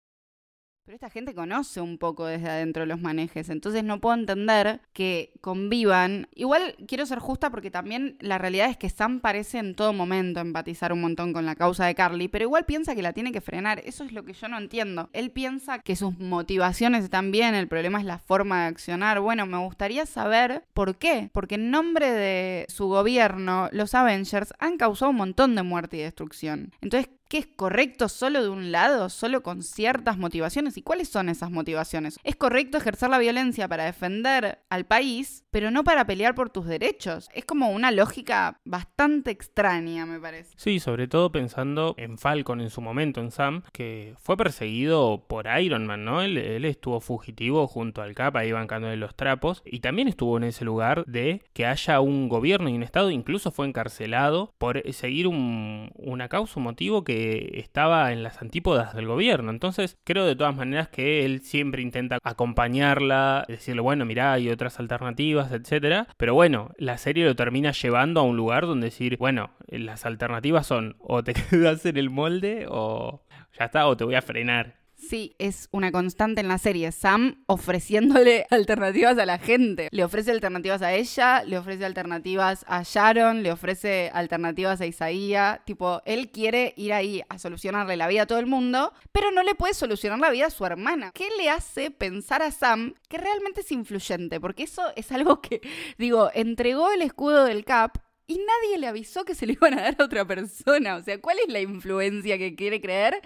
Esta 0.97 1.11
gente 1.11 1.35
conoce 1.35 1.83
un 1.83 1.99
poco 1.99 2.25
desde 2.25 2.49
adentro 2.49 2.87
los 2.87 3.03
manejes, 3.03 3.51
entonces 3.51 3.85
no 3.85 4.01
puedo 4.01 4.15
entender 4.15 4.81
que 4.95 5.31
convivan. 5.43 6.27
Igual 6.35 6.75
quiero 6.89 7.05
ser 7.05 7.19
justa 7.19 7.51
porque 7.51 7.71
también 7.71 8.17
la 8.21 8.39
realidad 8.39 8.71
es 8.71 8.79
que 8.79 8.89
Sam 8.89 9.21
parece 9.21 9.59
en 9.59 9.75
todo 9.75 9.93
momento 9.93 10.41
empatizar 10.41 10.95
un 10.95 11.03
montón 11.03 11.35
con 11.35 11.45
la 11.45 11.55
causa 11.55 11.85
de 11.85 11.95
Carly, 11.95 12.29
pero 12.29 12.45
igual 12.45 12.65
piensa 12.65 12.95
que 12.95 13.03
la 13.03 13.13
tiene 13.13 13.31
que 13.31 13.43
frenar. 13.43 13.83
Eso 13.85 14.05
es 14.05 14.13
lo 14.13 14.25
que 14.25 14.33
yo 14.33 14.49
no 14.49 14.57
entiendo. 14.57 15.11
Él 15.13 15.31
piensa 15.31 15.81
que 15.81 15.97
sus 15.97 16.19
motivaciones 16.19 17.05
están 17.05 17.31
bien, 17.31 17.55
el 17.55 17.69
problema 17.69 17.99
es 17.99 18.07
la 18.07 18.19
forma 18.19 18.63
de 18.63 18.69
accionar. 18.69 19.21
Bueno, 19.21 19.45
me 19.45 19.59
gustaría 19.59 20.07
saber 20.07 20.65
por 20.73 20.97
qué. 20.97 21.29
Porque 21.35 21.57
en 21.57 21.71
nombre 21.71 22.11
de 22.11 22.65
su 22.71 22.89
gobierno, 22.89 23.69
los 23.71 23.95
Avengers 23.95 24.55
han 24.59 24.79
causado 24.79 25.11
un 25.11 25.19
montón 25.19 25.57
de 25.57 25.63
muerte 25.63 25.99
y 25.99 26.01
destrucción. 26.01 26.73
Entonces, 26.81 27.11
¿Qué 27.29 27.39
es 27.39 27.49
correcto 27.49 28.09
solo 28.09 28.41
de 28.41 28.49
un 28.49 28.71
lado, 28.71 29.09
solo 29.09 29.43
con 29.43 29.65
ciertas 29.65 30.17
motivaciones? 30.17 30.77
¿Y 30.77 30.83
cuáles 30.83 31.09
son 31.09 31.29
esas 31.29 31.51
motivaciones? 31.51 32.21
Es 32.23 32.37
correcto 32.37 32.79
ejercer 32.79 33.11
la 33.11 33.19
violencia 33.19 33.67
para 33.67 33.85
defender 33.85 34.61
al 34.71 34.87
país, 34.87 35.45
pero 35.51 35.73
no 35.73 35.83
para 35.83 36.07
pelear 36.07 36.37
por 36.37 36.51
tus 36.51 36.67
derechos. 36.67 37.29
Es 37.35 37.45
como 37.45 37.71
una 37.71 37.91
lógica 37.91 38.61
bastante 38.65 39.33
extraña, 39.33 40.07
me 40.07 40.21
parece. 40.21 40.55
Sí, 40.57 40.79
sobre 40.79 41.09
todo 41.09 41.33
pensando 41.33 41.95
en 41.99 42.17
Falcon 42.17 42.61
en 42.61 42.71
su 42.71 42.81
momento, 42.81 43.21
en 43.21 43.33
Sam, 43.33 43.65
que 43.73 44.15
fue 44.21 44.37
perseguido 44.37 45.25
por 45.27 45.49
Iron 45.61 45.85
Man, 45.85 46.05
¿no? 46.05 46.23
Él, 46.23 46.65
estuvo 46.65 47.01
fugitivo 47.01 47.67
junto 47.67 48.03
al 48.03 48.15
Cap, 48.15 48.37
ahí 48.37 48.53
bancándole 48.53 48.97
los 48.97 49.17
trapos, 49.17 49.63
y 49.65 49.81
también 49.81 50.07
estuvo 50.07 50.37
en 50.37 50.45
ese 50.45 50.65
lugar 50.65 51.05
de 51.07 51.43
que 51.53 51.67
haya 51.67 51.99
un 51.99 52.29
gobierno 52.29 52.69
y 52.69 52.75
un 52.75 52.85
Estado, 52.85 53.11
incluso 53.11 53.51
fue 53.51 53.67
encarcelado 53.67 54.55
por 54.59 54.81
seguir 54.93 55.27
un, 55.27 55.91
una 55.97 56.29
causa, 56.29 56.61
un 56.61 56.65
motivo 56.65 57.03
que 57.03 57.16
estaba 57.59 58.13
en 58.13 58.23
las 58.23 58.43
antípodas 58.43 58.95
del 58.95 59.07
gobierno. 59.07 59.51
Entonces, 59.51 59.99
creo 60.05 60.27
de 60.27 60.37
todas 60.37 60.55
maneras 60.55 60.89
que 60.89 61.25
él 61.25 61.41
siempre 61.41 61.83
intenta 61.83 62.19
acompañarla, 62.23 63.45
decirle, 63.49 63.81
bueno, 63.83 64.05
mirá, 64.05 64.33
hay 64.33 64.51
otras 64.51 64.79
alternativas, 64.81 65.53
etcétera. 65.53 66.09
Pero 66.17 66.35
bueno, 66.35 66.71
la 66.79 66.99
serie 66.99 67.25
lo 67.25 67.37
termina 67.37 67.73
llevando 67.73 68.21
a 68.21 68.25
un 68.25 68.37
lugar 68.37 68.67
donde 68.67 68.87
decir, 68.87 69.17
bueno, 69.19 69.51
las 69.69 70.07
alternativas 70.07 70.67
son 70.67 70.97
o 70.99 71.23
te 71.23 71.35
quedas 71.51 71.85
en 71.87 71.97
el 71.97 72.11
molde 72.11 72.67
o 72.69 73.23
ya 73.59 73.67
está, 73.67 73.87
o 73.87 73.97
te 73.97 74.05
voy 74.05 74.15
a 74.15 74.23
frenar. 74.23 74.86
Sí, 74.97 75.37
es 75.39 75.69
una 75.73 75.93
constante 75.93 76.41
en 76.41 76.49
la 76.49 76.57
serie. 76.57 76.91
Sam 76.91 77.45
ofreciéndole 77.47 78.47
alternativas 78.51 79.19
a 79.19 79.27
la 79.27 79.39
gente. 79.39 79.89
Le 79.93 80.05
ofrece 80.05 80.31
alternativas 80.31 80.81
a 80.81 80.95
ella, 80.95 81.45
le 81.45 81.59
ofrece 81.59 81.85
alternativas 81.85 82.65
a 82.67 82.83
Sharon, 82.83 83.43
le 83.43 83.53
ofrece 83.53 84.11
alternativas 84.15 84.81
a 84.81 84.87
Isaías. 84.87 85.61
Tipo, 85.67 86.01
él 86.07 86.31
quiere 86.31 86.73
ir 86.77 86.95
ahí 86.95 87.23
a 87.29 87.39
solucionarle 87.39 87.97
la 87.97 88.09
vida 88.09 88.23
a 88.23 88.27
todo 88.27 88.39
el 88.39 88.47
mundo, 88.47 88.93
pero 89.13 89.31
no 89.31 89.43
le 89.43 89.55
puede 89.55 89.75
solucionar 89.75 90.19
la 90.19 90.31
vida 90.31 90.47
a 90.47 90.51
su 90.51 90.65
hermana. 90.65 91.13
¿Qué 91.13 91.29
le 91.39 91.51
hace 91.51 91.91
pensar 91.91 92.43
a 92.43 92.51
Sam 92.51 92.95
que 93.09 93.19
realmente 93.19 93.61
es 93.61 93.73
influyente? 93.73 94.41
Porque 94.41 94.63
eso 94.63 94.83
es 94.97 95.13
algo 95.13 95.43
que, 95.43 95.61
digo, 95.99 96.31
entregó 96.33 96.91
el 96.91 97.03
escudo 97.03 97.45
del 97.45 97.65
Cap 97.65 97.99
y 98.27 98.39
nadie 98.39 98.79
le 98.79 98.89
avisó 98.89 99.25
que 99.25 99.35
se 99.35 99.47
le 99.47 99.53
iban 99.53 99.79
a 99.79 99.83
dar 99.83 99.97
a 99.99 100.05
otra 100.05 100.25
persona. 100.27 100.97
O 100.97 101.03
sea, 101.03 101.21
¿cuál 101.21 101.39
es 101.39 101.53
la 101.53 101.61
influencia 101.61 102.39
que 102.39 102.57
quiere 102.57 102.81
creer? 102.81 103.21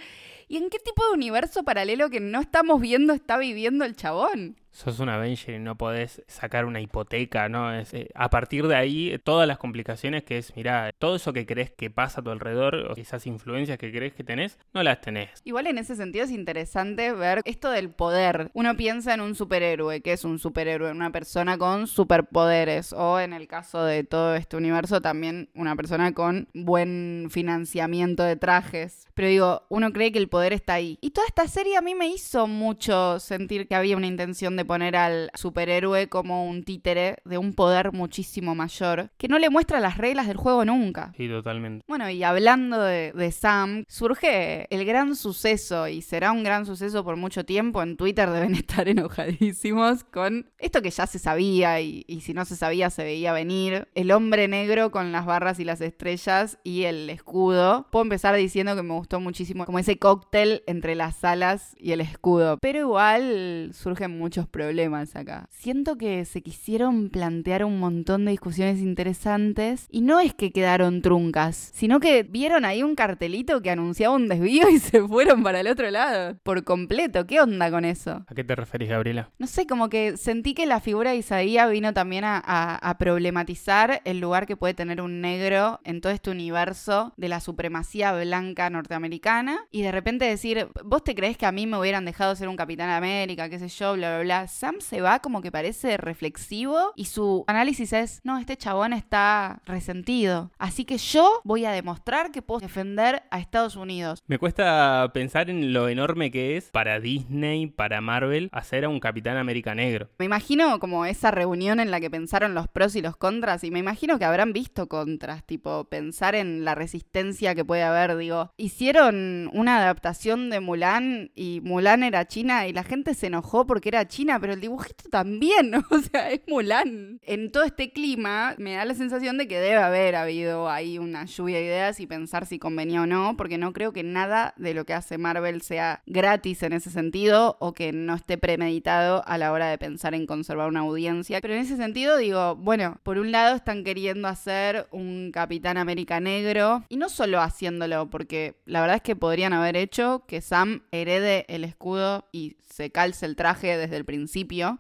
¿Y 0.51 0.57
en 0.57 0.69
qué 0.69 0.81
tipo 0.81 1.07
de 1.07 1.13
universo 1.13 1.63
paralelo 1.63 2.11
que 2.11 2.19
no 2.19 2.41
estamos 2.41 2.81
viendo 2.81 3.13
está 3.13 3.39
viviendo 3.39 3.85
el 3.85 3.95
chabón? 3.95 4.57
sos 4.73 5.01
un 5.01 5.09
Avenger 5.09 5.57
y 5.57 5.59
no 5.59 5.77
podés 5.77 6.23
sacar 6.27 6.65
una 6.65 6.81
hipoteca, 6.81 7.49
¿no? 7.49 7.75
Es, 7.75 7.93
eh, 7.93 8.09
a 8.15 8.31
partir 8.31 8.67
de 8.67 8.77
ahí, 8.77 9.21
todas 9.25 9.47
las 9.47 9.59
complicaciones 9.59 10.23
que 10.23 10.39
es, 10.39 10.55
mira, 10.57 10.93
todo 10.99 11.17
eso 11.17 11.33
que 11.33 11.47
crees 11.47 11.71
que 11.71 11.91
pasa 11.91 12.21
a 12.21 12.25
tu 12.25 12.31
alrededor, 12.31 12.75
o 12.75 12.97
esas 12.97 13.27
influencias 13.27 13.79
que 13.79 13.91
crees 13.91 14.15
que 14.15 14.25
tenés, 14.25 14.59
no 14.73 14.83
las 14.83 15.01
tenés. 15.01 15.31
Igual 15.45 15.67
en 15.67 15.79
ese 15.79 15.97
sentido 15.97 16.25
es 16.25 16.31
interesante 16.31 17.13
ver 17.13 17.43
esto 17.45 17.71
del 17.71 17.91
poder. 17.91 18.51
Uno 18.55 18.77
piensa 18.77 19.15
en 19.15 19.21
un 19.21 19.35
superhéroe, 19.35 20.01
que 20.01 20.13
es 20.13 20.25
un 20.25 20.39
superhéroe, 20.39 20.91
una 20.91 21.11
persona 21.11 21.59
con 21.59 21.87
superpoderes, 21.87 22.93
o 22.93 23.21
en 23.21 23.33
el 23.33 23.49
caso 23.49 23.85
de 23.85 24.05
todo 24.05 24.35
este 24.35 24.57
universo, 24.57 25.01
también 25.01 25.51
una 25.55 25.77
persona 25.77 26.13
con 26.15 26.49
buen 26.55 27.29
financiamiento 27.31 28.23
de 28.23 28.37
trajes. 28.37 29.07
Pero 29.15 29.29
digo, 29.29 29.63
uno 29.69 29.93
cree 29.93 30.13
que 30.13 30.19
el 30.19 30.29
poder 30.29 30.39
está 30.48 30.74
ahí. 30.74 30.98
Y 31.00 31.11
toda 31.11 31.26
esta 31.26 31.46
serie 31.48 31.76
a 31.76 31.81
mí 31.81 31.94
me 31.94 32.09
hizo 32.09 32.46
mucho 32.46 33.18
sentir 33.20 33.68
que 33.68 33.74
había 33.74 33.96
una 33.96 34.07
intención 34.07 34.57
de 34.57 34.64
poner 34.64 34.96
al 34.96 35.31
superhéroe 35.35 36.09
como 36.09 36.46
un 36.46 36.64
títere 36.64 37.16
de 37.24 37.38
un 37.38 37.55
poder 37.55 37.92
muchísimo 37.92 38.55
mayor, 38.55 39.11
que 39.16 39.29
no 39.29 39.38
le 39.38 39.50
muestra 39.50 39.81
las 39.81 39.98
reglas 39.98 40.26
del 40.26 40.37
juego 40.37 40.64
nunca. 40.64 41.12
Sí, 41.16 41.29
totalmente. 41.29 41.85
Bueno, 41.88 42.11
y 42.11 42.22
hablando 42.22 42.83
de, 42.83 43.31
Sam, 43.33 43.85
surge 43.88 44.66
el 44.74 44.85
gran 44.85 45.14
suceso, 45.14 45.88
y 45.88 46.03
será 46.03 46.33
un 46.33 46.42
gran 46.42 46.66
suceso 46.66 47.05
por 47.05 47.16
mucho 47.16 47.44
tiempo, 47.44 47.83
en 47.83 47.96
Twitter 47.96 48.31
deben 48.31 48.55
estar 48.55 48.88
enojadísimos 48.88 50.05
con 50.05 50.50
esto 50.59 50.83
que 50.83 50.90
ya 50.90 51.07
se 51.07 51.18
sabía, 51.18 51.81
y, 51.81 52.05
y 52.07 52.22
si 52.22 52.35
no 52.35 52.44
se 52.44 52.57
sabía 52.57 52.90
se 52.90 53.05
veía 53.05 53.33
venir, 53.33 53.88
el 53.94 54.11
hombre 54.11 54.48
negro 54.48 54.90
con 54.90 55.12
las 55.12 55.26
barras 55.26 55.61
y 55.61 55.64
las 55.64 55.81
estrellas 55.81 56.59
y 56.64 56.85
el 56.85 57.11
escudo. 57.11 57.87
Puedo 57.90 58.03
empezar 58.03 58.35
diciendo 58.35 58.74
que 58.76 58.83
me 58.83 58.94
gustó 58.94 59.20
muchísimo 59.20 59.66
como 59.66 59.79
ese 59.79 59.98
cóctel 59.98 60.30
cóctel 60.31 60.62
entre 60.66 60.95
las 60.95 61.25
alas 61.25 61.75
y 61.79 61.90
el 61.93 62.01
escudo. 62.01 62.59
Pero 62.61 62.79
igual 62.79 63.71
surgen 63.75 64.16
muchos 64.16 64.47
problemas 64.47 65.16
acá. 65.16 65.49
Siento 65.51 65.97
que 65.97 66.25
se 66.25 66.40
quisieron 66.43 67.11
plantear 67.11 67.64
un 67.64 67.81
montón 67.81 68.25
de 68.25 68.31
discusiones 68.31 68.79
interesantes 68.79 69.87
y 69.90 70.03
no 70.03 70.21
es 70.21 70.33
que 70.35 70.53
quedaron 70.53 71.03
truncas, 71.03 71.71
sino 71.75 71.99
que 71.99 72.23
vieron 72.23 72.64
ahí 72.64 72.83
un 72.85 72.95
cartelito 72.95 73.61
que 73.61 73.71
anunciaba 73.71 74.14
un 74.14 74.29
desvío 74.29 74.69
y 74.71 74.79
se 74.79 75.03
fueron 75.03 75.43
para 75.43 75.61
el 75.61 75.66
otro 75.66 75.90
lado 75.90 76.37
por 76.45 76.62
completo. 76.62 77.27
¿Qué 77.27 77.40
onda 77.40 77.69
con 77.71 77.85
eso? 77.85 78.25
¿A 78.29 78.35
qué 78.35 78.45
te 78.45 78.55
referís, 78.55 78.88
Gabriela? 78.88 79.31
No 79.38 79.49
sé, 79.49 79.66
como 79.66 79.88
que 79.88 80.16
sentí 80.16 80.55
que 80.55 80.66
la 80.66 80.79
figura 80.81 81.11
de 81.11 81.16
Isaías 81.16 81.69
vino 81.71 81.93
también 81.93 82.23
a, 82.25 82.37
a- 82.45 82.77
a 82.77 82.99
problematizar 82.99 84.01
el 84.05 84.21
lugar 84.21 84.47
que 84.47 84.57
puede 84.57 84.75
tener 84.75 85.01
un 85.01 85.21
negro 85.21 85.81
en 85.85 86.01
todo 86.01 86.12
este 86.12 86.31
universo 86.31 87.12
de 87.16 87.29
la 87.29 87.40
supremacía 87.40 88.12
blanca 88.12 88.71
norteamericana 88.71 89.59
y 89.73 89.83
de 89.83 89.90
repente 89.93 90.10
decir, 90.18 90.68
vos 90.85 91.05
te 91.05 91.14
crees 91.14 91.37
que 91.37 91.46
a 91.46 91.53
mí 91.53 91.66
me 91.66 91.79
hubieran 91.79 92.05
dejado 92.05 92.35
ser 92.37 92.49
un 92.49 92.57
capitán 92.57 92.90
América, 92.90 93.49
qué 93.49 93.59
sé 93.59 93.68
yo, 93.68 93.94
bla, 93.94 94.16
bla, 94.16 94.23
bla. 94.23 94.49
Sam 94.49 94.77
se 94.81 95.01
va 95.01 95.20
como 95.20 95.42
que 95.42 95.53
parece 95.53 95.96
reflexivo 95.96 96.92
y 96.96 97.07
su 97.07 97.44
análisis 97.46 97.92
es, 97.92 98.20
no, 98.25 98.38
este 98.38 98.57
chabón 98.57 98.92
está 98.92 99.62
resentido. 99.66 100.51
Así 100.59 100.85
que 100.85 100.99
yo 100.99 101.40
voy 101.44 101.64
a 101.64 101.73
demostrar 101.73 102.31
que 102.31 102.42
puedo 102.42 102.61
defender 102.61 103.23
a 103.31 103.38
Estados 103.38 103.77
Unidos. 103.77 104.23
Me 104.27 104.38
cuesta 104.38 105.11
pensar 105.12 105.51
en 105.51 105.73
lo 105.73 105.88
enorme 105.88 106.31
que 106.31 106.57
es 106.57 106.70
para 106.70 107.01
Disney, 107.01 107.66
para 107.66 108.01
Marvel, 108.01 108.49
hacer 108.53 108.85
a 108.85 108.88
un 108.88 109.01
Capitán 109.01 109.37
América 109.37 109.75
negro. 109.75 110.09
Me 110.18 110.25
imagino 110.25 110.79
como 110.81 111.05
esa 111.07 111.31
reunión 111.31 111.81
en 111.81 111.90
la 111.90 112.01
que 112.01 112.11
pensaron 112.11 112.55
los 112.55 112.68
pros 112.68 112.96
y 112.96 113.03
los 113.03 113.16
contras 113.16 113.64
y 113.64 113.70
me 113.70 113.79
imagino 113.79 114.18
que 114.18 114.25
habrán 114.25 114.53
visto 114.53 114.88
contras, 114.88 115.44
tipo 115.44 115.85
pensar 115.85 116.35
en 116.35 116.64
la 116.64 116.75
resistencia 116.75 117.55
que 117.55 117.64
puede 117.64 117.83
haber, 117.83 118.16
digo, 118.16 118.53
hicieron 118.57 119.51
una 119.53 119.79
adaptación 119.79 120.00
de 120.03 120.61
Mulan 120.61 121.31
y 121.35 121.61
Mulan 121.63 122.03
era 122.03 122.27
china 122.27 122.67
y 122.67 122.73
la 122.73 122.85
gente 122.85 123.15
se 123.15 123.29
enojó 123.29 123.67
porque 123.67 123.91
era 123.91 124.09
china, 124.09 124.39
pero 124.41 124.55
el 124.55 124.61
dibujito 124.61 125.09
también, 125.11 125.75
o 125.91 125.99
sea, 126.01 126.31
es 126.31 126.41
Mulan. 126.49 127.21
En 127.23 127.53
todo 127.53 127.65
este 127.65 127.93
clima 127.93 128.55
me 128.59 128.75
da 128.75 128.85
la 128.85 128.95
sensación 128.95 129.39
de 129.39 129.47
que 129.47 129.61
debe 129.61 129.77
haber 129.77 130.17
habido 130.17 130.69
ahí 130.69 130.99
una 130.99 131.27
lluvia 131.27 131.59
de 131.59 131.65
ideas 131.65 132.01
y 132.01 132.07
pensar 132.07 132.47
si 132.47 132.59
convenía 132.59 133.03
o 133.03 133.07
no, 133.07 133.37
porque 133.37 133.59
no 133.59 133.73
creo 133.73 133.93
que 133.93 134.03
nada 134.03 134.55
de 134.57 134.75
lo 134.75 134.85
que 134.85 134.95
hace 134.95 135.19
Marvel 135.19 135.63
sea 135.63 136.03
gratis 136.07 136.63
en 136.63 136.73
ese 136.73 136.91
sentido 136.91 137.57
o 137.61 137.73
que 137.73 137.93
no 137.93 138.15
esté 138.15 138.39
premeditado 138.39 139.23
a 139.27 139.39
la 139.39 139.53
hora 139.53 139.69
de 139.69 139.79
pensar 139.79 140.15
en 140.15 140.27
conservar 140.27 140.69
una 140.69 140.81
audiencia. 140.81 141.41
Pero 141.41 141.55
en 141.55 141.61
ese 141.61 141.77
sentido 141.77 142.17
digo, 142.17 142.57
bueno, 142.57 142.99
por 143.03 143.19
un 143.19 143.33
lado 143.33 143.55
están 143.55 143.85
queriendo 143.85 144.29
hacer 144.29 144.89
un 144.91 145.31
Capitán 145.33 145.77
América 145.77 146.21
negro 146.21 146.85
y 146.89 146.97
no 146.97 147.09
solo 147.09 147.41
haciéndolo, 147.41 148.11
porque 148.11 148.57
la 148.65 148.81
verdad 148.81 148.97
es 148.97 149.03
que 149.03 149.17
podrían 149.17 149.53
haber 149.53 149.77
hecho 149.77 149.89
que 150.26 150.40
Sam 150.40 150.83
herede 150.92 151.44
el 151.48 151.64
escudo 151.64 152.29
y 152.31 152.57
se 152.64 152.90
calce 152.90 153.26
el 153.26 153.35
traje 153.35 153.76
desde 153.76 153.96
el 153.96 154.05
principio, 154.05 154.79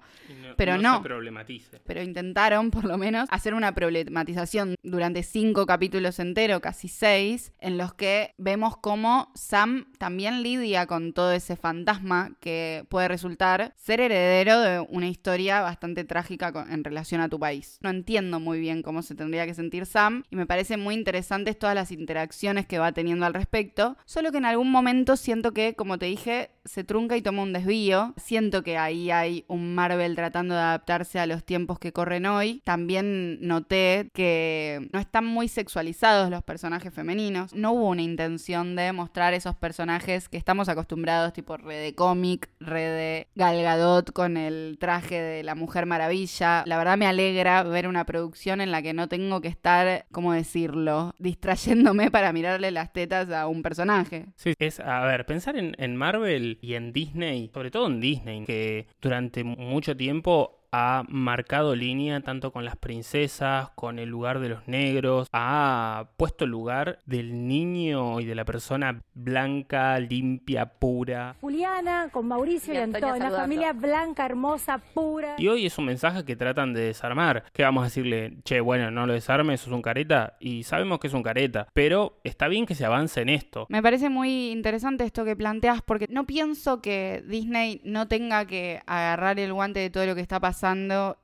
pero 0.56 0.78
no. 0.78 0.98
se 0.98 1.02
problematice. 1.02 1.80
Pero 1.84 2.02
intentaron, 2.02 2.70
por 2.70 2.84
lo 2.84 2.96
menos, 2.96 3.28
hacer 3.30 3.54
una 3.54 3.74
problematización 3.74 4.76
durante 4.82 5.22
cinco 5.22 5.66
capítulos 5.66 6.18
enteros, 6.20 6.60
casi 6.60 6.86
seis, 6.88 7.52
en 7.58 7.76
los 7.76 7.92
que 7.94 8.34
vemos 8.38 8.76
cómo 8.76 9.32
Sam 9.34 9.86
también 9.98 10.42
lidia 10.42 10.86
con 10.86 11.12
todo 11.12 11.32
ese 11.32 11.56
fantasma 11.56 12.36
que 12.40 12.86
puede 12.88 13.08
resultar 13.08 13.74
ser 13.76 14.00
heredero 14.00 14.60
de 14.60 14.80
una 14.88 15.08
historia 15.08 15.60
bastante 15.60 16.04
trágica 16.04 16.66
en 16.70 16.84
relación 16.84 17.20
a 17.20 17.28
tu 17.28 17.40
país. 17.40 17.78
No 17.82 17.90
entiendo 17.90 18.38
muy 18.38 18.60
bien 18.60 18.82
cómo 18.82 19.02
se 19.02 19.16
tendría 19.16 19.46
que 19.46 19.54
sentir 19.54 19.84
Sam 19.84 20.22
y 20.30 20.36
me 20.36 20.46
parece 20.46 20.76
muy 20.76 20.94
interesantes 20.94 21.58
todas 21.58 21.74
las 21.74 21.90
interacciones 21.90 22.66
que 22.66 22.78
va 22.78 22.92
teniendo 22.92 23.26
al 23.26 23.34
respecto, 23.34 23.96
solo 24.04 24.30
que 24.30 24.38
en 24.38 24.44
algún 24.44 24.70
momento 24.70 24.99
siento 25.16 25.52
que, 25.52 25.74
como 25.74 25.98
te 25.98 26.06
dije, 26.06 26.50
se 26.64 26.84
trunca 26.84 27.16
y 27.16 27.22
toma 27.22 27.42
un 27.42 27.52
desvío. 27.52 28.14
Siento 28.16 28.62
que 28.62 28.78
ahí 28.78 29.10
hay 29.10 29.44
un 29.48 29.74
Marvel 29.74 30.14
tratando 30.14 30.54
de 30.54 30.60
adaptarse 30.60 31.18
a 31.18 31.26
los 31.26 31.44
tiempos 31.44 31.78
que 31.78 31.92
corren 31.92 32.26
hoy. 32.26 32.62
También 32.64 33.38
noté 33.40 34.10
que 34.12 34.88
no 34.92 35.00
están 35.00 35.24
muy 35.24 35.48
sexualizados 35.48 36.30
los 36.30 36.42
personajes 36.42 36.92
femeninos. 36.92 37.54
No 37.54 37.72
hubo 37.72 37.88
una 37.88 38.02
intención 38.02 38.76
de 38.76 38.92
mostrar 38.92 39.34
esos 39.34 39.54
personajes 39.56 40.28
que 40.28 40.36
estamos 40.36 40.68
acostumbrados, 40.68 41.32
tipo 41.32 41.56
red 41.56 41.82
de 41.82 41.94
cómic, 41.94 42.50
red 42.60 42.96
de 42.96 43.26
Gal 43.34 43.62
Gadot 43.62 44.12
con 44.12 44.36
el 44.36 44.76
traje 44.78 45.20
de 45.20 45.42
la 45.42 45.54
Mujer 45.54 45.86
Maravilla. 45.86 46.62
La 46.66 46.78
verdad 46.78 46.96
me 46.96 47.06
alegra 47.06 47.62
ver 47.62 47.88
una 47.88 48.04
producción 48.04 48.60
en 48.60 48.70
la 48.70 48.82
que 48.82 48.92
no 48.92 49.08
tengo 49.08 49.40
que 49.40 49.48
estar, 49.48 50.06
¿cómo 50.12 50.32
decirlo?, 50.32 51.14
distrayéndome 51.18 52.10
para 52.10 52.32
mirarle 52.32 52.70
las 52.70 52.92
tetas 52.92 53.30
a 53.30 53.46
un 53.46 53.62
personaje. 53.62 54.26
Sí, 54.36 54.54
es, 54.58 54.80
a 54.90 55.06
ver, 55.06 55.26
pensar 55.26 55.56
en, 55.56 55.74
en 55.78 55.96
Marvel 55.96 56.58
y 56.60 56.74
en 56.74 56.92
Disney, 56.92 57.50
sobre 57.52 57.70
todo 57.70 57.86
en 57.86 58.00
Disney, 58.00 58.44
que 58.44 58.86
durante 59.00 59.44
mucho 59.44 59.96
tiempo 59.96 60.59
ha 60.72 61.04
marcado 61.08 61.74
línea 61.74 62.20
tanto 62.20 62.52
con 62.52 62.64
las 62.64 62.76
princesas, 62.76 63.70
con 63.74 63.98
el 63.98 64.08
lugar 64.08 64.40
de 64.40 64.48
los 64.48 64.68
negros, 64.68 65.28
ha 65.32 66.10
puesto 66.16 66.44
el 66.44 66.50
lugar 66.50 66.98
del 67.06 67.48
niño 67.48 68.20
y 68.20 68.24
de 68.24 68.34
la 68.34 68.44
persona 68.44 69.02
blanca, 69.14 69.98
limpia, 69.98 70.66
pura. 70.66 71.36
Juliana, 71.40 72.08
con 72.12 72.28
Mauricio 72.28 72.74
y, 72.74 72.76
Y 72.76 72.80
Antonia, 72.80 73.14
una 73.14 73.30
familia 73.30 73.72
blanca, 73.72 74.24
hermosa, 74.24 74.78
pura. 74.94 75.36
Y 75.38 75.48
hoy 75.48 75.66
es 75.66 75.76
un 75.78 75.86
mensaje 75.86 76.24
que 76.24 76.36
tratan 76.36 76.72
de 76.72 76.82
desarmar. 76.82 77.44
Que 77.52 77.62
vamos 77.62 77.82
a 77.82 77.84
decirle, 77.86 78.38
che, 78.44 78.60
bueno, 78.60 78.90
no 78.90 79.06
lo 79.06 79.12
desarmes, 79.12 79.60
eso 79.60 79.70
es 79.70 79.74
un 79.74 79.82
careta. 79.82 80.36
Y 80.40 80.62
sabemos 80.62 81.00
que 81.00 81.08
es 81.08 81.14
un 81.14 81.22
careta. 81.22 81.68
Pero 81.74 82.20
está 82.24 82.48
bien 82.48 82.66
que 82.66 82.74
se 82.74 82.84
avance 82.84 83.20
en 83.20 83.28
esto. 83.28 83.66
Me 83.68 83.82
parece 83.82 84.08
muy 84.08 84.50
interesante 84.50 85.04
esto 85.04 85.24
que 85.24 85.36
planteas 85.36 85.82
porque 85.82 86.06
no 86.08 86.26
pienso 86.26 86.80
que 86.80 87.22
Disney 87.26 87.80
no 87.84 88.08
tenga 88.08 88.46
que 88.46 88.80
agarrar 88.86 89.38
el 89.38 89.52
guante 89.52 89.80
de 89.80 89.90
todo 89.90 90.06
lo 90.06 90.14
que 90.14 90.20
está 90.20 90.40
pasando 90.40 90.59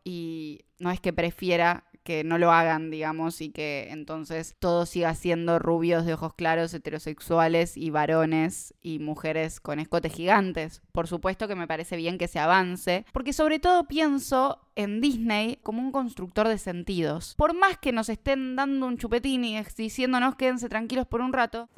y 0.04 0.64
no 0.78 0.90
es 0.90 1.00
que 1.00 1.12
prefiera 1.12 1.84
que 2.06 2.22
no 2.22 2.38
lo 2.38 2.52
hagan, 2.52 2.90
digamos, 2.90 3.40
y 3.40 3.50
que 3.50 3.88
entonces 3.90 4.54
todo 4.60 4.86
siga 4.86 5.12
siendo 5.14 5.58
rubios 5.58 6.06
de 6.06 6.14
ojos 6.14 6.34
claros, 6.34 6.72
heterosexuales 6.72 7.76
y 7.76 7.90
varones 7.90 8.74
y 8.80 9.00
mujeres 9.00 9.58
con 9.58 9.80
escotes 9.80 10.14
gigantes. 10.14 10.82
Por 10.92 11.08
supuesto 11.08 11.48
que 11.48 11.56
me 11.56 11.66
parece 11.66 11.96
bien 11.96 12.16
que 12.16 12.28
se 12.28 12.38
avance, 12.38 13.04
porque 13.12 13.32
sobre 13.32 13.58
todo 13.58 13.88
pienso 13.88 14.60
en 14.76 15.00
Disney 15.00 15.58
como 15.64 15.82
un 15.82 15.90
constructor 15.90 16.46
de 16.46 16.58
sentidos. 16.58 17.34
Por 17.36 17.54
más 17.54 17.76
que 17.78 17.90
nos 17.90 18.08
estén 18.08 18.54
dando 18.54 18.86
un 18.86 18.98
chupetín 18.98 19.44
y 19.44 19.60
diciéndonos 19.76 20.36
quédense 20.36 20.68
tranquilos 20.68 21.06
por 21.08 21.20
un 21.20 21.32
rato, 21.32 21.68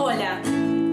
Hola, 0.00 0.40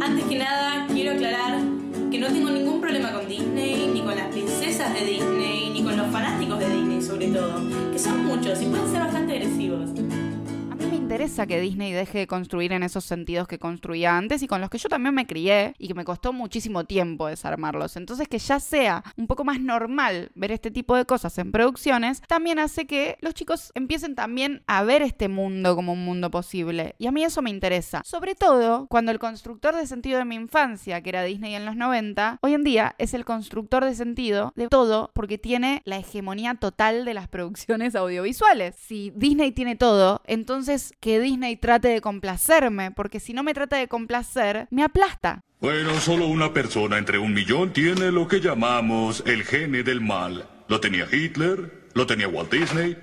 antes 0.01 0.25
que 0.25 0.37
nada 0.37 0.87
quiero 0.87 1.13
aclarar 1.13 1.84
que 2.11 2.19
no 2.19 2.27
tengo 2.27 2.49
ningún 2.49 2.81
problema 2.81 3.13
con 3.13 3.27
Disney, 3.27 3.89
ni 3.93 4.01
con 4.01 4.15
las 4.15 4.27
princesas 4.27 4.93
de 4.93 5.05
Disney, 5.05 5.71
ni 5.73 5.83
con 5.83 5.97
los 5.97 6.11
fanáticos 6.11 6.59
de 6.59 6.69
Disney 6.69 7.01
sobre 7.01 7.27
todo, 7.27 7.61
que 7.91 7.99
son 7.99 8.25
muchos 8.25 8.61
y 8.61 8.65
pueden 8.65 8.89
ser 8.89 9.01
bastante 9.01 9.33
agresivos. 9.33 9.89
Interesa 11.05 11.45
que 11.45 11.61
Disney 11.61 11.91
deje 11.91 12.17
de 12.17 12.25
construir 12.25 12.73
en 12.73 12.81
esos 12.81 13.05
sentidos 13.05 13.47
que 13.47 13.59
construía 13.59 14.17
antes 14.17 14.41
y 14.41 14.47
con 14.47 14.59
los 14.59 14.71
que 14.71 14.79
yo 14.79 14.89
también 14.89 15.13
me 15.13 15.27
crié 15.27 15.75
y 15.77 15.87
que 15.87 15.93
me 15.93 16.03
costó 16.03 16.33
muchísimo 16.33 16.85
tiempo 16.85 17.27
desarmarlos. 17.27 17.95
Entonces 17.95 18.27
que 18.27 18.39
ya 18.39 18.59
sea 18.59 19.03
un 19.15 19.27
poco 19.27 19.43
más 19.43 19.59
normal 19.59 20.31
ver 20.33 20.51
este 20.51 20.71
tipo 20.71 20.95
de 20.95 21.05
cosas 21.05 21.37
en 21.37 21.51
producciones, 21.51 22.23
también 22.27 22.57
hace 22.57 22.87
que 22.87 23.19
los 23.21 23.35
chicos 23.35 23.71
empiecen 23.75 24.15
también 24.15 24.63
a 24.65 24.83
ver 24.83 25.03
este 25.03 25.27
mundo 25.27 25.75
como 25.75 25.93
un 25.93 26.03
mundo 26.03 26.31
posible. 26.31 26.95
Y 26.97 27.05
a 27.05 27.11
mí 27.11 27.23
eso 27.23 27.43
me 27.43 27.51
interesa. 27.51 28.01
Sobre 28.03 28.33
todo 28.33 28.87
cuando 28.87 29.11
el 29.11 29.19
constructor 29.19 29.75
de 29.75 29.85
sentido 29.85 30.17
de 30.17 30.25
mi 30.25 30.33
infancia, 30.33 31.01
que 31.01 31.09
era 31.09 31.23
Disney 31.23 31.53
en 31.53 31.65
los 31.65 31.75
90, 31.75 32.39
hoy 32.41 32.55
en 32.55 32.63
día 32.63 32.95
es 32.97 33.13
el 33.13 33.25
constructor 33.25 33.85
de 33.85 33.93
sentido 33.93 34.53
de 34.55 34.69
todo 34.69 35.11
porque 35.13 35.37
tiene 35.37 35.83
la 35.85 35.97
hegemonía 35.97 36.55
total 36.55 37.05
de 37.05 37.13
las 37.13 37.27
producciones 37.27 37.95
audiovisuales. 37.95 38.75
Si 38.75 39.11
Disney 39.15 39.51
tiene 39.51 39.75
todo, 39.75 40.23
entonces 40.25 40.94
que 40.99 41.19
Disney 41.19 41.58
trate 41.58 41.89
de 41.89 42.01
complacerme, 42.01 42.91
porque 42.91 43.19
si 43.19 43.34
no 43.34 43.43
me 43.43 43.53
trata 43.53 43.77
de 43.77 43.88
complacer, 43.88 44.67
me 44.71 44.84
aplasta. 44.84 45.41
Bueno, 45.62 45.93
solo 45.99 46.27
una 46.27 46.53
persona 46.53 46.97
entre 46.97 47.17
un 47.17 47.34
millón 47.34 47.73
tiene 47.73 48.12
lo 48.12 48.27
que 48.27 48.41
llamamos 48.41 49.23
el 49.25 49.43
gene 49.43 49.84
del 49.84 50.01
mal. 50.01 50.47
Lo 50.67 50.79
tenía 50.79 51.08
Hitler, 51.12 51.89
lo 51.93 52.05
tenía 52.05 52.27
Walt 52.27 52.51
Disney 52.51 52.97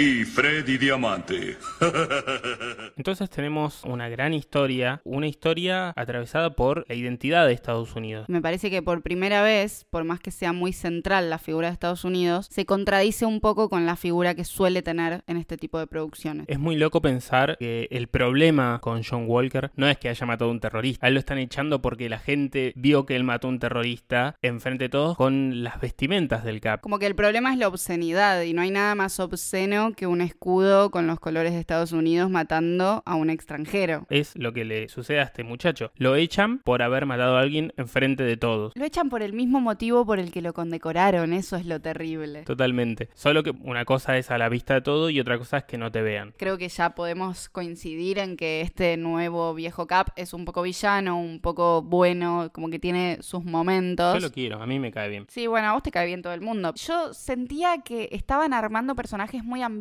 y 0.00 0.24
Freddy 0.24 0.78
Diamante. 0.78 1.58
Entonces 2.96 3.28
tenemos 3.28 3.84
una 3.84 4.08
gran 4.08 4.32
historia, 4.32 5.02
una 5.04 5.26
historia 5.26 5.92
atravesada 5.94 6.56
por 6.56 6.86
la 6.88 6.94
identidad 6.94 7.46
de 7.46 7.52
Estados 7.52 7.94
Unidos. 7.94 8.26
Me 8.26 8.40
parece 8.40 8.70
que 8.70 8.80
por 8.80 9.02
primera 9.02 9.42
vez, 9.42 9.84
por 9.90 10.04
más 10.04 10.18
que 10.18 10.30
sea 10.30 10.54
muy 10.54 10.72
central 10.72 11.28
la 11.28 11.36
figura 11.36 11.68
de 11.68 11.74
Estados 11.74 12.04
Unidos, 12.04 12.46
se 12.50 12.64
contradice 12.64 13.26
un 13.26 13.40
poco 13.40 13.68
con 13.68 13.84
la 13.84 13.94
figura 13.94 14.34
que 14.34 14.46
suele 14.46 14.80
tener 14.80 15.22
en 15.26 15.36
este 15.36 15.58
tipo 15.58 15.78
de 15.78 15.86
producciones. 15.86 16.46
Es 16.48 16.58
muy 16.58 16.76
loco 16.76 17.02
pensar 17.02 17.58
que 17.58 17.86
el 17.90 18.08
problema 18.08 18.78
con 18.80 19.02
John 19.04 19.24
Walker 19.26 19.70
no 19.76 19.86
es 19.86 19.98
que 19.98 20.08
haya 20.08 20.24
matado 20.24 20.48
a 20.48 20.54
un 20.54 20.60
terrorista. 20.60 21.04
A 21.04 21.08
él 21.08 21.14
lo 21.14 21.20
están 21.20 21.36
echando 21.36 21.82
porque 21.82 22.08
la 22.08 22.20
gente 22.20 22.72
vio 22.74 23.04
que 23.04 23.16
él 23.16 23.24
mató 23.24 23.48
a 23.48 23.50
un 23.50 23.58
terrorista 23.58 24.34
enfrente 24.40 24.84
de 24.84 24.88
todos 24.88 25.18
con 25.18 25.62
las 25.62 25.78
vestimentas 25.78 26.42
del 26.42 26.62
Cap. 26.62 26.80
Como 26.80 26.98
que 26.98 27.06
el 27.06 27.14
problema 27.14 27.52
es 27.52 27.58
la 27.58 27.68
obscenidad 27.68 28.40
y 28.44 28.54
no 28.54 28.62
hay 28.62 28.70
nada 28.70 28.94
más 28.94 29.20
obsceno 29.20 29.89
que 29.94 30.06
un 30.06 30.20
escudo 30.20 30.90
con 30.90 31.06
los 31.06 31.20
colores 31.20 31.52
de 31.52 31.60
Estados 31.60 31.92
Unidos 31.92 32.30
matando 32.30 33.02
a 33.04 33.14
un 33.14 33.30
extranjero. 33.30 34.06
Es 34.10 34.36
lo 34.36 34.52
que 34.52 34.64
le 34.64 34.88
sucede 34.88 35.20
a 35.20 35.24
este 35.24 35.44
muchacho. 35.44 35.92
Lo 35.96 36.16
echan 36.16 36.58
por 36.58 36.82
haber 36.82 37.06
matado 37.06 37.36
a 37.36 37.40
alguien 37.40 37.72
enfrente 37.76 38.22
de 38.22 38.36
todos. 38.36 38.72
Lo 38.76 38.84
echan 38.84 39.08
por 39.08 39.22
el 39.22 39.32
mismo 39.32 39.60
motivo 39.60 40.04
por 40.06 40.18
el 40.18 40.30
que 40.32 40.42
lo 40.42 40.52
condecoraron, 40.52 41.32
eso 41.32 41.56
es 41.56 41.66
lo 41.66 41.80
terrible. 41.80 42.42
Totalmente. 42.42 43.08
Solo 43.14 43.42
que 43.42 43.50
una 43.50 43.84
cosa 43.84 44.16
es 44.16 44.30
a 44.30 44.38
la 44.38 44.48
vista 44.48 44.74
de 44.74 44.80
todo 44.82 45.10
y 45.10 45.20
otra 45.20 45.38
cosa 45.38 45.58
es 45.58 45.64
que 45.64 45.78
no 45.78 45.90
te 45.90 46.02
vean. 46.02 46.34
Creo 46.36 46.58
que 46.58 46.68
ya 46.68 46.94
podemos 46.94 47.48
coincidir 47.48 48.18
en 48.18 48.36
que 48.36 48.60
este 48.60 48.96
nuevo 48.96 49.54
viejo 49.54 49.86
Cap 49.86 50.08
es 50.16 50.32
un 50.34 50.44
poco 50.44 50.62
villano, 50.62 51.20
un 51.20 51.40
poco 51.40 51.82
bueno, 51.82 52.50
como 52.52 52.70
que 52.70 52.78
tiene 52.78 53.18
sus 53.20 53.44
momentos. 53.44 54.14
Yo 54.14 54.20
lo 54.20 54.32
quiero, 54.32 54.62
a 54.62 54.66
mí 54.66 54.78
me 54.78 54.92
cae 54.92 55.08
bien. 55.08 55.26
Sí, 55.28 55.46
bueno, 55.46 55.68
a 55.68 55.72
vos 55.72 55.82
te 55.82 55.90
cae 55.90 56.06
bien 56.06 56.22
todo 56.22 56.32
el 56.32 56.40
mundo. 56.40 56.72
Yo 56.74 57.12
sentía 57.14 57.78
que 57.82 58.08
estaban 58.12 58.52
armando 58.52 58.94
personajes 58.94 59.44
muy 59.44 59.62
ambiguos. 59.62 59.79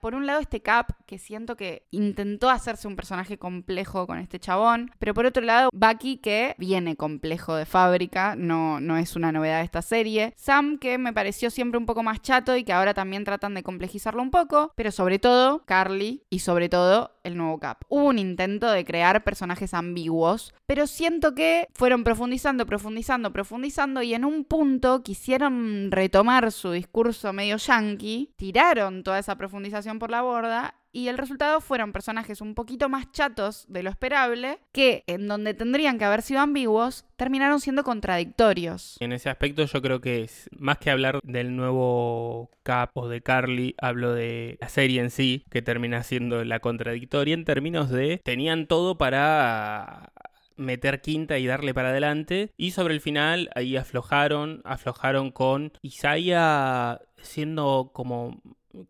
Por 0.00 0.14
un 0.14 0.26
lado, 0.26 0.40
este 0.40 0.62
Cap, 0.62 0.92
que 1.06 1.18
siento 1.18 1.56
que 1.56 1.86
intentó 1.90 2.50
hacerse 2.50 2.88
un 2.88 2.96
personaje 2.96 3.38
complejo 3.38 4.06
con 4.06 4.18
este 4.18 4.38
chabón, 4.38 4.90
pero 4.98 5.14
por 5.14 5.26
otro 5.26 5.42
lado, 5.42 5.70
Bucky, 5.72 6.18
que 6.18 6.54
viene 6.58 6.96
complejo 6.96 7.56
de 7.56 7.66
fábrica, 7.66 8.34
no, 8.36 8.80
no 8.80 8.96
es 8.96 9.16
una 9.16 9.32
novedad 9.32 9.58
de 9.58 9.64
esta 9.64 9.82
serie. 9.82 10.32
Sam, 10.36 10.78
que 10.78 10.98
me 10.98 11.12
pareció 11.12 11.50
siempre 11.50 11.78
un 11.78 11.86
poco 11.86 12.02
más 12.02 12.22
chato 12.22 12.56
y 12.56 12.64
que 12.64 12.72
ahora 12.72 12.94
también 12.94 13.24
tratan 13.24 13.54
de 13.54 13.62
complejizarlo 13.62 14.22
un 14.22 14.30
poco, 14.30 14.72
pero 14.76 14.92
sobre 14.92 15.18
todo, 15.18 15.64
Carly 15.66 16.22
y 16.30 16.40
sobre 16.40 16.68
todo 16.68 17.16
el 17.24 17.36
nuevo 17.36 17.58
Cap. 17.58 17.82
Hubo 17.88 18.04
un 18.04 18.18
intento 18.18 18.70
de 18.70 18.84
crear 18.84 19.24
personajes 19.24 19.74
ambiguos, 19.74 20.54
pero 20.66 20.86
siento 20.86 21.34
que 21.34 21.68
fueron 21.74 22.04
profundizando, 22.04 22.66
profundizando, 22.66 23.32
profundizando 23.32 24.02
y 24.02 24.14
en 24.14 24.24
un 24.24 24.44
punto 24.44 25.02
quisieron 25.02 25.90
retomar 25.90 26.52
su 26.52 26.70
discurso 26.70 27.32
medio 27.32 27.56
yankee, 27.56 28.32
tiraron 28.36 29.02
toda 29.06 29.20
esa 29.20 29.36
profundización 29.36 30.00
por 30.00 30.10
la 30.10 30.22
borda 30.22 30.74
y 30.90 31.06
el 31.06 31.16
resultado 31.16 31.60
fueron 31.60 31.92
personajes 31.92 32.40
un 32.40 32.56
poquito 32.56 32.88
más 32.88 33.12
chatos 33.12 33.64
de 33.68 33.84
lo 33.84 33.90
esperable, 33.90 34.58
que 34.72 35.04
en 35.06 35.28
donde 35.28 35.54
tendrían 35.54 35.96
que 35.96 36.04
haber 36.04 36.22
sido 36.22 36.40
ambiguos, 36.40 37.04
terminaron 37.14 37.60
siendo 37.60 37.84
contradictorios. 37.84 38.96
En 38.98 39.12
ese 39.12 39.30
aspecto 39.30 39.64
yo 39.64 39.80
creo 39.80 40.00
que 40.00 40.28
más 40.58 40.78
que 40.78 40.90
hablar 40.90 41.20
del 41.22 41.54
nuevo 41.54 42.50
Cap 42.64 42.90
o 42.94 43.06
de 43.06 43.20
Carly, 43.20 43.76
hablo 43.80 44.12
de 44.12 44.58
la 44.60 44.68
serie 44.68 45.00
en 45.00 45.10
sí, 45.10 45.44
que 45.50 45.62
termina 45.62 46.02
siendo 46.02 46.44
la 46.44 46.58
contradictoria 46.58 47.34
en 47.34 47.44
términos 47.44 47.90
de 47.90 48.20
tenían 48.24 48.66
todo 48.66 48.98
para 48.98 50.10
meter 50.56 51.00
quinta 51.00 51.38
y 51.38 51.46
darle 51.46 51.74
para 51.74 51.90
adelante. 51.90 52.50
Y 52.56 52.72
sobre 52.72 52.94
el 52.94 53.00
final 53.00 53.50
ahí 53.54 53.76
aflojaron, 53.76 54.62
aflojaron 54.64 55.30
con 55.30 55.72
Isaiah 55.82 56.98
siendo 57.22 57.90
como 57.92 58.40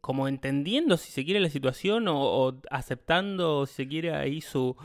como 0.00 0.28
entendiendo 0.28 0.96
si 0.96 1.10
se 1.10 1.24
quiere 1.24 1.40
la 1.40 1.50
situación 1.50 2.08
o, 2.08 2.18
o 2.18 2.60
aceptando 2.70 3.66
si 3.66 3.74
se 3.74 3.88
quiere 3.88 4.14
ahí 4.14 4.40
su 4.40 4.76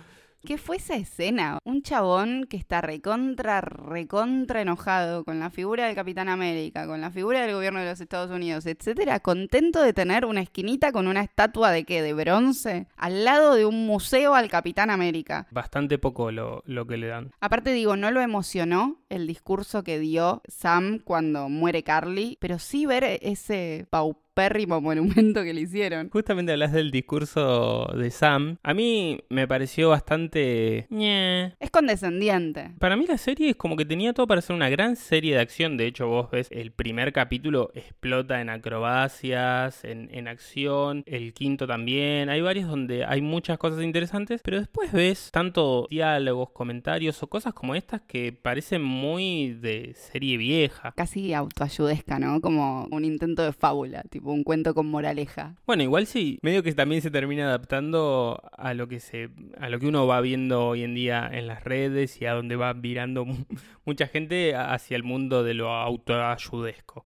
¿Qué 0.44 0.58
fue 0.58 0.78
esa 0.78 0.96
escena? 0.96 1.60
Un 1.64 1.84
chabón 1.84 2.48
que 2.50 2.58
está 2.58 2.82
recontra, 2.82 3.62
recontra 3.62 4.62
enojado 4.62 5.24
con 5.24 5.40
la 5.40 5.52
figura 5.52 5.86
del 5.86 5.94
Capitán 5.94 6.30
América, 6.30 6.88
con 6.88 7.00
la 7.00 7.12
figura 7.12 7.42
del 7.42 7.54
gobierno 7.54 7.80
de 7.80 7.86
los 7.86 8.02
Estados 8.02 8.32
Unidos, 8.32 8.66
etcétera, 8.66 9.20
contento 9.20 9.84
de 9.84 9.94
tener 9.94 10.26
una 10.26 10.42
esquinita 10.42 10.92
con 10.92 11.08
una 11.08 11.22
estatua 11.22 11.70
de 11.70 11.84
qué, 11.84 12.02
de 12.02 12.14
bronce, 12.14 12.88
al 12.98 13.24
lado 13.24 13.54
de 13.54 13.66
un 13.66 13.86
museo 13.86 14.34
al 14.34 14.50
Capitán 14.50 14.90
América. 14.90 15.46
Bastante 15.52 16.00
poco 16.00 16.32
lo, 16.32 16.64
lo 16.66 16.88
que 16.88 16.98
le 16.98 17.08
dan. 17.08 17.32
Aparte 17.40 17.72
digo, 17.72 17.96
no 17.96 18.10
lo 18.10 18.20
emocionó 18.20 19.01
el 19.12 19.28
discurso 19.28 19.84
que 19.84 20.00
dio 20.00 20.42
Sam 20.48 21.00
cuando 21.04 21.50
muere 21.50 21.84
Carly, 21.84 22.38
pero 22.40 22.58
sí 22.60 22.86
ver 22.86 23.04
ese 23.22 23.86
paupérrimo 23.90 24.22
monumento 24.82 25.44
que 25.44 25.54
le 25.54 25.62
hicieron. 25.62 26.10
Justamente 26.10 26.52
hablas 26.52 26.72
del 26.72 26.92
discurso 26.92 27.92
de 27.96 28.10
Sam. 28.12 28.58
A 28.64 28.74
mí 28.74 29.20
me 29.30 29.48
pareció 29.48 29.90
bastante... 29.90 30.88
ñe. 30.90 31.54
Es 31.60 31.70
condescendiente. 31.70 32.72
Para 32.80 32.96
mí 32.96 33.06
la 33.08 33.18
serie 33.18 33.50
es 33.52 33.56
como 33.56 33.76
que 33.76 33.86
tenía 33.86 34.14
todo 34.14 34.28
para 34.28 34.42
ser 34.42 34.56
una 34.56 34.70
gran 34.70 34.96
serie 34.96 35.36
de 35.36 35.42
acción. 35.42 35.78
De 35.78 35.86
hecho, 35.86 36.08
vos 36.08 36.32
ves 36.32 36.48
el 36.52 36.72
primer 36.72 37.14
capítulo 37.14 37.72
explota 37.76 38.42
en 38.42 38.50
acrobacias, 38.50 39.84
en, 39.84 40.10
en 40.12 40.28
acción. 40.28 41.04
El 41.06 41.34
quinto 41.34 41.68
también. 41.68 42.30
Hay 42.30 42.42
varios 42.42 42.68
donde 42.70 43.06
hay 43.06 43.22
muchas 43.22 43.58
cosas 43.58 43.84
interesantes. 43.84 44.42
Pero 44.44 44.60
después 44.60 44.92
ves 44.92 45.30
tanto 45.32 45.88
diálogos, 45.90 46.52
comentarios 46.52 47.22
o 47.22 47.28
cosas 47.28 47.54
como 47.54 47.76
estas 47.76 48.02
que 48.02 48.32
parecen 48.32 48.82
muy 49.02 49.54
de 49.54 49.94
serie 49.96 50.38
vieja. 50.38 50.94
Casi 50.96 51.34
autoayudesca, 51.34 52.20
¿no? 52.20 52.40
Como 52.40 52.86
un 52.92 53.04
intento 53.04 53.44
de 53.44 53.52
fábula, 53.52 54.04
tipo 54.04 54.32
un 54.32 54.44
cuento 54.44 54.74
con 54.74 54.86
moraleja. 54.90 55.56
Bueno, 55.66 55.84
igual 55.84 56.06
sí, 56.08 56.40
medio 56.42 56.64
que 56.64 56.72
también 56.74 57.02
se 57.02 57.12
termina 57.12 57.46
adaptando 57.48 58.42
a 58.58 58.74
lo 58.74 58.88
que 58.88 59.00
se 59.00 59.30
a 59.60 59.70
lo 59.70 59.80
que 59.80 59.88
uno 59.88 60.08
va 60.08 60.22
viendo 60.22 60.68
hoy 60.68 60.84
en 60.84 60.94
día 60.96 61.30
en 61.32 61.48
las 61.48 61.64
redes 61.64 62.22
y 62.22 62.26
a 62.26 62.34
donde 62.34 62.56
va 62.56 62.74
virando 62.74 63.26
mu- 63.26 63.46
mucha 63.86 64.08
gente 64.08 64.56
hacia 64.56 64.96
el 64.96 65.04
mundo 65.04 65.44
de 65.44 65.54
lo 65.56 65.70
autoayudesco. 65.72 67.06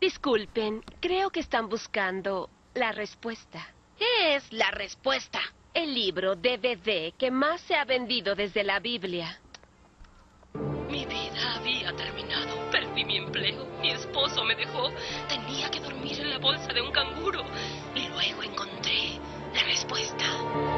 Disculpen, 0.00 0.80
creo 1.00 1.30
que 1.30 1.40
están 1.40 1.68
buscando 1.68 2.48
la 2.74 2.92
respuesta. 2.92 3.60
¿Qué 3.98 4.36
es 4.36 4.52
la 4.52 4.70
respuesta? 4.70 5.40
El 5.74 5.92
libro 5.94 6.36
DVD 6.36 7.12
que 7.18 7.30
más 7.30 7.60
se 7.60 7.74
ha 7.74 7.84
vendido 7.84 8.34
desde 8.34 8.62
la 8.64 8.78
Biblia. 8.80 9.40
Mi 10.88 11.04
vida 11.04 11.54
había 11.56 11.92
terminado. 11.94 12.70
Perdí 12.70 13.04
mi 13.04 13.16
empleo. 13.18 13.66
Mi 13.80 13.90
esposo 13.90 14.44
me 14.44 14.54
dejó. 14.54 14.90
Tenía 15.28 15.70
que 15.70 15.80
dormir 15.80 16.20
en 16.20 16.30
la 16.30 16.38
bolsa 16.38 16.72
de 16.72 16.82
un 16.82 16.90
canguro. 16.90 17.44
Y 17.94 18.08
luego 18.08 18.42
encontré 18.42 19.20
la 19.54 19.62
respuesta. 19.64 20.77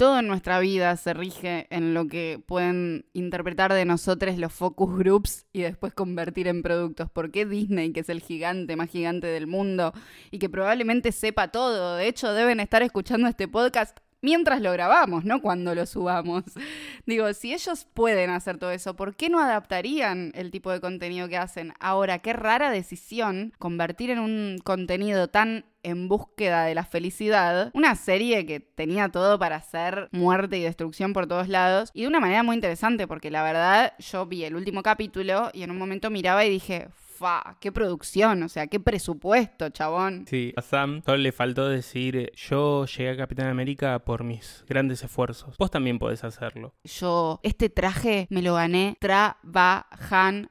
Todo 0.00 0.18
en 0.18 0.28
nuestra 0.28 0.58
vida 0.60 0.96
se 0.96 1.12
rige 1.12 1.66
en 1.68 1.92
lo 1.92 2.06
que 2.06 2.42
pueden 2.46 3.04
interpretar 3.12 3.74
de 3.74 3.84
nosotros 3.84 4.38
los 4.38 4.50
focus 4.50 4.96
groups 4.96 5.44
y 5.52 5.60
después 5.60 5.92
convertir 5.92 6.48
en 6.48 6.62
productos, 6.62 7.10
¿por 7.10 7.30
qué 7.30 7.44
Disney, 7.44 7.92
que 7.92 8.00
es 8.00 8.08
el 8.08 8.22
gigante 8.22 8.76
más 8.76 8.88
gigante 8.88 9.26
del 9.26 9.46
mundo 9.46 9.92
y 10.30 10.38
que 10.38 10.48
probablemente 10.48 11.12
sepa 11.12 11.48
todo, 11.48 11.96
de 11.96 12.08
hecho 12.08 12.32
deben 12.32 12.60
estar 12.60 12.82
escuchando 12.82 13.28
este 13.28 13.46
podcast 13.46 13.98
mientras 14.22 14.60
lo 14.60 14.72
grabamos, 14.72 15.24
no 15.24 15.40
cuando 15.40 15.74
lo 15.74 15.86
subamos? 15.86 16.44
Digo, 17.06 17.32
si 17.34 17.52
ellos 17.52 17.86
pueden 17.92 18.30
hacer 18.30 18.58
todo 18.58 18.70
eso, 18.70 18.94
¿por 18.94 19.16
qué 19.16 19.28
no 19.28 19.40
adaptarían 19.40 20.32
el 20.34 20.50
tipo 20.50 20.70
de 20.70 20.80
contenido 20.80 21.28
que 21.28 21.36
hacen? 21.36 21.74
Ahora, 21.80 22.18
qué 22.18 22.32
rara 22.32 22.70
decisión 22.70 23.52
convertir 23.58 24.10
en 24.10 24.18
un 24.18 24.58
contenido 24.62 25.28
tan 25.28 25.64
en 25.82 26.08
búsqueda 26.08 26.64
de 26.64 26.74
la 26.74 26.84
felicidad, 26.84 27.70
una 27.74 27.94
serie 27.94 28.44
que 28.44 28.60
tenía 28.60 29.08
todo 29.08 29.38
para 29.38 29.56
hacer 29.56 30.08
muerte 30.12 30.58
y 30.58 30.62
destrucción 30.62 31.12
por 31.12 31.26
todos 31.26 31.48
lados 31.48 31.90
y 31.94 32.02
de 32.02 32.08
una 32.08 32.20
manera 32.20 32.42
muy 32.42 32.54
interesante 32.54 33.06
porque 33.06 33.30
la 33.30 33.42
verdad 33.42 33.94
yo 33.98 34.26
vi 34.26 34.44
el 34.44 34.56
último 34.56 34.82
capítulo 34.82 35.50
y 35.54 35.62
en 35.62 35.70
un 35.70 35.78
momento 35.78 36.10
miraba 36.10 36.44
y 36.44 36.50
dije, 36.50 36.88
fa, 37.20 37.56
qué 37.60 37.70
producción, 37.70 38.42
o 38.42 38.48
sea, 38.48 38.66
qué 38.66 38.80
presupuesto, 38.80 39.68
chabón. 39.68 40.24
Sí, 40.26 40.54
a 40.56 40.62
Sam 40.62 41.02
solo 41.04 41.18
le 41.18 41.32
faltó 41.32 41.68
decir, 41.68 42.32
yo 42.34 42.86
llegué 42.86 43.10
a 43.10 43.16
Capitán 43.18 43.48
América 43.48 43.98
por 43.98 44.24
mis 44.24 44.64
grandes 44.66 45.02
esfuerzos. 45.04 45.58
Vos 45.58 45.70
también 45.70 45.98
podés 45.98 46.24
hacerlo. 46.24 46.72
Yo 46.84 47.40
este 47.42 47.68
traje 47.68 48.26
me 48.30 48.40
lo 48.40 48.54
gané 48.54 48.96
trabajando. 49.00 50.48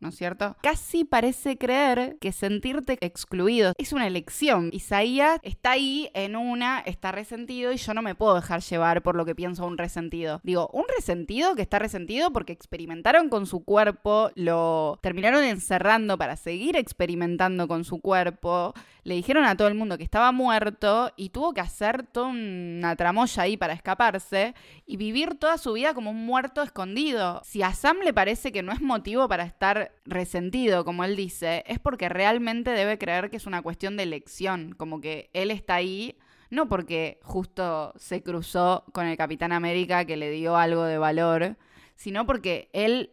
¿No 0.00 0.08
es 0.08 0.16
cierto? 0.16 0.56
Casi 0.62 1.04
parece 1.04 1.58
creer 1.58 2.16
que 2.20 2.32
sentirte 2.32 2.98
excluido 3.00 3.72
es 3.78 3.92
una 3.92 4.06
elección. 4.06 4.70
Isaías 4.72 5.38
está 5.42 5.72
ahí 5.72 6.10
en 6.14 6.36
una, 6.36 6.80
está 6.80 7.12
resentido 7.12 7.72
y 7.72 7.76
yo 7.76 7.94
no 7.94 8.02
me 8.02 8.14
puedo 8.14 8.34
dejar 8.34 8.62
llevar 8.62 9.02
por 9.02 9.14
lo 9.14 9.24
que 9.24 9.34
pienso 9.34 9.66
un 9.66 9.78
resentido. 9.78 10.40
Digo, 10.42 10.68
un 10.72 10.84
resentido 10.96 11.54
que 11.54 11.62
está 11.62 11.78
resentido 11.78 12.32
porque 12.32 12.52
experimentaron 12.52 13.28
con 13.28 13.46
su 13.46 13.64
cuerpo, 13.64 14.30
lo 14.34 14.98
terminaron 15.02 15.44
encerrando 15.44 16.16
para 16.16 16.36
seguir 16.36 16.76
experimentando 16.76 17.68
con 17.68 17.84
su 17.84 18.00
cuerpo, 18.00 18.74
le 19.04 19.14
dijeron 19.14 19.44
a 19.44 19.56
todo 19.56 19.68
el 19.68 19.74
mundo 19.74 19.98
que 19.98 20.04
estaba 20.04 20.32
muerto 20.32 21.12
y 21.16 21.30
tuvo 21.30 21.52
que 21.52 21.60
hacer 21.60 22.06
toda 22.06 22.28
una 22.28 22.96
tramoya 22.96 23.42
ahí 23.42 23.56
para 23.56 23.72
escaparse 23.72 24.54
y 24.86 24.96
vivir 24.96 25.34
toda 25.34 25.58
su 25.58 25.72
vida 25.74 25.94
como 25.94 26.10
un 26.10 26.24
muerto 26.26 26.62
escondido. 26.62 27.40
Si 27.44 27.62
a 27.62 27.72
Sam 27.72 27.98
le 28.04 28.12
parece 28.12 28.52
que 28.52 28.62
no 28.62 28.72
es 28.72 28.80
motivo 28.80 29.28
para 29.28 29.44
estar 29.44 29.89
resentido, 30.04 30.84
como 30.84 31.04
él 31.04 31.16
dice, 31.16 31.64
es 31.66 31.78
porque 31.78 32.08
realmente 32.08 32.70
debe 32.70 32.98
creer 32.98 33.30
que 33.30 33.36
es 33.36 33.46
una 33.46 33.62
cuestión 33.62 33.96
de 33.96 34.04
elección, 34.04 34.74
como 34.76 35.00
que 35.00 35.30
él 35.32 35.50
está 35.50 35.74
ahí 35.74 36.16
no 36.50 36.68
porque 36.68 37.18
justo 37.22 37.94
se 37.96 38.22
cruzó 38.22 38.84
con 38.92 39.06
el 39.06 39.16
Capitán 39.16 39.52
América 39.52 40.04
que 40.04 40.16
le 40.16 40.30
dio 40.30 40.56
algo 40.56 40.84
de 40.84 40.98
valor, 40.98 41.56
sino 41.94 42.26
porque 42.26 42.68
él 42.72 43.10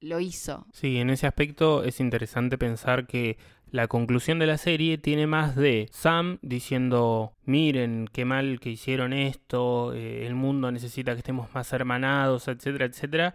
lo 0.00 0.20
hizo. 0.20 0.66
Sí, 0.72 0.98
en 0.98 1.10
ese 1.10 1.26
aspecto 1.26 1.82
es 1.82 2.00
interesante 2.00 2.58
pensar 2.58 3.06
que 3.06 3.38
la 3.72 3.88
conclusión 3.88 4.38
de 4.38 4.46
la 4.46 4.58
serie 4.58 4.96
tiene 4.98 5.26
más 5.26 5.56
de 5.56 5.88
Sam 5.90 6.38
diciendo, 6.42 7.32
miren 7.44 8.08
qué 8.12 8.24
mal 8.24 8.60
que 8.60 8.70
hicieron 8.70 9.12
esto, 9.12 9.92
eh, 9.92 10.24
el 10.26 10.36
mundo 10.36 10.70
necesita 10.70 11.12
que 11.12 11.18
estemos 11.18 11.52
más 11.52 11.72
hermanados, 11.72 12.46
etcétera, 12.46 12.84
etcétera, 12.84 13.34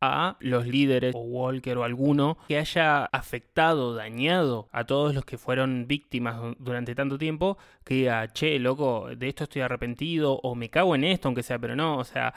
a 0.00 0.36
los 0.40 0.66
líderes 0.66 1.14
o 1.14 1.20
Walker 1.20 1.78
o 1.78 1.84
alguno 1.84 2.38
que 2.48 2.58
haya 2.58 3.04
afectado, 3.06 3.94
dañado 3.94 4.68
a 4.72 4.84
todos 4.84 5.14
los 5.14 5.24
que 5.24 5.38
fueron 5.38 5.86
víctimas 5.86 6.56
durante 6.58 6.94
tanto 6.94 7.18
tiempo, 7.18 7.58
que 7.84 7.94
diga, 7.94 8.32
che, 8.32 8.58
loco, 8.58 9.08
de 9.14 9.28
esto 9.28 9.44
estoy 9.44 9.62
arrepentido 9.62 10.40
o 10.42 10.54
me 10.54 10.70
cago 10.70 10.94
en 10.94 11.04
esto, 11.04 11.28
aunque 11.28 11.42
sea, 11.42 11.58
pero 11.58 11.76
no, 11.76 11.98
o 11.98 12.04
sea, 12.04 12.32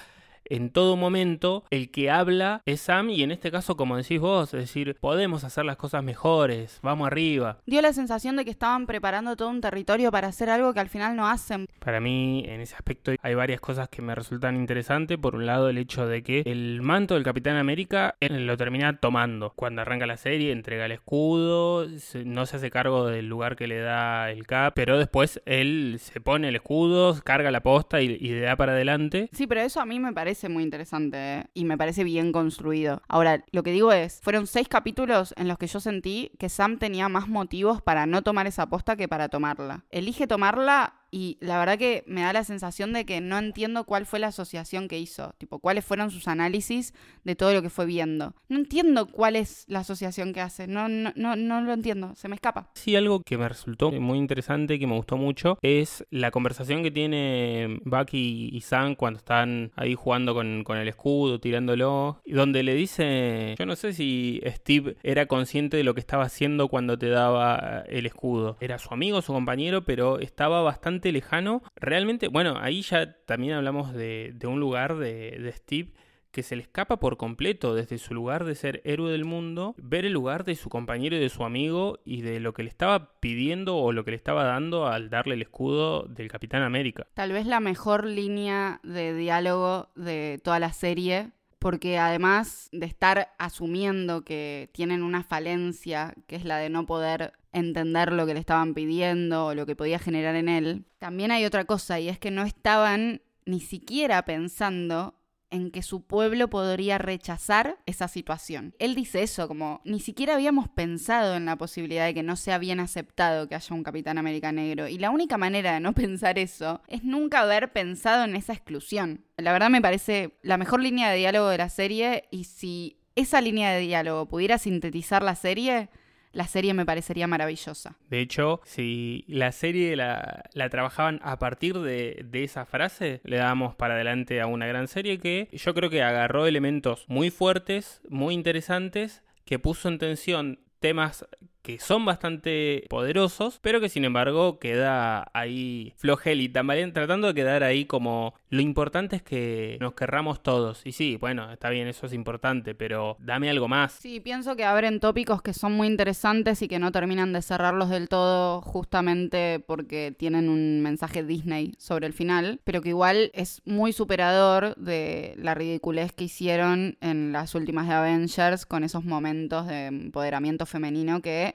en 0.45 0.69
todo 0.69 0.95
momento 0.97 1.63
el 1.69 1.91
que 1.91 2.09
habla 2.09 2.61
es 2.65 2.81
Sam 2.81 3.09
y 3.09 3.23
en 3.23 3.31
este 3.31 3.51
caso, 3.51 3.75
como 3.75 3.97
decís 3.97 4.19
vos, 4.19 4.53
es 4.53 4.59
decir, 4.61 4.97
podemos 4.99 5.43
hacer 5.43 5.65
las 5.65 5.77
cosas 5.77 6.03
mejores, 6.03 6.79
vamos 6.81 7.07
arriba. 7.07 7.57
Dio 7.65 7.81
la 7.81 7.93
sensación 7.93 8.35
de 8.35 8.45
que 8.45 8.51
estaban 8.51 8.85
preparando 8.85 9.35
todo 9.35 9.49
un 9.49 9.61
territorio 9.61 10.11
para 10.11 10.27
hacer 10.27 10.49
algo 10.49 10.73
que 10.73 10.79
al 10.79 10.89
final 10.89 11.15
no 11.15 11.27
hacen. 11.27 11.67
Para 11.79 11.99
mí, 11.99 12.43
en 12.47 12.61
ese 12.61 12.75
aspecto, 12.75 13.11
hay 13.21 13.35
varias 13.35 13.61
cosas 13.61 13.89
que 13.89 14.01
me 14.01 14.15
resultan 14.15 14.55
interesantes. 14.55 15.17
Por 15.17 15.35
un 15.35 15.45
lado, 15.45 15.69
el 15.69 15.77
hecho 15.77 16.07
de 16.07 16.23
que 16.23 16.43
el 16.45 16.81
manto 16.81 17.13
del 17.13 17.23
Capitán 17.23 17.57
América 17.57 18.15
él 18.19 18.45
lo 18.45 18.57
termina 18.57 18.97
tomando. 18.97 19.53
Cuando 19.55 19.81
arranca 19.81 20.05
la 20.05 20.17
serie, 20.17 20.51
entrega 20.51 20.85
el 20.85 20.91
escudo, 20.91 21.87
no 22.25 22.45
se 22.45 22.57
hace 22.57 22.69
cargo 22.69 23.07
del 23.07 23.27
lugar 23.27 23.55
que 23.55 23.67
le 23.67 23.79
da 23.79 24.31
el 24.31 24.45
Cap, 24.47 24.73
pero 24.75 24.97
después 24.97 25.41
él 25.45 25.97
se 25.99 26.19
pone 26.21 26.49
el 26.49 26.55
escudo, 26.55 27.19
carga 27.23 27.51
la 27.51 27.61
posta 27.61 28.01
y, 28.01 28.17
y 28.19 28.29
le 28.29 28.41
da 28.41 28.55
para 28.55 28.73
adelante. 28.73 29.29
Sí, 29.31 29.47
pero 29.47 29.61
eso 29.61 29.79
a 29.79 29.85
mí 29.85 29.99
me 29.99 30.13
parece 30.13 30.32
muy 30.49 30.63
interesante 30.63 31.17
¿eh? 31.17 31.45
y 31.53 31.65
me 31.65 31.77
parece 31.77 32.03
bien 32.03 32.31
construido. 32.31 33.01
Ahora, 33.07 33.43
lo 33.51 33.63
que 33.63 33.71
digo 33.71 33.91
es, 33.91 34.19
fueron 34.21 34.47
seis 34.47 34.67
capítulos 34.67 35.33
en 35.37 35.47
los 35.47 35.57
que 35.57 35.67
yo 35.67 35.79
sentí 35.79 36.31
que 36.39 36.49
Sam 36.49 36.77
tenía 36.77 37.09
más 37.09 37.27
motivos 37.27 37.81
para 37.81 38.05
no 38.05 38.21
tomar 38.21 38.47
esa 38.47 38.63
aposta 38.63 38.95
que 38.95 39.07
para 39.07 39.29
tomarla. 39.29 39.85
Elige 39.89 40.27
tomarla 40.27 41.02
y 41.13 41.37
la 41.41 41.59
verdad 41.59 41.77
que 41.77 42.03
me 42.07 42.21
da 42.21 42.33
la 42.33 42.43
sensación 42.43 42.91
de 42.91 43.05
que 43.05 43.21
no 43.21 43.37
entiendo 43.37 43.83
cuál 43.83 44.07
fue 44.07 44.17
la 44.17 44.29
asociación 44.29 44.87
que 44.87 44.97
hizo, 44.97 45.35
tipo, 45.37 45.59
cuáles 45.59 45.85
fueron 45.85 46.09
sus 46.09 46.27
análisis 46.27 46.91
de 47.23 47.35
todo 47.35 47.53
lo 47.53 47.61
que 47.61 47.69
fue 47.69 47.85
viendo. 47.85 48.33
No 48.49 48.57
entiendo 48.57 49.05
cuál 49.05 49.35
es 49.35 49.63
la 49.67 49.79
asociación 49.79 50.33
que 50.33 50.41
hace, 50.41 50.65
no, 50.65 50.89
no, 50.89 51.13
no, 51.15 51.35
no 51.35 51.61
lo 51.61 51.71
entiendo, 51.71 52.15
se 52.15 52.27
me 52.29 52.35
escapa. 52.35 52.71
Sí, 52.73 52.95
algo 52.95 53.21
que 53.21 53.37
me 53.37 53.47
resultó 53.47 53.91
muy 53.91 54.17
interesante, 54.17 54.79
que 54.79 54.87
me 54.87 54.95
gustó 54.95 55.15
mucho, 55.15 55.59
es 55.61 56.03
la 56.09 56.31
conversación 56.31 56.81
que 56.81 56.89
tiene 56.89 57.79
Bucky 57.85 58.49
y 58.51 58.61
Sam 58.61 58.95
cuando 58.95 59.19
están 59.19 59.71
ahí 59.75 59.93
jugando 59.93 60.33
con, 60.33 60.63
con 60.63 60.79
el 60.79 60.87
escudo, 60.87 61.39
tirándolo, 61.39 62.21
donde 62.25 62.63
le 62.63 62.73
dice, 62.73 63.53
yo 63.59 63.67
no 63.67 63.75
sé 63.75 63.93
si 63.93 64.41
Steve 64.47 64.97
era 65.03 65.27
consciente 65.27 65.77
de 65.77 65.83
lo 65.83 65.93
que 65.93 65.99
estaba 65.99 66.23
haciendo 66.23 66.69
cuando 66.69 66.97
te 66.97 67.09
daba 67.09 67.83
el 67.87 68.07
escudo. 68.07 68.57
Era 68.59 68.79
su 68.79 68.91
amigo, 68.91 69.21
su 69.21 69.31
compañero, 69.31 69.83
pero 69.83 70.17
estaba 70.17 70.63
bastante 70.63 71.02
lejano. 71.11 71.63
Realmente, 71.75 72.27
bueno, 72.27 72.57
ahí 72.59 72.81
ya 72.81 73.13
también 73.25 73.53
hablamos 73.53 73.93
de, 73.93 74.35
un 74.45 74.59
lugar 74.59 74.97
de, 74.97 75.37
de 75.39 75.51
Steve 75.51 75.93
que 76.33 76.43
se 76.43 76.55
le 76.55 76.63
escapa 76.63 76.97
por 76.97 77.15
completo 77.15 77.75
desde 77.75 77.99
su 77.99 78.15
lugar 78.15 78.43
de 78.43 78.55
ser 78.55 78.81
héroe 78.85 79.11
del 79.11 79.23
mundo, 79.23 79.75
ver 79.77 80.03
el 80.03 80.13
lugar 80.13 80.43
de 80.43 80.55
su 80.55 80.67
compañero 80.67 81.15
y 81.15 81.19
de 81.19 81.29
su 81.29 81.43
amigo 81.45 81.99
y 82.05 82.21
de 82.23 82.39
lo 82.39 82.53
que 82.53 82.63
le 82.63 82.69
estaba 82.69 83.19
pidiendo 83.19 83.77
o 83.77 83.91
lo 83.91 84.03
que 84.03 84.11
le 84.11 84.17
estaba 84.17 84.43
dando 84.43 84.87
al 84.87 85.11
darle 85.11 85.35
el 85.35 85.43
escudo 85.43 86.07
del 86.07 86.29
Capitán 86.29 86.63
América. 86.63 87.05
Tal 87.13 87.31
vez 87.31 87.45
la 87.45 87.59
mejor 87.59 88.05
línea 88.05 88.81
de 88.83 89.13
diálogo 89.13 89.91
de 89.95 90.41
toda 90.43 90.59
la 90.59 90.73
serie 90.73 91.29
porque 91.63 91.97
además 91.97 92.67
de 92.73 92.85
estar 92.85 93.33
asumiendo 93.37 94.25
que 94.25 94.69
tienen 94.73 95.01
una 95.01 95.23
falencia, 95.23 96.13
que 96.27 96.35
es 96.35 96.43
la 96.43 96.57
de 96.57 96.69
no 96.69 96.85
poder 96.85 97.31
entender 97.53 98.11
lo 98.11 98.25
que 98.25 98.33
le 98.33 98.41
estaban 98.41 98.73
pidiendo 98.73 99.45
o 99.45 99.55
lo 99.55 99.65
que 99.65 99.73
podía 99.73 99.97
generar 99.97 100.35
en 100.35 100.49
él, 100.49 100.83
también 100.99 101.31
hay 101.31 101.45
otra 101.45 101.63
cosa 101.63 102.01
y 102.01 102.09
es 102.09 102.19
que 102.19 102.31
no 102.31 102.43
estaban 102.43 103.21
ni 103.45 103.61
siquiera 103.61 104.25
pensando 104.25 105.15
en 105.53 105.69
que 105.69 105.83
su 105.83 106.01
pueblo 106.01 106.49
podría 106.49 106.97
rechazar 106.97 107.77
esa 107.85 108.07
situación. 108.07 108.73
Él 108.79 108.95
dice 108.95 109.21
eso, 109.21 109.47
como 109.47 109.81
ni 109.85 109.99
siquiera 109.99 110.33
habíamos 110.33 110.67
pensado 110.67 111.35
en 111.35 111.45
la 111.45 111.57
posibilidad 111.57 112.05
de 112.05 112.15
que 112.15 112.23
no 112.23 112.35
sea 112.35 112.57
bien 112.57 112.79
aceptado 112.79 113.47
que 113.47 113.55
haya 113.55 113.75
un 113.75 113.83
Capitán 113.83 114.17
América 114.17 114.51
negro. 114.51 114.87
Y 114.87 114.97
la 114.97 115.11
única 115.11 115.37
manera 115.37 115.73
de 115.73 115.79
no 115.79 115.93
pensar 115.93 116.39
eso 116.39 116.81
es 116.87 117.03
nunca 117.03 117.41
haber 117.41 117.71
pensado 117.71 118.23
en 118.23 118.35
esa 118.35 118.53
exclusión. 118.53 119.25
La 119.37 119.53
verdad 119.53 119.69
me 119.69 119.81
parece 119.81 120.39
la 120.41 120.57
mejor 120.57 120.81
línea 120.81 121.11
de 121.11 121.17
diálogo 121.17 121.49
de 121.49 121.59
la 121.59 121.69
serie 121.69 122.25
y 122.31 122.45
si 122.45 122.97
esa 123.15 123.39
línea 123.39 123.71
de 123.71 123.81
diálogo 123.81 124.27
pudiera 124.27 124.57
sintetizar 124.57 125.21
la 125.21 125.35
serie, 125.35 125.89
la 126.33 126.47
serie 126.47 126.73
me 126.73 126.85
parecería 126.85 127.27
maravillosa. 127.27 127.95
De 128.09 128.19
hecho, 128.19 128.59
si 128.65 129.23
la 129.27 129.51
serie 129.51 129.95
la, 129.95 130.49
trabajaban 130.69 131.19
a 131.23 131.39
partir 131.39 131.79
de, 131.79 132.25
de, 132.25 132.43
esa 132.43 132.65
frase, 132.65 133.21
le 133.23 133.37
damos 133.37 133.75
para 133.75 133.93
adelante 133.93 134.41
a 134.41 134.47
una 134.47 134.67
gran 134.67 134.87
serie 134.87 135.19
que 135.19 135.47
yo 135.51 135.73
creo 135.73 135.89
que 135.89 136.03
agarró 136.03 136.47
elementos 136.47 137.05
muy 137.07 137.29
fuertes, 137.29 138.01
muy 138.09 138.33
interesantes, 138.33 139.23
que 139.45 139.59
puso 139.59 139.87
en 139.87 139.99
tensión 139.99 140.59
temas 140.79 141.25
que 141.63 141.79
son 141.79 142.05
bastante 142.05 142.85
poderosos, 142.89 143.59
pero 143.61 143.79
que 143.79 143.89
sin 143.89 144.05
embargo 144.05 144.59
queda 144.59 145.31
ahí 145.33 145.93
flojel 145.95 146.41
y 146.41 146.49
también 146.49 146.93
tratando 146.93 147.27
de 147.27 147.33
quedar 147.33 147.63
ahí 147.63 147.85
como 147.85 148.35
lo 148.49 148.61
importante 148.61 149.15
es 149.15 149.23
que 149.23 149.77
nos 149.79 149.93
querramos 149.93 150.43
todos. 150.43 150.85
Y 150.85 150.91
sí, 150.91 151.17
bueno, 151.19 151.51
está 151.51 151.69
bien, 151.69 151.87
eso 151.87 152.05
es 152.05 152.13
importante, 152.13 152.75
pero 152.75 153.15
dame 153.19 153.49
algo 153.49 153.67
más. 153.67 153.93
Sí, 153.93 154.19
pienso 154.19 154.55
que 154.55 154.65
abren 154.65 154.99
tópicos 154.99 155.41
que 155.41 155.53
son 155.53 155.71
muy 155.71 155.87
interesantes 155.87 156.61
y 156.61 156.67
que 156.67 156.79
no 156.79 156.91
terminan 156.91 157.33
de 157.33 157.41
cerrarlos 157.41 157.89
del 157.89 158.09
todo 158.09 158.61
justamente 158.61 159.63
porque 159.65 160.13
tienen 160.15 160.49
un 160.49 160.81
mensaje 160.81 161.23
Disney 161.23 161.73
sobre 161.79 162.07
el 162.07 162.13
final, 162.13 162.59
pero 162.65 162.81
que 162.81 162.89
igual 162.89 163.31
es 163.33 163.61
muy 163.65 163.93
superador 163.93 164.75
de 164.75 165.33
la 165.37 165.55
ridiculez 165.55 166.11
que 166.11 166.25
hicieron 166.25 166.97
en 166.99 167.31
las 167.31 167.55
últimas 167.55 167.87
de 167.87 167.93
Avengers 167.93 168.65
con 168.65 168.83
esos 168.83 169.05
momentos 169.05 169.67
de 169.67 169.85
empoderamiento 169.85 170.65
femenino 170.65 171.21
que 171.21 171.52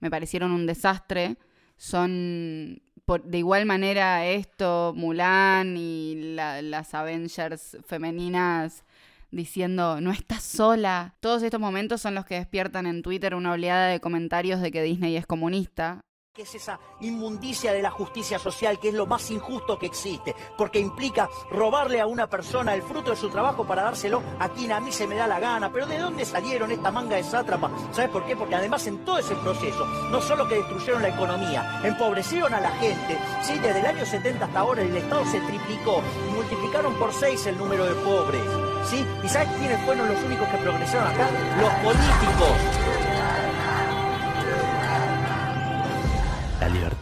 me 0.00 0.10
parecieron 0.10 0.52
un 0.52 0.66
desastre. 0.66 1.36
Son 1.76 2.80
de 3.24 3.38
igual 3.38 3.66
manera 3.66 4.26
esto, 4.26 4.94
Mulan 4.96 5.76
y 5.76 6.34
las 6.36 6.94
Avengers 6.94 7.76
femeninas 7.86 8.84
diciendo, 9.30 10.00
no 10.00 10.10
estás 10.10 10.42
sola. 10.42 11.14
Todos 11.20 11.42
estos 11.42 11.60
momentos 11.60 12.00
son 12.00 12.14
los 12.14 12.24
que 12.24 12.36
despiertan 12.36 12.86
en 12.86 13.02
Twitter 13.02 13.34
una 13.34 13.52
oleada 13.52 13.88
de 13.88 14.00
comentarios 14.00 14.60
de 14.60 14.70
que 14.70 14.82
Disney 14.82 15.16
es 15.16 15.26
comunista 15.26 16.00
que 16.34 16.42
es 16.42 16.54
esa 16.56 16.80
inmundicia 16.98 17.72
de 17.72 17.80
la 17.80 17.92
justicia 17.92 18.40
social, 18.40 18.80
que 18.80 18.88
es 18.88 18.94
lo 18.94 19.06
más 19.06 19.30
injusto 19.30 19.78
que 19.78 19.86
existe, 19.86 20.34
porque 20.58 20.80
implica 20.80 21.30
robarle 21.48 22.00
a 22.00 22.08
una 22.08 22.28
persona 22.28 22.74
el 22.74 22.82
fruto 22.82 23.12
de 23.12 23.16
su 23.16 23.30
trabajo 23.30 23.64
para 23.64 23.84
dárselo 23.84 24.20
a 24.40 24.48
quien 24.48 24.72
a 24.72 24.80
mí 24.80 24.90
se 24.90 25.06
me 25.06 25.14
da 25.14 25.28
la 25.28 25.38
gana. 25.38 25.70
Pero 25.70 25.86
¿de 25.86 25.96
dónde 25.96 26.24
salieron 26.24 26.72
esta 26.72 26.90
manga 26.90 27.14
de 27.14 27.22
sátrapa? 27.22 27.70
¿Sabes 27.92 28.10
por 28.10 28.26
qué? 28.26 28.34
Porque 28.34 28.56
además 28.56 28.84
en 28.88 29.04
todo 29.04 29.18
ese 29.18 29.36
proceso, 29.36 29.86
no 30.10 30.20
solo 30.20 30.48
que 30.48 30.56
destruyeron 30.56 31.02
la 31.02 31.10
economía, 31.10 31.80
empobrecieron 31.84 32.52
a 32.52 32.60
la 32.60 32.70
gente, 32.78 33.16
¿sí? 33.44 33.56
desde 33.60 33.78
el 33.78 33.86
año 33.86 34.04
70 34.04 34.44
hasta 34.44 34.58
ahora 34.58 34.82
el 34.82 34.96
Estado 34.96 35.24
se 35.26 35.38
triplicó 35.38 36.02
multiplicaron 36.34 36.94
por 36.94 37.12
seis 37.12 37.46
el 37.46 37.56
número 37.56 37.86
de 37.86 37.94
pobres. 38.02 38.42
¿sí? 38.90 39.06
¿Y 39.22 39.28
sabes 39.28 39.50
quiénes 39.56 39.80
fueron 39.84 40.08
los 40.08 40.20
únicos 40.24 40.48
que 40.48 40.56
progresaron 40.56 41.06
acá? 41.06 41.30
Los 41.60 41.72
políticos. 41.74 43.13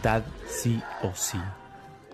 Libertad 0.03 0.23
sí 0.47 0.81
o 1.01 1.13
sí. 1.13 1.39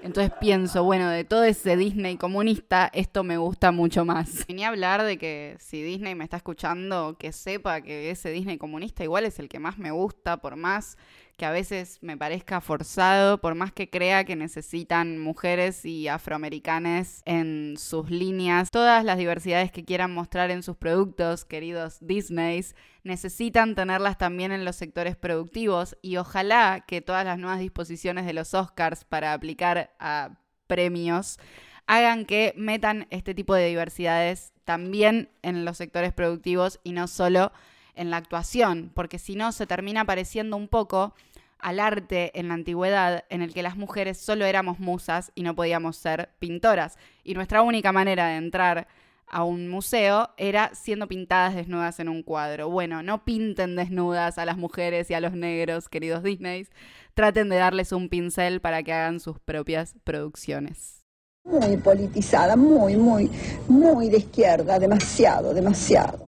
Entonces 0.02 0.32
pienso, 0.40 0.84
bueno, 0.84 1.10
de 1.10 1.26
todo 1.26 1.44
ese 1.44 1.76
Disney 1.76 2.16
comunista, 2.16 2.90
esto 2.94 3.24
me 3.24 3.38
gusta 3.38 3.72
mucho 3.74 4.06
más. 4.06 4.46
Venía 4.48 4.68
a 4.68 4.70
hablar 4.70 5.04
de 5.04 5.18
que 5.18 5.58
si 5.60 5.84
Disney 5.84 6.16
me 6.16 6.24
está 6.24 6.38
escuchando, 6.38 7.18
que 7.20 7.34
sepa 7.34 7.82
que 7.82 8.10
ese 8.10 8.30
Disney 8.32 8.58
comunista 8.58 9.04
igual 9.04 9.26
es 9.26 9.40
el 9.40 9.50
que 9.50 9.60
más 9.60 9.78
me 9.78 9.92
gusta, 9.92 10.38
por 10.38 10.56
más 10.56 10.98
que 11.40 11.46
a 11.46 11.52
veces 11.52 11.98
me 12.02 12.18
parezca 12.18 12.60
forzado, 12.60 13.40
por 13.40 13.56
más 13.56 13.72
que 13.72 13.90
crea 13.90 14.26
que 14.26 14.36
necesitan 14.36 15.18
mujeres 15.18 15.86
y 15.86 16.10
afroamericanes 16.10 17.22
en 17.26 17.76
sus 17.78 18.12
líneas, 18.12 18.70
todas 18.70 19.06
las 19.06 19.18
diversidades 19.18 19.72
que 19.72 19.86
quieran 19.86 20.14
mostrar 20.14 20.52
en 20.52 20.64
sus 20.64 20.76
productos, 20.76 21.46
queridos 21.46 21.98
Disneys, 22.02 22.76
necesitan 23.04 23.74
tenerlas 23.74 24.18
también 24.18 24.52
en 24.52 24.66
los 24.66 24.76
sectores 24.76 25.16
productivos 25.16 25.98
y 26.02 26.18
ojalá 26.18 26.84
que 26.86 27.00
todas 27.00 27.24
las 27.24 27.40
nuevas 27.40 27.60
disposiciones 27.60 28.26
de 28.26 28.34
los 28.34 28.54
Oscars 28.54 29.06
para 29.06 29.32
aplicar 29.32 29.96
a 29.98 30.42
premios 30.68 31.40
hagan 31.88 32.26
que 32.26 32.54
metan 32.58 33.08
este 33.12 33.34
tipo 33.34 33.56
de 33.56 33.68
diversidades 33.68 34.52
también 34.66 35.30
en 35.42 35.64
los 35.64 35.78
sectores 35.78 36.12
productivos 36.12 36.82
y 36.84 36.92
no 36.92 37.08
solo 37.08 37.54
en 38.00 38.12
la 38.12 38.18
actuación, 38.18 38.92
porque 38.96 39.20
si 39.20 39.36
no 39.36 39.52
se 39.52 39.68
termina 39.68 40.06
pareciendo 40.06 40.56
un 40.56 40.70
poco 40.70 41.14
al 41.60 41.80
arte 41.80 42.38
en 42.40 42.48
la 42.48 42.54
antigüedad 42.56 43.26
en 43.30 43.42
el 43.42 43.54
que 43.54 43.64
las 43.64 43.78
mujeres 43.78 44.18
solo 44.18 44.46
éramos 44.46 44.80
musas 44.80 45.32
y 45.36 45.44
no 45.44 45.56
podíamos 45.56 45.98
ser 45.98 46.30
pintoras. 46.40 46.98
Y 47.24 47.34
nuestra 47.34 47.62
única 47.62 47.92
manera 47.92 48.28
de 48.28 48.38
entrar 48.38 48.88
a 49.28 49.44
un 49.44 49.68
museo 49.70 50.30
era 50.38 50.72
siendo 50.74 51.08
pintadas 51.08 51.56
desnudas 51.56 52.00
en 52.00 52.10
un 52.10 52.24
cuadro. 52.24 52.70
Bueno, 52.70 53.04
no 53.04 53.24
pinten 53.24 53.76
desnudas 53.76 54.38
a 54.38 54.46
las 54.46 54.58
mujeres 54.58 55.10
y 55.12 55.14
a 55.14 55.22
los 55.22 55.34
negros, 55.34 55.90
queridos 55.90 56.24
Disney. 56.24 56.68
Traten 57.14 57.50
de 57.50 57.58
darles 57.58 57.92
un 57.92 58.10
pincel 58.10 58.62
para 58.62 58.82
que 58.84 58.94
hagan 58.94 59.20
sus 59.20 59.40
propias 59.40 59.96
producciones. 60.04 61.06
Muy 61.46 61.78
politizada, 61.78 62.56
muy, 62.56 62.96
muy, 62.96 63.30
muy 63.68 64.10
de 64.10 64.18
izquierda, 64.18 64.78
demasiado, 64.78 65.54
demasiado. 65.54 66.29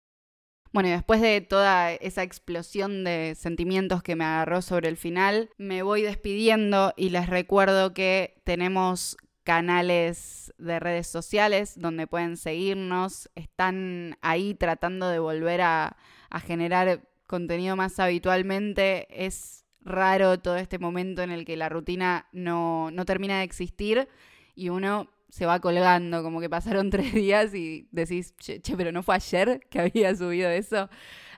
Bueno, 0.75 0.89
y 0.89 0.91
después 0.91 1.21
de 1.21 1.39
toda 1.39 1.93
esa 1.93 2.21
explosión 2.21 3.05
de 3.05 3.33
sentimientos 3.35 4.03
que 4.03 4.17
me 4.17 4.25
agarró 4.25 4.61
sobre 4.61 4.89
el 4.89 4.97
final, 4.97 5.49
me 5.57 5.83
voy 5.83 6.01
despidiendo 6.01 6.93
y 6.97 7.11
les 7.11 7.29
recuerdo 7.29 7.93
que 7.93 8.41
tenemos 8.43 9.15
canales 9.45 10.53
de 10.57 10.81
redes 10.81 11.07
sociales 11.07 11.79
donde 11.79 12.07
pueden 12.07 12.35
seguirnos. 12.35 13.29
Están 13.35 14.17
ahí 14.21 14.53
tratando 14.53 15.07
de 15.07 15.19
volver 15.19 15.61
a, 15.61 15.95
a 16.29 16.39
generar 16.41 17.07
contenido 17.25 17.77
más 17.77 17.97
habitualmente. 18.01 19.07
Es 19.09 19.63
raro 19.79 20.41
todo 20.41 20.57
este 20.57 20.77
momento 20.77 21.21
en 21.21 21.31
el 21.31 21.45
que 21.45 21.55
la 21.55 21.69
rutina 21.69 22.27
no, 22.33 22.91
no 22.91 23.05
termina 23.05 23.37
de 23.37 23.45
existir 23.45 24.09
y 24.55 24.67
uno 24.67 25.09
se 25.35 25.45
va 25.45 25.59
colgando, 25.59 26.23
como 26.23 26.39
que 26.39 26.49
pasaron 26.49 26.89
tres 26.91 27.13
días 27.13 27.53
y 27.53 27.89
decís, 27.91 28.33
che, 28.37 28.61
pero 28.77 28.93
no 28.93 29.03
fue 29.03 29.15
ayer 29.15 29.59
que 29.69 29.79
había 29.81 30.15
subido 30.15 30.49
eso. 30.49 30.89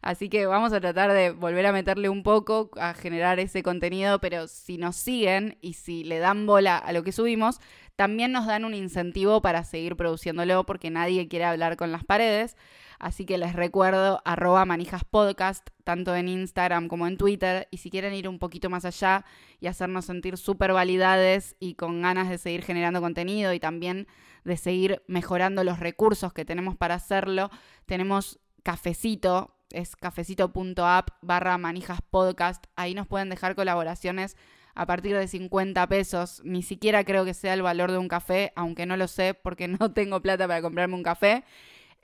Así 0.04 0.30
que 0.30 0.46
vamos 0.46 0.72
a 0.72 0.80
tratar 0.80 1.12
de 1.14 1.32
volver 1.32 1.66
a 1.66 1.72
meterle 1.72 2.08
un 2.08 2.22
poco, 2.22 2.70
a 2.78 2.94
generar 2.94 3.40
ese 3.40 3.64
contenido, 3.64 4.20
pero 4.20 4.48
si 4.48 4.78
nos 4.78 4.98
siguen 4.98 5.58
y 5.62 5.74
si 5.74 6.04
le 6.04 6.20
dan 6.20 6.46
bola 6.46 6.78
a 6.78 6.94
lo 6.94 7.02
que 7.02 7.12
subimos, 7.12 7.60
también 7.98 8.32
nos 8.32 8.46
dan 8.46 8.64
un 8.64 8.76
incentivo 8.76 9.42
para 9.42 9.64
seguir 9.64 9.96
produciéndolo 9.96 10.66
porque 10.68 10.92
nadie 10.92 11.28
quiere 11.28 11.46
hablar 11.46 11.78
con 11.78 11.92
las 11.92 12.04
paredes. 12.04 12.56
Así 13.00 13.26
que 13.26 13.40
les 13.40 13.54
recuerdo 13.54 14.22
arroba 14.24 14.66
manijaspodcast, 14.66 15.68
tanto 15.84 16.16
en 16.16 16.30
Instagram 16.30 16.90
como 16.90 17.08
en 17.08 17.18
Twitter. 17.18 17.68
Y 17.72 17.78
si 17.78 17.90
quieren 17.90 18.14
ir 18.14 18.30
un 18.30 18.38
poquito 18.38 18.70
más 18.70 18.86
allá 18.86 19.26
y 19.60 19.66
hacernos 19.66 20.06
sentir 20.06 20.38
súper 20.38 20.74
validades 20.74 21.56
y 21.60 21.74
con 21.74 22.04
ganas 22.04 22.30
de 22.30 22.38
seguir 22.38 22.62
generando 22.62 23.02
contenido 23.02 23.52
y 23.54 23.60
también 23.60 24.08
de 24.46 24.58
seguir 24.58 25.02
mejorando 25.08 25.64
los 25.64 25.80
recursos 25.80 26.34
que 26.34 26.46
tenemos 26.46 26.78
para 26.78 26.96
hacerlo, 26.96 27.50
tenemos 27.88 28.40
cafecito, 28.62 29.56
es 29.72 29.96
cafecito.app 29.96 31.10
barra 31.24 31.58
manijaspodcast. 31.58 32.66
Ahí 32.76 32.94
nos 32.94 33.08
pueden 33.08 33.30
dejar 33.30 33.56
colaboraciones 33.56 34.38
a 34.78 34.86
partir 34.86 35.18
de 35.18 35.28
50 35.28 35.88
pesos. 35.88 36.42
Ni 36.46 36.62
siquiera 36.62 37.04
creo 37.04 37.26
que 37.26 37.34
sea 37.34 37.56
el 37.56 37.64
valor 37.64 37.92
de 37.92 37.98
un 37.98 38.08
café, 38.08 38.54
aunque 38.56 38.86
no 38.86 38.96
lo 38.96 39.08
sé 39.08 39.34
porque 39.34 39.68
no 39.80 39.92
tengo 39.92 40.22
plata 40.22 40.48
para 40.48 40.62
comprarme 40.62 40.94
un 40.96 41.04
café. 41.04 41.44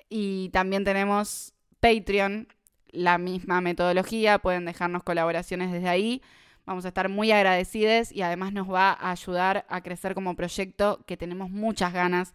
Y 0.09 0.49
también 0.49 0.83
tenemos 0.83 1.53
Patreon, 1.79 2.47
la 2.89 3.19
misma 3.19 3.61
metodología, 3.61 4.39
pueden 4.39 4.65
dejarnos 4.65 5.03
colaboraciones 5.03 5.71
desde 5.71 5.87
ahí. 5.87 6.23
Vamos 6.65 6.85
a 6.85 6.87
estar 6.87 7.09
muy 7.09 7.31
agradecidos 7.31 8.11
y 8.11 8.23
además 8.23 8.53
nos 8.53 8.71
va 8.71 8.91
a 8.91 9.11
ayudar 9.11 9.65
a 9.69 9.81
crecer 9.81 10.15
como 10.15 10.35
proyecto 10.35 11.03
que 11.05 11.15
tenemos 11.15 11.51
muchas 11.51 11.93
ganas 11.93 12.33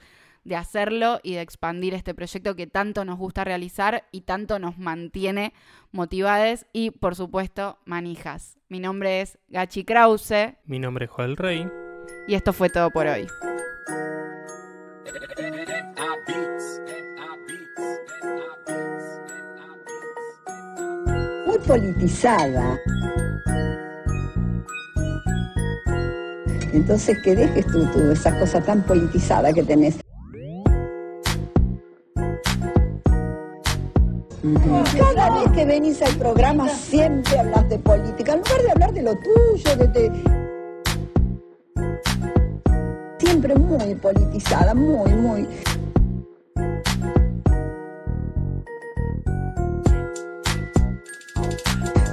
de 0.49 0.57
hacerlo 0.57 1.21
y 1.23 1.35
de 1.35 1.43
expandir 1.43 1.93
este 1.93 2.15
proyecto 2.15 2.57
que 2.57 2.67
tanto 2.67 3.05
nos 3.05 3.19
gusta 3.19 3.45
realizar 3.45 4.05
y 4.11 4.23
tanto 4.23 4.59
nos 4.59 4.79
mantiene 4.79 5.53
motivados 5.93 6.65
y 6.73 6.91
por 6.91 7.15
supuesto 7.15 7.79
manijas. 7.85 8.57
Mi 8.69 8.81
nombre 8.81 9.21
es 9.21 9.39
Gachi 9.49 9.85
Krause. 9.85 10.57
Mi 10.65 10.79
nombre 10.79 11.05
es 11.05 11.11
Joel 11.11 11.37
Rey. 11.37 11.69
Y 12.27 12.35
esto 12.35 12.53
fue 12.53 12.71
todo 12.71 12.91
por 12.91 13.07
hoy. 13.07 13.27
muy 21.47 21.59
politizada. 21.59 22.79
Entonces 26.73 27.19
que 27.23 27.35
dejes 27.35 27.67
tú, 27.67 27.87
tú 27.93 28.11
esa 28.11 28.39
cosa 28.39 28.61
tan 28.63 28.83
politizada 28.83 29.53
que 29.53 29.63
tenés. 29.63 29.99
Cada 34.55 35.31
vez 35.31 35.53
que 35.53 35.65
venís 35.65 36.01
al 36.03 36.15
programa 36.17 36.69
siempre 36.69 37.39
hablas 37.39 37.69
de 37.69 37.79
política, 37.79 38.33
en 38.33 38.39
lugar 38.39 38.63
de 38.63 38.71
hablar 38.71 38.93
de 38.93 39.03
lo 39.03 39.17
tuyo, 39.17 39.77
de, 39.77 39.89
de... 39.89 40.13
siempre 43.19 43.55
muy 43.57 43.95
politizada, 43.95 44.75
muy, 44.75 45.11
muy. 45.13 45.49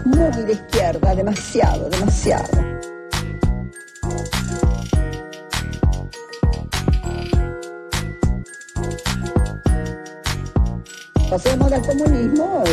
muy 0.05 0.43
de 0.43 0.53
izquierda, 0.53 1.15
demasiado, 1.15 1.89
demasiado. 1.89 2.94
Pasemos 11.29 11.71
del 11.71 11.81
comunismo. 11.81 12.63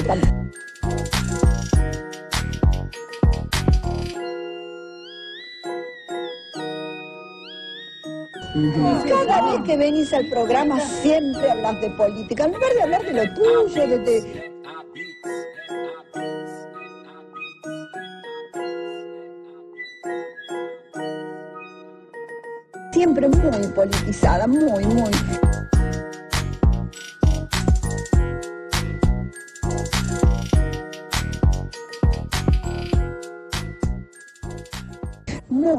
Cada 9.08 9.52
vez 9.52 9.62
que 9.64 9.76
venís 9.76 10.12
al 10.12 10.28
programa 10.28 10.78
siempre 10.80 11.50
hablas 11.50 11.80
de 11.80 11.90
política, 11.90 12.44
en 12.44 12.52
lugar 12.52 12.72
de 12.74 12.82
hablar 12.82 13.02
de 13.04 13.12
lo 13.12 13.34
tuyo, 13.34 13.86
de, 13.86 13.98
de 13.98 14.52
siempre 22.92 23.28
muy 23.28 23.66
politizada, 23.68 24.46
muy, 24.46 24.84
muy. 24.84 25.10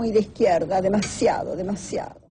Muy 0.03 0.11
de 0.11 0.19
izquierda, 0.19 0.81
demasiado, 0.81 1.55
demasiado. 1.55 2.32